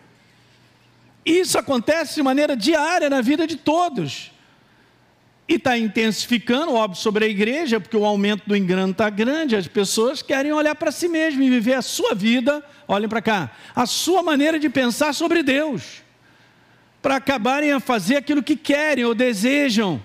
Isso 1.25 1.59
acontece 1.59 2.15
de 2.15 2.23
maneira 2.23 2.57
diária 2.57 3.11
na 3.11 3.21
vida 3.21 3.47
de 3.47 3.57
todos. 3.57 4.33
E 5.51 5.57
está 5.57 5.77
intensificando, 5.77 6.75
óbvio, 6.75 7.03
sobre 7.03 7.25
a 7.25 7.29
igreja, 7.29 7.81
porque 7.81 7.97
o 7.97 8.05
aumento 8.05 8.45
do 8.47 8.57
engano 8.57 8.93
está 8.93 9.11
grande, 9.11 9.57
as 9.57 9.67
pessoas 9.67 10.23
querem 10.23 10.53
olhar 10.53 10.77
para 10.77 10.93
si 10.93 11.09
mesmas 11.09 11.45
e 11.45 11.51
viver 11.51 11.75
a 11.75 11.83
sua 11.83 12.15
vida, 12.15 12.65
olhem 12.87 13.09
para 13.09 13.21
cá, 13.21 13.51
a 13.75 13.85
sua 13.85 14.23
maneira 14.23 14.61
de 14.61 14.71
pensar 14.71 15.13
sobre 15.13 15.43
Deus, 15.43 16.05
para 17.03 17.17
acabarem 17.17 17.73
a 17.73 17.81
fazer 17.81 18.19
aquilo 18.19 18.45
que 18.45 18.55
querem 18.55 19.05
ou 19.05 19.13
desejam. 19.13 20.01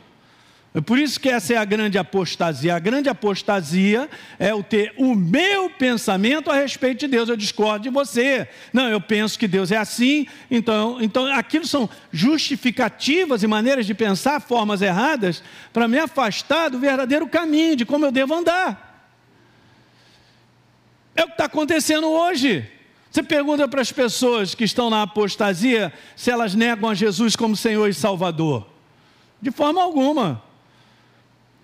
É 0.76 0.82
por 0.82 0.99
isso 0.99 1.17
que 1.21 1.30
essa 1.30 1.53
é 1.53 1.57
a 1.57 1.63
grande 1.63 1.97
apostasia. 1.97 2.76
A 2.76 2.80
grande 2.80 3.07
apostasia 3.07 4.09
é 4.38 4.53
o 4.53 4.61
ter 4.61 4.93
o 4.97 5.15
meu 5.15 5.69
pensamento 5.69 6.51
a 6.51 6.55
respeito 6.55 6.99
de 6.99 7.07
Deus. 7.07 7.30
Eu 7.30 7.38
discordo 7.38 7.84
de 7.84 7.89
você. 7.89 8.45
Não, 8.73 8.89
eu 8.89 8.99
penso 8.99 9.39
que 9.39 9.47
Deus 9.47 9.71
é 9.71 9.78
assim. 9.78 10.28
Então, 10.51 10.97
então 11.01 11.28
aquilo 11.28 11.65
são 11.65 11.89
justificativas 12.11 13.41
e 13.41 13.47
maneiras 13.47 13.86
de 13.86 13.93
pensar, 13.93 14.41
formas 14.41 14.82
erradas, 14.82 15.41
para 15.71 15.88
me 15.88 15.97
afastar 15.97 16.69
do 16.69 16.78
verdadeiro 16.78 17.26
caminho, 17.26 17.78
de 17.78 17.86
como 17.86 18.05
eu 18.05 18.11
devo 18.11 18.34
andar. 18.34 19.09
É 21.15 21.23
o 21.23 21.28
que 21.28 21.34
está 21.36 21.45
acontecendo 21.45 22.09
hoje. 22.09 22.69
Você 23.09 23.23
pergunta 23.23 23.65
para 23.65 23.80
as 23.80 23.93
pessoas 23.93 24.53
que 24.53 24.65
estão 24.65 24.89
na 24.89 25.03
apostasia 25.03 25.93
se 26.17 26.30
elas 26.30 26.53
negam 26.53 26.89
a 26.89 26.93
Jesus 26.93 27.34
como 27.34 27.55
Senhor 27.55 27.88
e 27.88 27.93
Salvador. 27.93 28.67
De 29.41 29.51
forma 29.51 29.82
alguma 29.82 30.43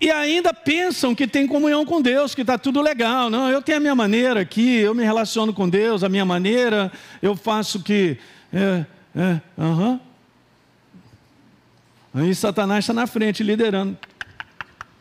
e 0.02 0.10
ainda 0.10 0.52
pensam 0.52 1.14
que 1.14 1.28
tem 1.28 1.46
comunhão 1.46 1.86
com 1.86 2.02
Deus, 2.02 2.34
que 2.34 2.40
está 2.40 2.58
tudo 2.58 2.82
legal. 2.82 3.30
Não, 3.30 3.48
eu 3.48 3.62
tenho 3.62 3.78
a 3.78 3.80
minha 3.80 3.94
maneira 3.94 4.40
aqui, 4.40 4.78
eu 4.78 4.96
me 4.96 5.04
relaciono 5.04 5.54
com 5.54 5.68
Deus, 5.68 6.02
a 6.02 6.08
minha 6.08 6.24
maneira, 6.24 6.90
eu 7.22 7.36
faço 7.36 7.80
que. 7.80 8.18
É, 8.52 8.84
é, 9.14 9.40
uhum. 9.56 10.00
Aí 12.12 12.34
Satanás 12.34 12.82
está 12.82 12.92
na 12.92 13.06
frente, 13.06 13.44
liderando. 13.44 13.96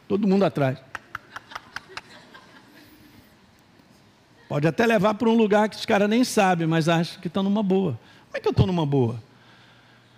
Todo 0.08 0.28
mundo 0.28 0.45
atrás. 0.45 0.78
Pode 4.47 4.68
até 4.68 4.86
levar 4.86 5.16
para 5.16 5.28
um 5.28 5.34
lugar 5.34 5.68
que 5.68 5.78
os 5.78 5.86
caras 5.86 6.08
nem 6.08 6.24
sabem, 6.24 6.68
mas 6.68 6.88
acham 6.88 7.20
que 7.20 7.28
estão 7.28 7.41
numa 7.41 7.64
boa. 7.64 7.99
Como 8.28 8.38
é 8.38 8.39
que 8.39 8.47
eu 8.47 8.52
estou 8.52 8.68
numa 8.68 8.86
boa? 8.86 9.16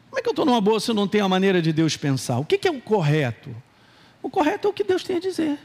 Como 0.09 0.19
é 0.19 0.21
que 0.21 0.27
eu 0.27 0.33
estou 0.33 0.45
numa 0.45 0.59
boa 0.59 0.77
se 0.81 0.91
eu 0.91 0.95
não 0.95 1.07
tenho 1.07 1.23
a 1.23 1.29
maneira 1.29 1.61
de 1.61 1.71
Deus 1.71 1.95
pensar? 1.95 2.37
O 2.37 2.43
que, 2.43 2.57
que 2.57 2.67
é 2.67 2.71
o 2.71 2.81
correto? 2.81 3.55
O 4.23 4.29
correto 4.29 4.67
é 4.67 4.71
o 4.71 4.73
que 4.73 4.85
Deus 4.85 5.03
tem 5.03 5.17
a 5.17 5.19
dizer. 5.19 5.59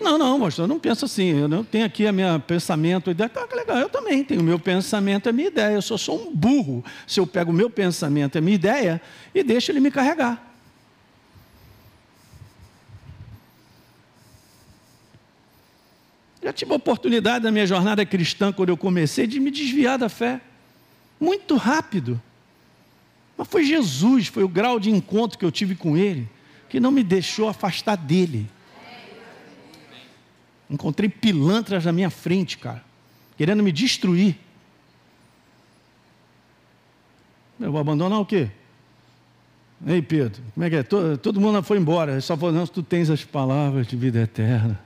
Não, 0.00 0.18
não, 0.18 0.38
moço, 0.38 0.62
eu 0.62 0.66
não 0.66 0.78
penso 0.80 1.04
assim. 1.04 1.40
Eu 1.40 1.46
não 1.46 1.62
tenho 1.62 1.84
aqui 1.84 2.06
a 2.06 2.12
minha 2.12 2.38
pensamento, 2.38 3.10
ideia. 3.10 3.28
Tá, 3.28 3.46
que 3.46 3.54
legal, 3.54 3.76
eu 3.76 3.88
também 3.88 4.24
tenho. 4.24 4.40
O 4.40 4.44
meu 4.44 4.58
pensamento 4.58 5.28
é 5.28 5.32
minha 5.32 5.48
ideia. 5.48 5.74
Eu 5.74 5.82
só 5.82 5.98
sou 5.98 6.28
um 6.28 6.34
burro 6.34 6.82
se 7.06 7.20
eu 7.20 7.26
pego 7.26 7.52
o 7.52 7.54
meu 7.54 7.68
pensamento, 7.68 8.36
é 8.36 8.40
minha 8.40 8.54
ideia, 8.54 9.00
e 9.34 9.44
deixo 9.44 9.70
ele 9.70 9.78
me 9.78 9.90
carregar. 9.90 10.50
Já 16.42 16.52
tive 16.52 16.72
a 16.72 16.76
oportunidade 16.76 17.44
na 17.44 17.52
minha 17.52 17.66
jornada 17.66 18.04
cristã, 18.04 18.52
quando 18.52 18.70
eu 18.70 18.76
comecei, 18.76 19.28
de 19.28 19.38
me 19.38 19.50
desviar 19.50 19.98
da 19.98 20.08
fé. 20.08 20.40
Muito 21.20 21.56
rápido. 21.56 22.20
Mas 23.36 23.46
foi 23.46 23.64
Jesus, 23.64 24.26
foi 24.26 24.42
o 24.42 24.48
grau 24.48 24.80
de 24.80 24.90
encontro 24.90 25.38
que 25.38 25.44
eu 25.44 25.52
tive 25.52 25.76
com 25.76 25.96
Ele 25.96 26.28
que 26.72 26.80
não 26.80 26.90
me 26.90 27.04
deixou 27.04 27.50
afastar 27.50 27.96
dele. 27.96 28.48
Encontrei 30.70 31.06
pilantras 31.06 31.84
na 31.84 31.92
minha 31.92 32.08
frente, 32.08 32.56
cara, 32.56 32.82
querendo 33.36 33.62
me 33.62 33.70
destruir. 33.70 34.38
Eu 37.60 37.70
vou 37.70 37.78
abandonar 37.78 38.18
o 38.18 38.24
quê? 38.24 38.48
Ei, 39.86 40.00
Pedro, 40.00 40.42
como 40.54 40.64
é 40.64 40.70
que 40.70 40.76
é? 40.76 40.82
Todo, 40.82 41.18
todo 41.18 41.38
mundo 41.38 41.62
foi 41.62 41.76
embora, 41.76 42.18
só 42.22 42.38
falou, 42.38 42.54
não, 42.54 42.66
tu 42.66 42.82
tens 42.82 43.10
as 43.10 43.22
palavras 43.22 43.86
de 43.86 43.94
vida 43.94 44.20
eterna. 44.20 44.80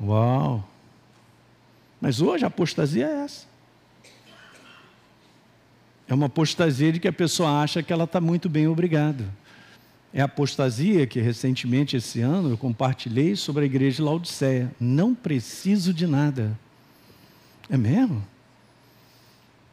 Uau! 0.00 0.64
Mas 2.00 2.20
hoje 2.20 2.44
a 2.44 2.46
apostasia 2.46 3.04
é 3.04 3.24
essa. 3.24 3.48
É 6.06 6.14
uma 6.14 6.26
apostasia 6.26 6.92
de 6.92 7.00
que 7.00 7.08
a 7.08 7.12
pessoa 7.12 7.62
acha 7.62 7.82
que 7.82 7.92
ela 7.92 8.04
está 8.04 8.20
muito 8.20 8.48
bem, 8.48 8.68
obrigado. 8.68 9.24
É 10.12 10.22
a 10.22 10.24
apostasia 10.24 11.06
que 11.06 11.20
recentemente, 11.20 11.96
esse 11.96 12.20
ano, 12.20 12.50
eu 12.50 12.56
compartilhei 12.56 13.36
sobre 13.36 13.64
a 13.64 13.66
igreja 13.66 13.96
de 13.96 14.02
Laodiceia. 14.02 14.72
Não 14.80 15.14
preciso 15.14 15.92
de 15.92 16.06
nada. 16.06 16.58
É 17.68 17.76
mesmo? 17.76 18.24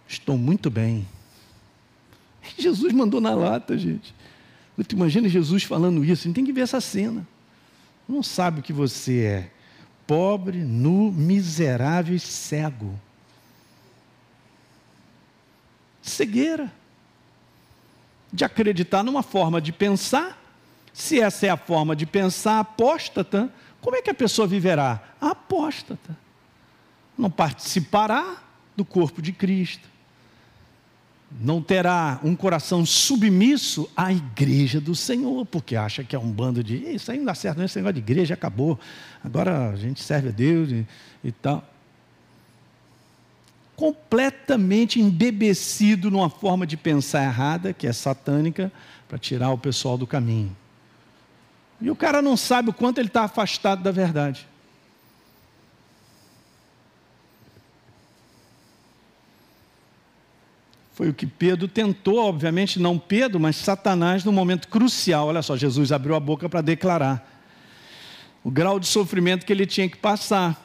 Estou 0.08 0.38
muito 0.38 0.70
bem. 0.70 1.08
Jesus 2.58 2.92
mandou 2.94 3.22
na 3.22 3.34
lata, 3.34 3.78
gente. 3.78 4.14
Tu 4.88 4.96
imagina 4.96 5.30
Jesus 5.30 5.64
falando 5.64 6.04
isso, 6.04 6.24
a 6.24 6.26
gente 6.26 6.36
tem 6.36 6.46
que 6.46 6.52
ver 6.52 6.62
essa 6.62 6.82
cena. 6.82 7.26
Não 8.08 8.22
sabe 8.22 8.60
o 8.60 8.64
que 8.64 8.74
você 8.74 9.22
é. 9.22 9.52
Pobre, 10.06 10.60
nu, 10.60 11.12
miserável 11.12 12.16
e 12.16 12.20
cego. 12.20 13.00
Cegueira 16.02 16.72
de 18.36 18.44
acreditar 18.44 19.02
numa 19.02 19.24
forma 19.24 19.62
de 19.62 19.72
pensar. 19.72 20.42
Se 20.94 21.20
essa 21.20 21.48
é 21.48 21.50
a 21.50 21.58
forma 21.58 21.96
de 21.96 22.06
pensar 22.06 22.60
apóstata, 22.60 23.50
como 23.82 23.96
é 23.96 24.02
que 24.02 24.10
a 24.10 24.14
pessoa 24.14 24.48
viverá? 24.48 25.02
Apóstata. 25.20 26.18
Não 27.18 27.32
participará 27.32 28.44
do 28.76 28.84
corpo 28.84 29.22
de 29.22 29.32
Cristo. 29.32 29.88
Não 31.40 31.62
terá 31.62 32.20
um 32.24 32.36
coração 32.36 32.86
submisso 32.86 33.90
à 33.96 34.12
igreja 34.12 34.80
do 34.80 34.96
Senhor, 34.96 35.46
porque 35.46 35.76
acha 35.76 36.04
que 36.04 36.16
é 36.16 36.20
um 36.20 36.32
bando 36.32 36.64
de. 36.64 36.76
Isso 36.76 37.12
aí 37.12 37.18
não 37.18 37.26
dá 37.26 37.36
certo, 37.36 37.58
não, 37.58 37.66
esse 37.66 37.78
negócio 37.78 37.96
de 37.96 38.00
igreja 38.00 38.34
acabou. 38.34 38.80
Agora 39.24 39.70
a 39.72 39.76
gente 39.76 40.02
serve 40.04 40.30
a 40.30 40.32
Deus 40.32 40.70
e, 40.72 40.88
e 41.24 41.32
tal 41.32 41.75
completamente 43.76 45.00
embebecido 45.00 46.10
numa 46.10 46.30
forma 46.30 46.66
de 46.66 46.78
pensar 46.78 47.24
errada, 47.24 47.74
que 47.74 47.86
é 47.86 47.94
satânica, 47.94 48.72
para 49.08 49.18
tirar 49.18 49.52
o 49.52 49.58
pessoal 49.58 49.98
do 49.98 50.08
caminho. 50.08 50.56
E 51.82 51.90
o 51.92 51.96
cara 51.96 52.22
não 52.22 52.38
sabe 52.38 52.70
o 52.70 52.74
quanto 52.74 53.00
ele 53.00 53.08
está 53.08 53.24
afastado 53.24 53.84
da 53.84 53.92
verdade. 53.92 54.48
Foi 60.94 61.10
o 61.10 61.14
que 61.14 61.28
Pedro 61.28 61.68
tentou, 61.68 62.20
obviamente, 62.20 62.80
não 62.80 62.98
Pedro, 62.98 63.38
mas 63.38 63.58
Satanás, 63.58 64.24
no 64.24 64.32
momento 64.32 64.70
crucial. 64.70 65.28
Olha 65.28 65.42
só, 65.42 65.58
Jesus 65.58 65.92
abriu 65.92 66.16
a 66.16 66.20
boca 66.22 66.48
para 66.48 66.62
declarar 66.62 67.30
o 68.42 68.50
grau 68.50 68.80
de 68.80 68.88
sofrimento 68.88 69.46
que 69.46 69.52
ele 69.52 69.66
tinha 69.66 69.90
que 69.90 69.98
passar. 69.98 70.58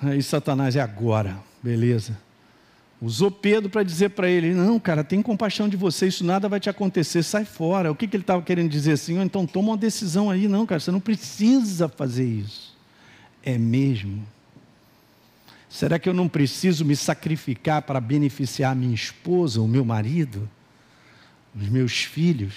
Aí 0.00 0.22
Satanás 0.22 0.76
é 0.76 0.80
agora. 0.80 1.47
Beleza. 1.62 2.18
Usou 3.00 3.30
Pedro 3.30 3.70
para 3.70 3.82
dizer 3.82 4.10
para 4.10 4.28
ele: 4.28 4.52
Não, 4.52 4.78
cara, 4.80 5.04
tem 5.04 5.22
compaixão 5.22 5.68
de 5.68 5.76
você, 5.76 6.08
isso 6.08 6.24
nada 6.24 6.48
vai 6.48 6.58
te 6.58 6.68
acontecer, 6.68 7.22
sai 7.22 7.44
fora. 7.44 7.92
O 7.92 7.94
que, 7.94 8.08
que 8.08 8.16
ele 8.16 8.22
estava 8.22 8.42
querendo 8.42 8.70
dizer 8.70 8.92
assim? 8.92 9.20
então 9.20 9.46
toma 9.46 9.68
uma 9.68 9.76
decisão 9.76 10.30
aí. 10.30 10.48
Não, 10.48 10.66
cara, 10.66 10.80
você 10.80 10.90
não 10.90 11.00
precisa 11.00 11.88
fazer 11.88 12.26
isso. 12.26 12.76
É 13.42 13.56
mesmo. 13.56 14.26
Será 15.68 15.98
que 15.98 16.08
eu 16.08 16.14
não 16.14 16.28
preciso 16.28 16.84
me 16.84 16.96
sacrificar 16.96 17.82
para 17.82 18.00
beneficiar 18.00 18.74
minha 18.74 18.94
esposa, 18.94 19.60
o 19.60 19.68
meu 19.68 19.84
marido, 19.84 20.48
os 21.54 21.68
meus 21.68 22.04
filhos? 22.04 22.54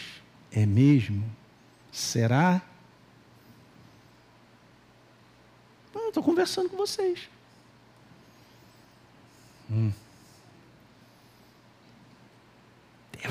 É 0.52 0.66
mesmo? 0.66 1.24
Será? 1.92 2.62
Estou 6.08 6.24
conversando 6.24 6.70
com 6.70 6.78
vocês. 6.78 7.30
Hum. 9.72 9.92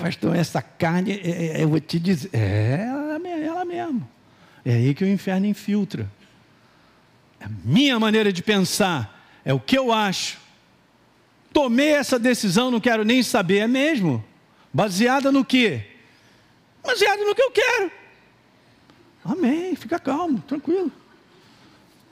Pastor, 0.00 0.34
essa 0.34 0.62
carne, 0.62 1.12
é, 1.12 1.14
é, 1.14 1.46
é, 1.58 1.62
eu 1.62 1.68
vou 1.68 1.80
te 1.80 1.98
dizer, 1.98 2.30
é 2.32 2.86
ela, 3.44 3.64
mesmo. 3.64 4.08
É 4.64 4.72
aí 4.72 4.94
que 4.94 5.04
o 5.04 5.06
inferno 5.06 5.46
infiltra. 5.46 6.10
É 7.38 7.44
a 7.44 7.50
minha 7.64 7.98
maneira 7.98 8.32
de 8.32 8.42
pensar, 8.42 9.40
é 9.44 9.52
o 9.52 9.60
que 9.60 9.76
eu 9.76 9.92
acho. 9.92 10.38
Tomei 11.52 11.90
essa 11.90 12.18
decisão, 12.18 12.70
não 12.70 12.80
quero 12.80 13.04
nem 13.04 13.22
saber, 13.22 13.58
é 13.58 13.66
mesmo. 13.66 14.24
Baseada 14.72 15.30
no 15.30 15.44
quê? 15.44 15.84
Baseada 16.82 17.22
no 17.24 17.34
que 17.34 17.42
eu 17.42 17.50
quero. 17.50 17.90
Amém, 19.24 19.74
fica 19.76 19.98
calmo, 19.98 20.40
tranquilo. 20.46 20.90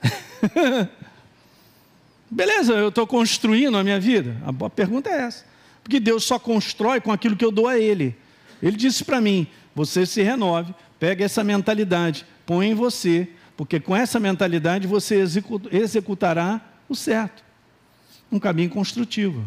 Beleza, 2.31 2.73
eu 2.73 2.89
estou 2.89 3.07
construindo 3.07 3.77
a 3.77 3.83
minha 3.83 3.99
vida? 3.99 4.37
A 4.45 4.69
pergunta 4.69 5.09
é 5.09 5.21
essa. 5.21 5.45
Porque 5.83 5.99
Deus 5.99 6.23
só 6.23 6.37
constrói 6.37 7.01
com 7.01 7.11
aquilo 7.11 7.35
que 7.35 7.43
eu 7.43 7.51
dou 7.51 7.67
a 7.67 7.77
Ele. 7.77 8.15
Ele 8.61 8.77
disse 8.77 9.03
para 9.03 9.19
mim: 9.19 9.47
você 9.73 10.05
se 10.05 10.21
renove, 10.21 10.73
pega 10.99 11.25
essa 11.25 11.43
mentalidade, 11.43 12.25
põe 12.45 12.69
em 12.69 12.75
você, 12.75 13.27
porque 13.57 13.79
com 13.79 13.95
essa 13.95 14.19
mentalidade 14.19 14.87
você 14.87 15.23
executará 15.71 16.61
o 16.87 16.95
certo. 16.95 17.43
Um 18.31 18.39
caminho 18.39 18.69
construtivo. 18.69 19.43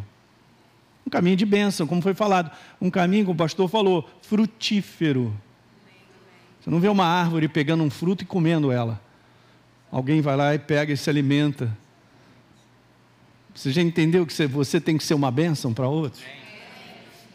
Um 1.06 1.10
caminho 1.10 1.36
de 1.36 1.46
bênção, 1.46 1.86
como 1.86 2.02
foi 2.02 2.14
falado. 2.14 2.50
Um 2.80 2.90
caminho, 2.90 3.26
como 3.26 3.34
o 3.34 3.38
pastor 3.38 3.68
falou, 3.68 4.08
frutífero. 4.22 5.32
Você 6.60 6.70
não 6.70 6.80
vê 6.80 6.88
uma 6.88 7.04
árvore 7.04 7.48
pegando 7.48 7.82
um 7.82 7.90
fruto 7.90 8.24
e 8.24 8.26
comendo 8.26 8.72
ela. 8.72 9.00
Alguém 9.90 10.20
vai 10.20 10.36
lá 10.36 10.54
e 10.54 10.58
pega 10.58 10.92
e 10.92 10.96
se 10.96 11.10
alimenta. 11.10 11.76
Você 13.54 13.70
já 13.70 13.82
entendeu 13.82 14.26
que 14.26 14.46
você 14.46 14.80
tem 14.80 14.96
que 14.96 15.04
ser 15.04 15.14
uma 15.14 15.30
bênção 15.30 15.74
para 15.74 15.86
outros? 15.86 16.22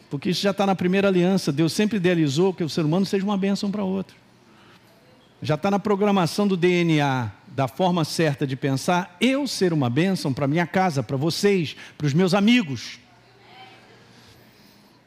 Porque 0.09 0.29
isso 0.29 0.41
já 0.41 0.51
está 0.51 0.65
na 0.65 0.75
primeira 0.75 1.07
aliança. 1.07 1.51
Deus 1.51 1.73
sempre 1.73 1.97
idealizou 1.97 2.53
que 2.53 2.63
o 2.63 2.69
ser 2.69 2.85
humano 2.85 3.05
seja 3.05 3.23
uma 3.23 3.37
bênção 3.37 3.69
para 3.69 3.83
outro. 3.83 4.15
Já 5.41 5.55
está 5.55 5.69
na 5.69 5.77
programação 5.77 6.47
do 6.47 6.57
DNA, 6.57 7.31
da 7.47 7.67
forma 7.67 8.03
certa 8.03 8.47
de 8.47 8.55
pensar, 8.55 9.15
eu 9.21 9.45
ser 9.45 9.71
uma 9.73 9.89
bênção 9.89 10.33
para 10.33 10.47
minha 10.47 10.65
casa, 10.65 11.03
para 11.03 11.17
vocês, 11.17 11.75
para 11.97 12.07
os 12.07 12.13
meus 12.13 12.33
amigos. 12.33 12.99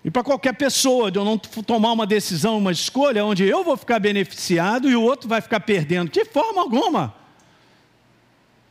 E 0.05 0.11
para 0.11 0.23
qualquer 0.23 0.55
pessoa, 0.55 1.11
de 1.11 1.19
eu 1.19 1.25
não 1.25 1.37
tomar 1.37 1.93
uma 1.93 2.07
decisão, 2.07 2.57
uma 2.57 2.73
escolha, 2.73 3.25
onde 3.25 3.45
eu 3.45 3.65
vou 3.65 3.77
ficar 3.77 3.99
beneficiado 3.99 4.89
e 4.89 4.95
o 4.95 5.03
outro 5.03 5.29
vai 5.29 5.41
ficar 5.41 5.61
perdendo. 5.61 6.11
De 6.11 6.25
forma 6.25 6.61
alguma. 6.61 7.20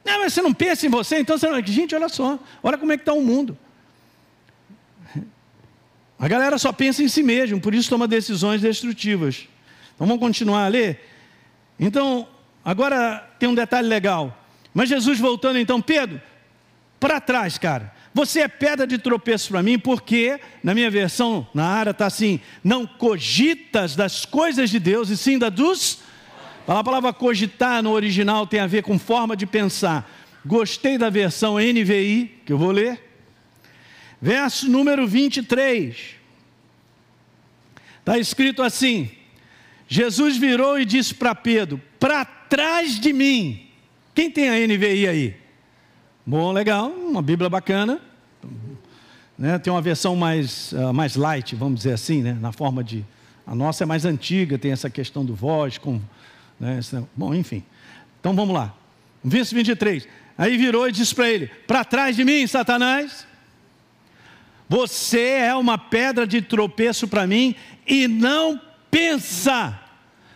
Não, 0.04 0.20
mas 0.20 0.34
você 0.34 0.41
não 0.41 0.54
pensa 0.54 0.86
em 0.86 0.89
você, 0.89 1.20
então 1.20 1.38
você 1.38 1.50
não. 1.50 1.64
Gente, 1.66 1.93
olha 1.93 2.10
só, 2.10 2.39
olha 2.64 2.78
como 2.78 2.91
é 2.91 2.97
que 2.97 3.02
está 3.02 3.14
o 3.14 3.22
mundo. 3.22 3.58
A 6.18 6.28
galera 6.28 6.58
só 6.58 6.74
pensa 6.74 7.02
em 7.02 7.08
si 7.08 7.24
mesmo, 7.24 7.62
por 7.62 7.74
isso 7.74 7.89
toma 7.89 8.08
decisões 8.08 8.62
destrutivas. 8.62 9.47
Então 9.95 10.06
vamos 10.06 10.20
continuar 10.20 10.66
a 10.66 10.68
ler? 10.68 11.00
Então, 11.80 12.28
agora 12.64 13.26
tem 13.39 13.47
um 13.47 13.56
detalhe 13.56 13.88
legal. 13.88 14.38
Mas 14.74 14.89
Jesus 14.89 15.18
voltando 15.18 15.58
então, 15.58 15.82
Pedro, 15.82 16.22
para 17.00 17.22
trás, 17.22 17.58
cara. 17.58 17.93
Você 18.14 18.41
é 18.41 18.47
pedra 18.47 18.86
de 18.86 18.97
tropeço 18.97 19.50
para 19.50 19.64
mim, 19.64 19.80
porque, 19.80 20.39
na 20.64 20.74
minha 20.74 20.89
versão, 20.89 21.47
na 21.54 21.66
área 21.66 21.91
está 21.91 22.06
assim: 22.06 22.39
não 22.64 22.86
cogitas 22.86 23.95
das 23.95 24.26
coisas 24.26 24.70
de 24.70 24.80
Deus, 24.80 25.10
e 25.10 25.16
sim 25.16 25.38
da 25.38 25.50
dos. 25.50 26.00
A 26.78 26.84
palavra 26.84 27.11
cogitar 27.11 27.82
no 27.82 27.91
original 27.91 28.45
tem 28.45 28.59
a 28.59 28.67
ver 28.67 28.84
com 28.84 28.99
forma 28.99 29.36
de 29.36 29.47
pensar. 29.47 30.07
Gostei 30.45 30.99
da 30.99 31.09
versão 31.09 31.55
NVI, 31.55 32.41
que 32.45 32.53
eu 32.53 32.59
vou 32.59 32.70
ler. 32.70 33.01
Verso 34.22 34.70
número 34.70 35.07
23. 35.07 35.97
Está 37.99 38.20
escrito 38.20 38.61
assim: 38.61 39.09
Jesus 39.88 40.38
virou 40.38 40.80
e 40.80 40.86
disse 40.86 41.15
para 41.15 41.34
Pedro: 41.34 41.82
Para 41.99 42.24
trás 42.24 42.99
de 42.99 43.11
mim. 43.13 43.67
Quem 44.13 44.30
tem 44.30 44.49
a 44.49 44.67
NVI 44.67 45.07
aí? 45.07 45.38
Bom, 46.24 46.51
legal, 46.51 46.91
uma 46.91 47.24
Bíblia 47.24 47.49
bacana. 47.49 47.99
Né? 49.36 49.57
Tem 49.57 49.74
uma 49.74 49.82
versão 49.82 50.15
mais, 50.15 50.72
uh, 50.74 50.93
mais 50.93 51.15
light, 51.15 51.55
vamos 51.55 51.80
dizer 51.80 51.93
assim, 51.93 52.22
né? 52.22 52.38
na 52.39 52.51
forma 52.51 52.84
de. 52.84 53.03
A 53.47 53.55
nossa 53.55 53.84
é 53.84 53.88
mais 53.88 54.05
antiga, 54.05 54.59
tem 54.59 54.72
essa 54.72 54.88
questão 54.88 55.26
do 55.26 55.34
voz, 55.34 55.80
com. 55.80 55.99
Né? 56.60 56.80
Bom, 57.16 57.34
enfim. 57.34 57.64
Então 58.20 58.36
vamos 58.36 58.53
lá. 58.53 58.76
Verso 59.24 59.55
23. 59.55 60.07
Aí 60.38 60.57
virou 60.57 60.88
e 60.88 60.91
disse 60.91 61.14
para 61.14 61.30
ele: 61.30 61.47
Para 61.68 61.84
trás 61.84 62.16
de 62.16 62.24
mim, 62.24 62.45
Satanás. 62.47 63.28
Você 64.68 65.22
é 65.22 65.55
uma 65.55 65.78
pedra 65.78 66.28
de 66.28 66.43
tropeço 66.43 67.07
para 67.07 67.26
mim 67.26 67.55
e 67.88 68.07
não 68.07 68.62
pensa 68.91 69.80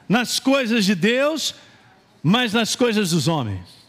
nas 0.09 0.39
coisas 0.39 0.85
de 0.85 0.95
Deus, 0.95 1.55
mas 2.23 2.51
nas 2.51 2.75
coisas 2.75 3.11
dos 3.11 3.27
homens. 3.27 3.83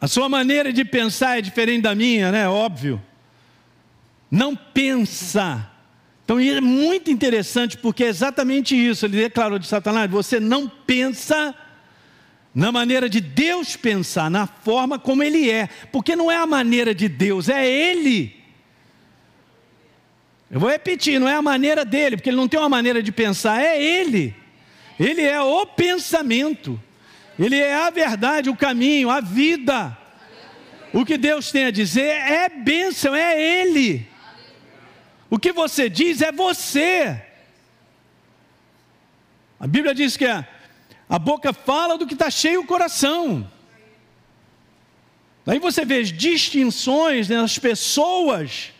A 0.00 0.08
sua 0.08 0.28
maneira 0.28 0.72
de 0.72 0.84
pensar 0.84 1.38
é 1.38 1.42
diferente 1.42 1.82
da 1.82 1.94
minha, 1.94 2.32
né? 2.32 2.48
Óbvio. 2.48 3.02
Não 4.30 4.56
pensa. 4.56 5.69
Então 6.30 6.38
é 6.38 6.60
muito 6.60 7.10
interessante 7.10 7.76
porque 7.76 8.04
é 8.04 8.06
exatamente 8.06 8.76
isso. 8.76 9.04
Ele 9.04 9.16
declarou 9.16 9.58
de 9.58 9.66
Satanás: 9.66 10.08
você 10.08 10.38
não 10.38 10.68
pensa 10.68 11.52
na 12.54 12.70
maneira 12.70 13.08
de 13.08 13.20
Deus 13.20 13.74
pensar, 13.74 14.30
na 14.30 14.46
forma 14.46 14.96
como 14.96 15.24
Ele 15.24 15.50
é, 15.50 15.68
porque 15.90 16.14
não 16.14 16.30
é 16.30 16.36
a 16.36 16.46
maneira 16.46 16.94
de 16.94 17.08
Deus, 17.08 17.48
é 17.48 17.68
Ele. 17.68 18.36
Eu 20.48 20.60
vou 20.60 20.70
repetir, 20.70 21.18
não 21.18 21.28
é 21.28 21.34
a 21.34 21.42
maneira 21.42 21.84
dele, 21.84 22.16
porque 22.16 22.30
ele 22.30 22.36
não 22.36 22.46
tem 22.46 22.60
uma 22.60 22.68
maneira 22.68 23.02
de 23.02 23.10
pensar, 23.10 23.60
é 23.60 23.82
Ele. 23.82 24.32
Ele 25.00 25.22
é 25.22 25.40
o 25.40 25.66
pensamento. 25.66 26.80
Ele 27.36 27.56
é 27.56 27.74
a 27.74 27.90
verdade, 27.90 28.48
o 28.48 28.54
caminho, 28.54 29.10
a 29.10 29.20
vida. 29.20 29.98
O 30.92 31.04
que 31.04 31.18
Deus 31.18 31.50
tem 31.50 31.64
a 31.64 31.70
dizer 31.72 32.06
é 32.06 32.48
bênção, 32.48 33.16
é 33.16 33.62
Ele. 33.62 34.09
O 35.30 35.38
que 35.38 35.52
você 35.52 35.88
diz 35.88 36.20
é 36.20 36.32
você. 36.32 37.22
A 39.60 39.66
Bíblia 39.66 39.94
diz 39.94 40.16
que 40.16 40.26
a, 40.26 40.46
a 41.08 41.18
boca 41.18 41.52
fala 41.52 41.96
do 41.96 42.06
que 42.06 42.14
está 42.14 42.28
cheio 42.28 42.62
o 42.62 42.66
coração. 42.66 43.48
Daí 45.46 45.60
você 45.60 45.84
vê 45.84 45.98
as 45.98 46.12
distinções 46.12 47.28
nas 47.28 47.58
pessoas, 47.58 48.72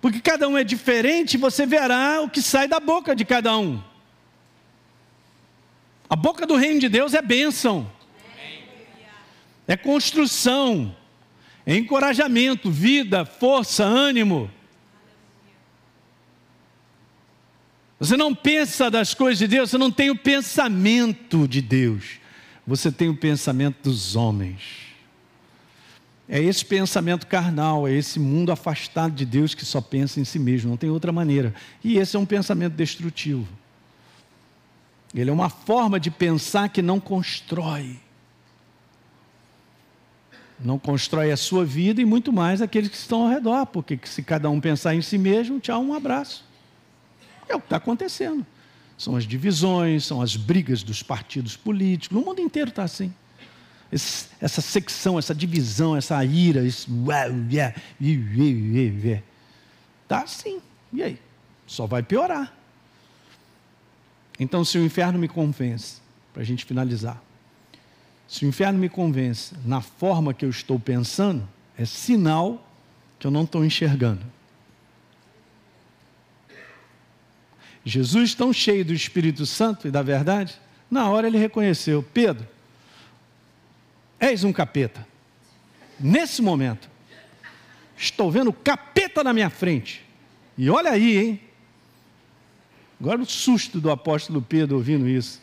porque 0.00 0.20
cada 0.20 0.48
um 0.48 0.56
é 0.56 0.64
diferente, 0.64 1.36
você 1.36 1.66
verá 1.66 2.22
o 2.22 2.30
que 2.30 2.40
sai 2.40 2.66
da 2.66 2.80
boca 2.80 3.14
de 3.14 3.24
cada 3.24 3.56
um. 3.56 3.82
A 6.08 6.16
boca 6.16 6.46
do 6.46 6.56
reino 6.56 6.80
de 6.80 6.88
Deus 6.88 7.14
é 7.14 7.22
bênção, 7.22 7.90
é 9.68 9.76
construção, 9.76 10.96
é 11.64 11.76
encorajamento, 11.76 12.70
vida, 12.70 13.24
força, 13.24 13.84
ânimo. 13.84 14.50
Você 18.00 18.16
não 18.16 18.34
pensa 18.34 18.90
das 18.90 19.12
coisas 19.12 19.38
de 19.38 19.46
Deus, 19.46 19.68
você 19.68 19.76
não 19.76 19.90
tem 19.90 20.08
o 20.08 20.16
pensamento 20.16 21.46
de 21.46 21.60
Deus, 21.60 22.18
você 22.66 22.90
tem 22.90 23.10
o 23.10 23.16
pensamento 23.16 23.76
dos 23.82 24.16
homens. 24.16 24.88
É 26.26 26.40
esse 26.40 26.64
pensamento 26.64 27.26
carnal, 27.26 27.86
é 27.86 27.92
esse 27.92 28.18
mundo 28.18 28.50
afastado 28.50 29.12
de 29.12 29.26
Deus 29.26 29.54
que 29.54 29.66
só 29.66 29.82
pensa 29.82 30.18
em 30.18 30.24
si 30.24 30.38
mesmo, 30.38 30.70
não 30.70 30.78
tem 30.78 30.88
outra 30.88 31.12
maneira. 31.12 31.54
E 31.84 31.98
esse 31.98 32.16
é 32.16 32.18
um 32.18 32.24
pensamento 32.24 32.72
destrutivo. 32.72 33.46
Ele 35.14 35.28
é 35.28 35.32
uma 35.32 35.50
forma 35.50 36.00
de 36.00 36.10
pensar 36.10 36.70
que 36.70 36.80
não 36.80 36.98
constrói. 37.00 37.98
Não 40.58 40.78
constrói 40.78 41.32
a 41.32 41.36
sua 41.36 41.66
vida 41.66 42.00
e 42.00 42.06
muito 42.06 42.32
mais 42.32 42.62
aqueles 42.62 42.88
que 42.88 42.96
estão 42.96 43.24
ao 43.24 43.28
redor, 43.28 43.66
porque 43.66 43.98
se 44.04 44.22
cada 44.22 44.48
um 44.48 44.60
pensar 44.60 44.94
em 44.94 45.02
si 45.02 45.18
mesmo, 45.18 45.60
tchau, 45.60 45.82
um 45.82 45.92
abraço. 45.92 46.48
É 47.50 47.56
o 47.56 47.60
que 47.60 47.66
está 47.66 47.76
acontecendo. 47.76 48.46
São 48.96 49.16
as 49.16 49.24
divisões, 49.24 50.04
são 50.04 50.22
as 50.22 50.36
brigas 50.36 50.82
dos 50.82 51.02
partidos 51.02 51.56
políticos. 51.56 52.16
No 52.16 52.24
mundo 52.24 52.40
inteiro 52.40 52.70
está 52.70 52.84
assim. 52.84 53.12
Esse, 53.90 54.28
essa 54.40 54.60
secção, 54.60 55.18
essa 55.18 55.34
divisão, 55.34 55.96
essa 55.96 56.24
ira, 56.24 56.64
esse. 56.64 56.86
Está 60.02 60.22
assim. 60.22 60.60
E 60.92 61.02
aí? 61.02 61.18
Só 61.66 61.86
vai 61.86 62.02
piorar. 62.02 62.54
Então, 64.38 64.64
se 64.64 64.78
o 64.78 64.84
inferno 64.84 65.18
me 65.18 65.28
convence, 65.28 66.00
para 66.32 66.42
a 66.42 66.46
gente 66.46 66.64
finalizar, 66.64 67.20
se 68.28 68.44
o 68.44 68.48
inferno 68.48 68.78
me 68.78 68.88
convence 68.88 69.54
na 69.64 69.80
forma 69.80 70.32
que 70.32 70.44
eu 70.44 70.50
estou 70.50 70.78
pensando, 70.78 71.46
é 71.76 71.84
sinal 71.84 72.64
que 73.18 73.26
eu 73.26 73.30
não 73.30 73.42
estou 73.42 73.64
enxergando. 73.64 74.24
Jesus, 77.84 78.34
tão 78.34 78.52
cheio 78.52 78.84
do 78.84 78.92
Espírito 78.92 79.46
Santo 79.46 79.88
e 79.88 79.90
da 79.90 80.02
verdade, 80.02 80.60
na 80.90 81.08
hora 81.08 81.26
ele 81.26 81.38
reconheceu: 81.38 82.02
Pedro, 82.02 82.46
és 84.18 84.44
um 84.44 84.52
capeta. 84.52 85.06
Nesse 85.98 86.42
momento, 86.42 86.88
estou 87.96 88.30
vendo 88.30 88.52
capeta 88.52 89.24
na 89.24 89.32
minha 89.32 89.50
frente. 89.50 90.04
E 90.56 90.68
olha 90.68 90.90
aí, 90.90 91.18
hein? 91.18 91.40
Agora 93.00 93.22
o 93.22 93.26
susto 93.26 93.80
do 93.80 93.90
apóstolo 93.90 94.42
Pedro 94.42 94.76
ouvindo 94.76 95.08
isso. 95.08 95.40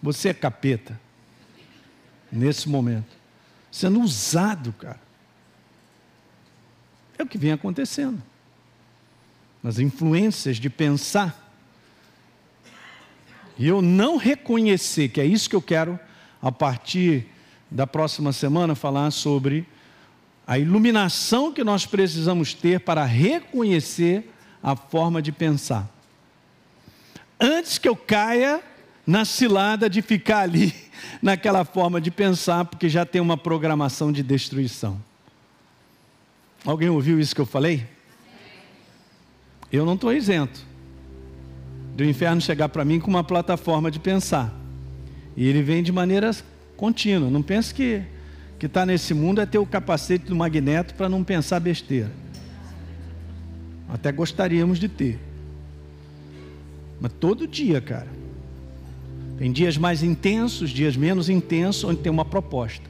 Você 0.00 0.28
é 0.28 0.34
capeta. 0.34 1.00
Nesse 2.30 2.68
momento. 2.68 3.16
Sendo 3.72 4.00
usado, 4.00 4.72
cara. 4.72 5.00
É 7.18 7.22
o 7.22 7.26
que 7.26 7.38
vem 7.38 7.50
acontecendo. 7.50 8.22
Nas 9.62 9.80
influências 9.80 10.58
de 10.58 10.70
pensar. 10.70 11.45
E 13.58 13.66
eu 13.66 13.80
não 13.80 14.16
reconhecer, 14.16 15.08
que 15.08 15.20
é 15.20 15.24
isso 15.24 15.48
que 15.48 15.56
eu 15.56 15.62
quero, 15.62 15.98
a 16.40 16.52
partir 16.52 17.26
da 17.70 17.86
próxima 17.86 18.32
semana, 18.32 18.74
falar 18.74 19.10
sobre 19.10 19.66
a 20.46 20.58
iluminação 20.58 21.52
que 21.52 21.64
nós 21.64 21.86
precisamos 21.86 22.54
ter 22.54 22.80
para 22.80 23.04
reconhecer 23.04 24.30
a 24.62 24.76
forma 24.76 25.20
de 25.20 25.32
pensar 25.32 25.96
antes 27.40 27.78
que 27.78 27.88
eu 27.88 27.96
caia 27.96 28.62
na 29.06 29.24
cilada 29.24 29.88
de 29.88 30.02
ficar 30.02 30.40
ali 30.40 30.74
naquela 31.22 31.64
forma 31.64 32.00
de 32.00 32.10
pensar, 32.10 32.64
porque 32.64 32.88
já 32.88 33.06
tem 33.06 33.20
uma 33.20 33.36
programação 33.36 34.10
de 34.10 34.22
destruição. 34.22 35.00
Alguém 36.64 36.88
ouviu 36.88 37.20
isso 37.20 37.34
que 37.34 37.40
eu 37.40 37.46
falei? 37.46 37.86
Eu 39.70 39.84
não 39.84 39.94
estou 39.94 40.12
isento. 40.12 40.60
Do 41.96 42.04
inferno 42.04 42.40
chegar 42.40 42.68
para 42.68 42.84
mim 42.84 43.00
com 43.00 43.08
uma 43.08 43.24
plataforma 43.24 43.90
de 43.90 43.98
pensar. 43.98 44.54
E 45.36 45.48
ele 45.48 45.62
vem 45.62 45.82
de 45.82 45.90
maneira 45.90 46.30
contínua. 46.76 47.30
Não 47.30 47.42
pense 47.42 47.74
que 47.74 48.02
que 48.58 48.66
está 48.66 48.86
nesse 48.86 49.12
mundo 49.12 49.40
é 49.40 49.46
ter 49.46 49.58
o 49.58 49.66
capacete 49.66 50.26
do 50.26 50.34
magneto 50.34 50.94
para 50.94 51.08
não 51.08 51.22
pensar 51.22 51.60
besteira. 51.60 52.10
Até 53.88 54.10
gostaríamos 54.10 54.78
de 54.78 54.88
ter. 54.88 55.18
Mas 57.00 57.12
todo 57.20 57.46
dia, 57.46 57.80
cara. 57.80 58.08
Tem 59.38 59.52
dias 59.52 59.76
mais 59.76 60.02
intensos, 60.02 60.70
dias 60.70 60.96
menos 60.96 61.28
intensos, 61.28 61.84
onde 61.84 62.00
tem 62.00 62.10
uma 62.10 62.24
proposta, 62.24 62.88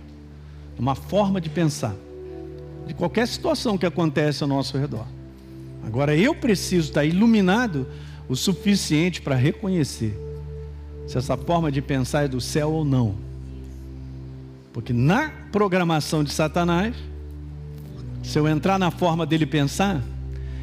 uma 0.78 0.94
forma 0.94 1.40
de 1.40 1.50
pensar, 1.50 1.96
de 2.86 2.94
qualquer 2.94 3.26
situação 3.26 3.76
que 3.76 3.84
acontece 3.84 4.44
ao 4.44 4.48
nosso 4.48 4.78
redor. 4.78 5.06
Agora 5.84 6.16
eu 6.16 6.36
preciso 6.36 6.90
estar 6.90 7.04
iluminado 7.04 7.88
o 8.28 8.34
suficiente 8.34 9.20
para 9.20 9.34
reconhecer 9.34 10.16
se 11.06 11.16
essa 11.16 11.36
forma 11.36 11.70
de 11.70 11.80
pensar 11.80 12.24
é 12.24 12.28
do 12.28 12.40
céu 12.40 12.72
ou 12.72 12.84
não. 12.84 13.14
Porque 14.72 14.92
na 14.92 15.30
programação 15.52 16.24
de 16.24 16.32
Satanás, 16.32 16.94
se 18.22 18.38
eu 18.38 18.48
entrar 18.48 18.78
na 18.78 18.90
forma 18.90 19.24
dele 19.24 19.46
pensar, 19.46 20.02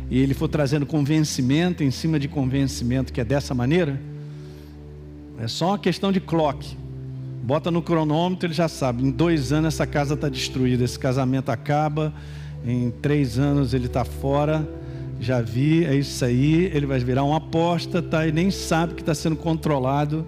e 0.10 0.20
ele 0.20 0.34
for 0.34 0.48
trazendo 0.48 0.86
convencimento 0.86 1.84
em 1.84 1.90
cima 1.90 2.20
de 2.20 2.28
convencimento, 2.28 3.12
que 3.12 3.22
é 3.22 3.26
dessa 3.26 3.56
maneira, 3.56 4.00
é 5.40 5.48
só 5.48 5.70
uma 5.70 5.80
questão 5.80 6.12
de 6.12 6.20
clock. 6.20 6.78
Bota 7.42 7.72
no 7.72 7.82
cronômetro, 7.82 8.48
ele 8.48 8.54
já 8.54 8.68
sabe. 8.68 9.04
Em 9.04 9.12
dois 9.12 9.52
anos 9.52 9.74
essa 9.74 9.88
casa 9.88 10.14
está 10.14 10.30
destruída, 10.30 10.84
esse 10.84 11.00
casamento 11.00 11.50
acaba. 11.50 12.14
Em 12.66 12.92
três 12.92 13.40
anos 13.40 13.74
ele 13.74 13.88
está 13.88 14.06
fora. 14.06 14.68
Já 15.24 15.40
vi, 15.40 15.86
é 15.86 15.96
isso 15.96 16.24
aí. 16.26 16.66
Ele 16.74 16.86
vai 16.86 17.00
virar 17.00 17.24
um 17.24 17.34
apóstata 17.34 18.02
tá? 18.02 18.28
e 18.28 18.32
nem 18.32 18.52
sabe 18.52 18.94
que 18.94 19.02
está 19.02 19.16
sendo 19.16 19.38
controlado 19.38 20.28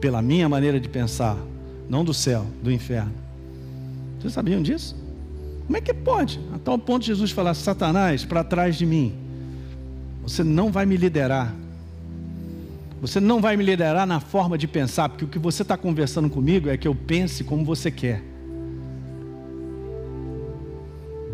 pela 0.00 0.22
minha 0.22 0.48
maneira 0.48 0.78
de 0.78 0.88
pensar, 0.88 1.36
não 1.88 2.04
do 2.04 2.14
céu, 2.14 2.46
do 2.62 2.70
inferno. 2.70 3.12
Vocês 4.20 4.32
sabiam 4.32 4.62
disso? 4.62 4.96
Como 5.66 5.76
é 5.76 5.80
que 5.80 5.92
pode? 5.92 6.38
A 6.54 6.58
tal 6.60 6.78
ponto 6.78 7.04
Jesus 7.04 7.32
falar: 7.32 7.52
Satanás, 7.54 8.24
para 8.24 8.44
trás 8.44 8.76
de 8.76 8.86
mim, 8.86 9.12
você 10.22 10.44
não 10.44 10.70
vai 10.70 10.86
me 10.86 10.96
liderar. 10.96 11.52
Você 13.00 13.18
não 13.18 13.40
vai 13.40 13.56
me 13.56 13.64
liderar 13.64 14.06
na 14.06 14.20
forma 14.20 14.56
de 14.56 14.68
pensar, 14.68 15.08
porque 15.08 15.24
o 15.24 15.28
que 15.28 15.38
você 15.38 15.62
está 15.62 15.76
conversando 15.76 16.30
comigo 16.30 16.68
é 16.68 16.76
que 16.76 16.86
eu 16.86 16.94
pense 16.94 17.42
como 17.42 17.64
você 17.64 17.90
quer. 17.90 18.22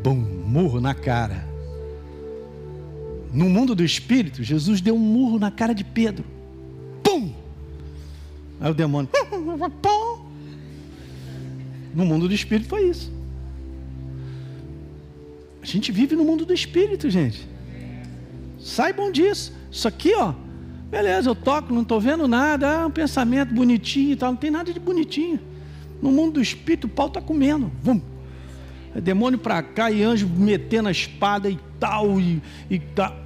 Bum, 0.03 0.16
murro 0.47 0.81
na 0.81 0.95
cara. 0.95 1.54
No 3.35 3.51
mundo 3.51 3.74
do 3.74 3.85
espírito, 3.85 4.45
Jesus 4.45 4.80
deu 4.80 4.95
um 4.95 4.99
murro 4.99 5.41
na 5.41 5.51
cara 5.51 5.74
de 5.74 5.82
Pedro. 5.82 6.24
Pum! 7.03 7.32
Aí 8.61 8.70
o 8.70 8.74
demônio. 8.74 9.11
Pum! 9.82 10.24
No 11.93 12.07
mundo 12.07 12.28
do 12.28 12.35
espírito 12.35 12.68
foi 12.68 12.89
isso. 12.89 13.12
A 15.61 15.66
gente 15.66 15.91
vive 15.91 16.14
no 16.14 16.24
mundo 16.24 16.47
do 16.47 16.55
espírito, 16.55 17.11
gente. 17.11 17.49
Saibam 18.61 19.11
disso. 19.11 19.53
Isso 19.70 19.89
aqui, 19.89 20.14
ó. 20.14 20.32
Beleza, 20.89 21.28
eu 21.28 21.35
toco, 21.35 21.74
não 21.74 21.82
estou 21.82 22.01
vendo 22.01 22.28
nada. 22.28 22.66
É 22.66 22.87
um 22.87 22.91
pensamento 22.91 23.53
bonitinho 23.53 24.12
e 24.12 24.16
tal. 24.16 24.30
Não 24.30 24.37
tem 24.37 24.51
nada 24.51 24.72
de 24.72 24.78
bonitinho. 24.78 25.41
No 26.01 26.12
mundo 26.12 26.35
do 26.35 26.41
espírito, 26.41 26.87
o 26.87 26.91
pau 26.91 27.09
está 27.09 27.20
comendo. 27.20 27.72
Vum. 27.82 28.01
É 28.95 29.01
demônio 29.01 29.41
para 29.41 29.61
cá 29.61 29.91
e 29.91 30.05
anjo 30.05 30.28
metendo 30.28 30.89
a 30.89 30.93
espada 30.93 31.51
e 31.51 31.59
tal. 31.80 32.20
E, 32.20 32.41
e 32.70 32.78
tá. 32.78 33.24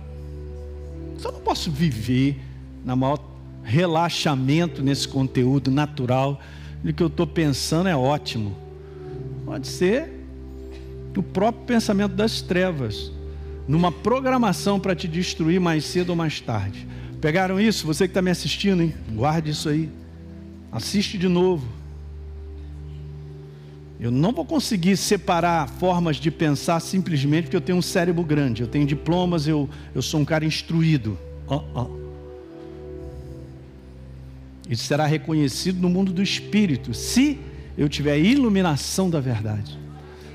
Eu 1.24 1.32
não 1.32 1.40
posso 1.40 1.70
viver 1.70 2.40
na 2.84 2.94
maior 2.94 3.18
relaxamento 3.62 4.82
nesse 4.82 5.06
conteúdo 5.06 5.70
natural. 5.70 6.40
O 6.84 6.92
que 6.92 7.02
eu 7.02 7.08
estou 7.08 7.26
pensando 7.26 7.88
é 7.88 7.96
ótimo. 7.96 8.56
Pode 9.44 9.66
ser 9.66 10.18
do 11.12 11.22
próprio 11.22 11.64
pensamento 11.64 12.14
das 12.14 12.40
trevas, 12.40 13.10
numa 13.66 13.90
programação 13.90 14.78
para 14.78 14.94
te 14.94 15.08
destruir 15.08 15.60
mais 15.60 15.84
cedo 15.84 16.10
ou 16.10 16.16
mais 16.16 16.40
tarde. 16.40 16.86
Pegaram 17.20 17.60
isso? 17.60 17.86
Você 17.86 18.06
que 18.06 18.12
está 18.12 18.22
me 18.22 18.30
assistindo, 18.30 18.82
hein? 18.82 18.94
Guarde 19.10 19.50
isso 19.50 19.68
aí. 19.68 19.90
Assiste 20.70 21.18
de 21.18 21.28
novo. 21.28 21.66
Eu 24.00 24.10
não 24.12 24.32
vou 24.32 24.44
conseguir 24.44 24.96
separar 24.96 25.68
formas 25.68 26.16
de 26.16 26.30
pensar 26.30 26.78
simplesmente 26.80 27.44
porque 27.44 27.56
eu 27.56 27.60
tenho 27.60 27.78
um 27.78 27.82
cérebro 27.82 28.22
grande, 28.22 28.62
eu 28.62 28.68
tenho 28.68 28.86
diplomas, 28.86 29.48
eu, 29.48 29.68
eu 29.94 30.00
sou 30.00 30.20
um 30.20 30.24
cara 30.24 30.44
instruído. 30.44 31.18
Oh, 31.48 31.62
oh. 31.74 31.98
Isso 34.68 34.84
será 34.84 35.06
reconhecido 35.06 35.80
no 35.80 35.88
mundo 35.88 36.12
do 36.12 36.22
espírito, 36.22 36.94
se 36.94 37.40
eu 37.76 37.88
tiver 37.88 38.18
iluminação 38.18 39.08
da 39.10 39.18
verdade. 39.18 39.78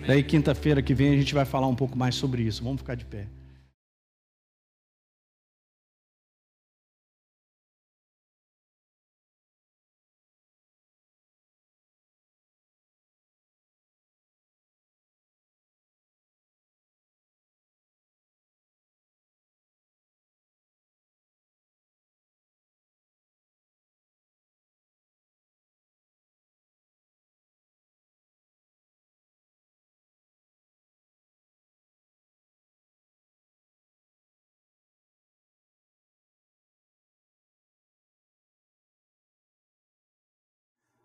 Daí, 0.05 0.23
quinta-feira 0.23 0.81
que 0.81 0.93
vem, 0.93 1.13
a 1.13 1.17
gente 1.17 1.33
vai 1.33 1.45
falar 1.45 1.67
um 1.67 1.75
pouco 1.75 1.97
mais 1.97 2.15
sobre 2.15 2.43
isso. 2.43 2.63
Vamos 2.63 2.81
ficar 2.81 2.95
de 2.95 3.05
pé. 3.05 3.27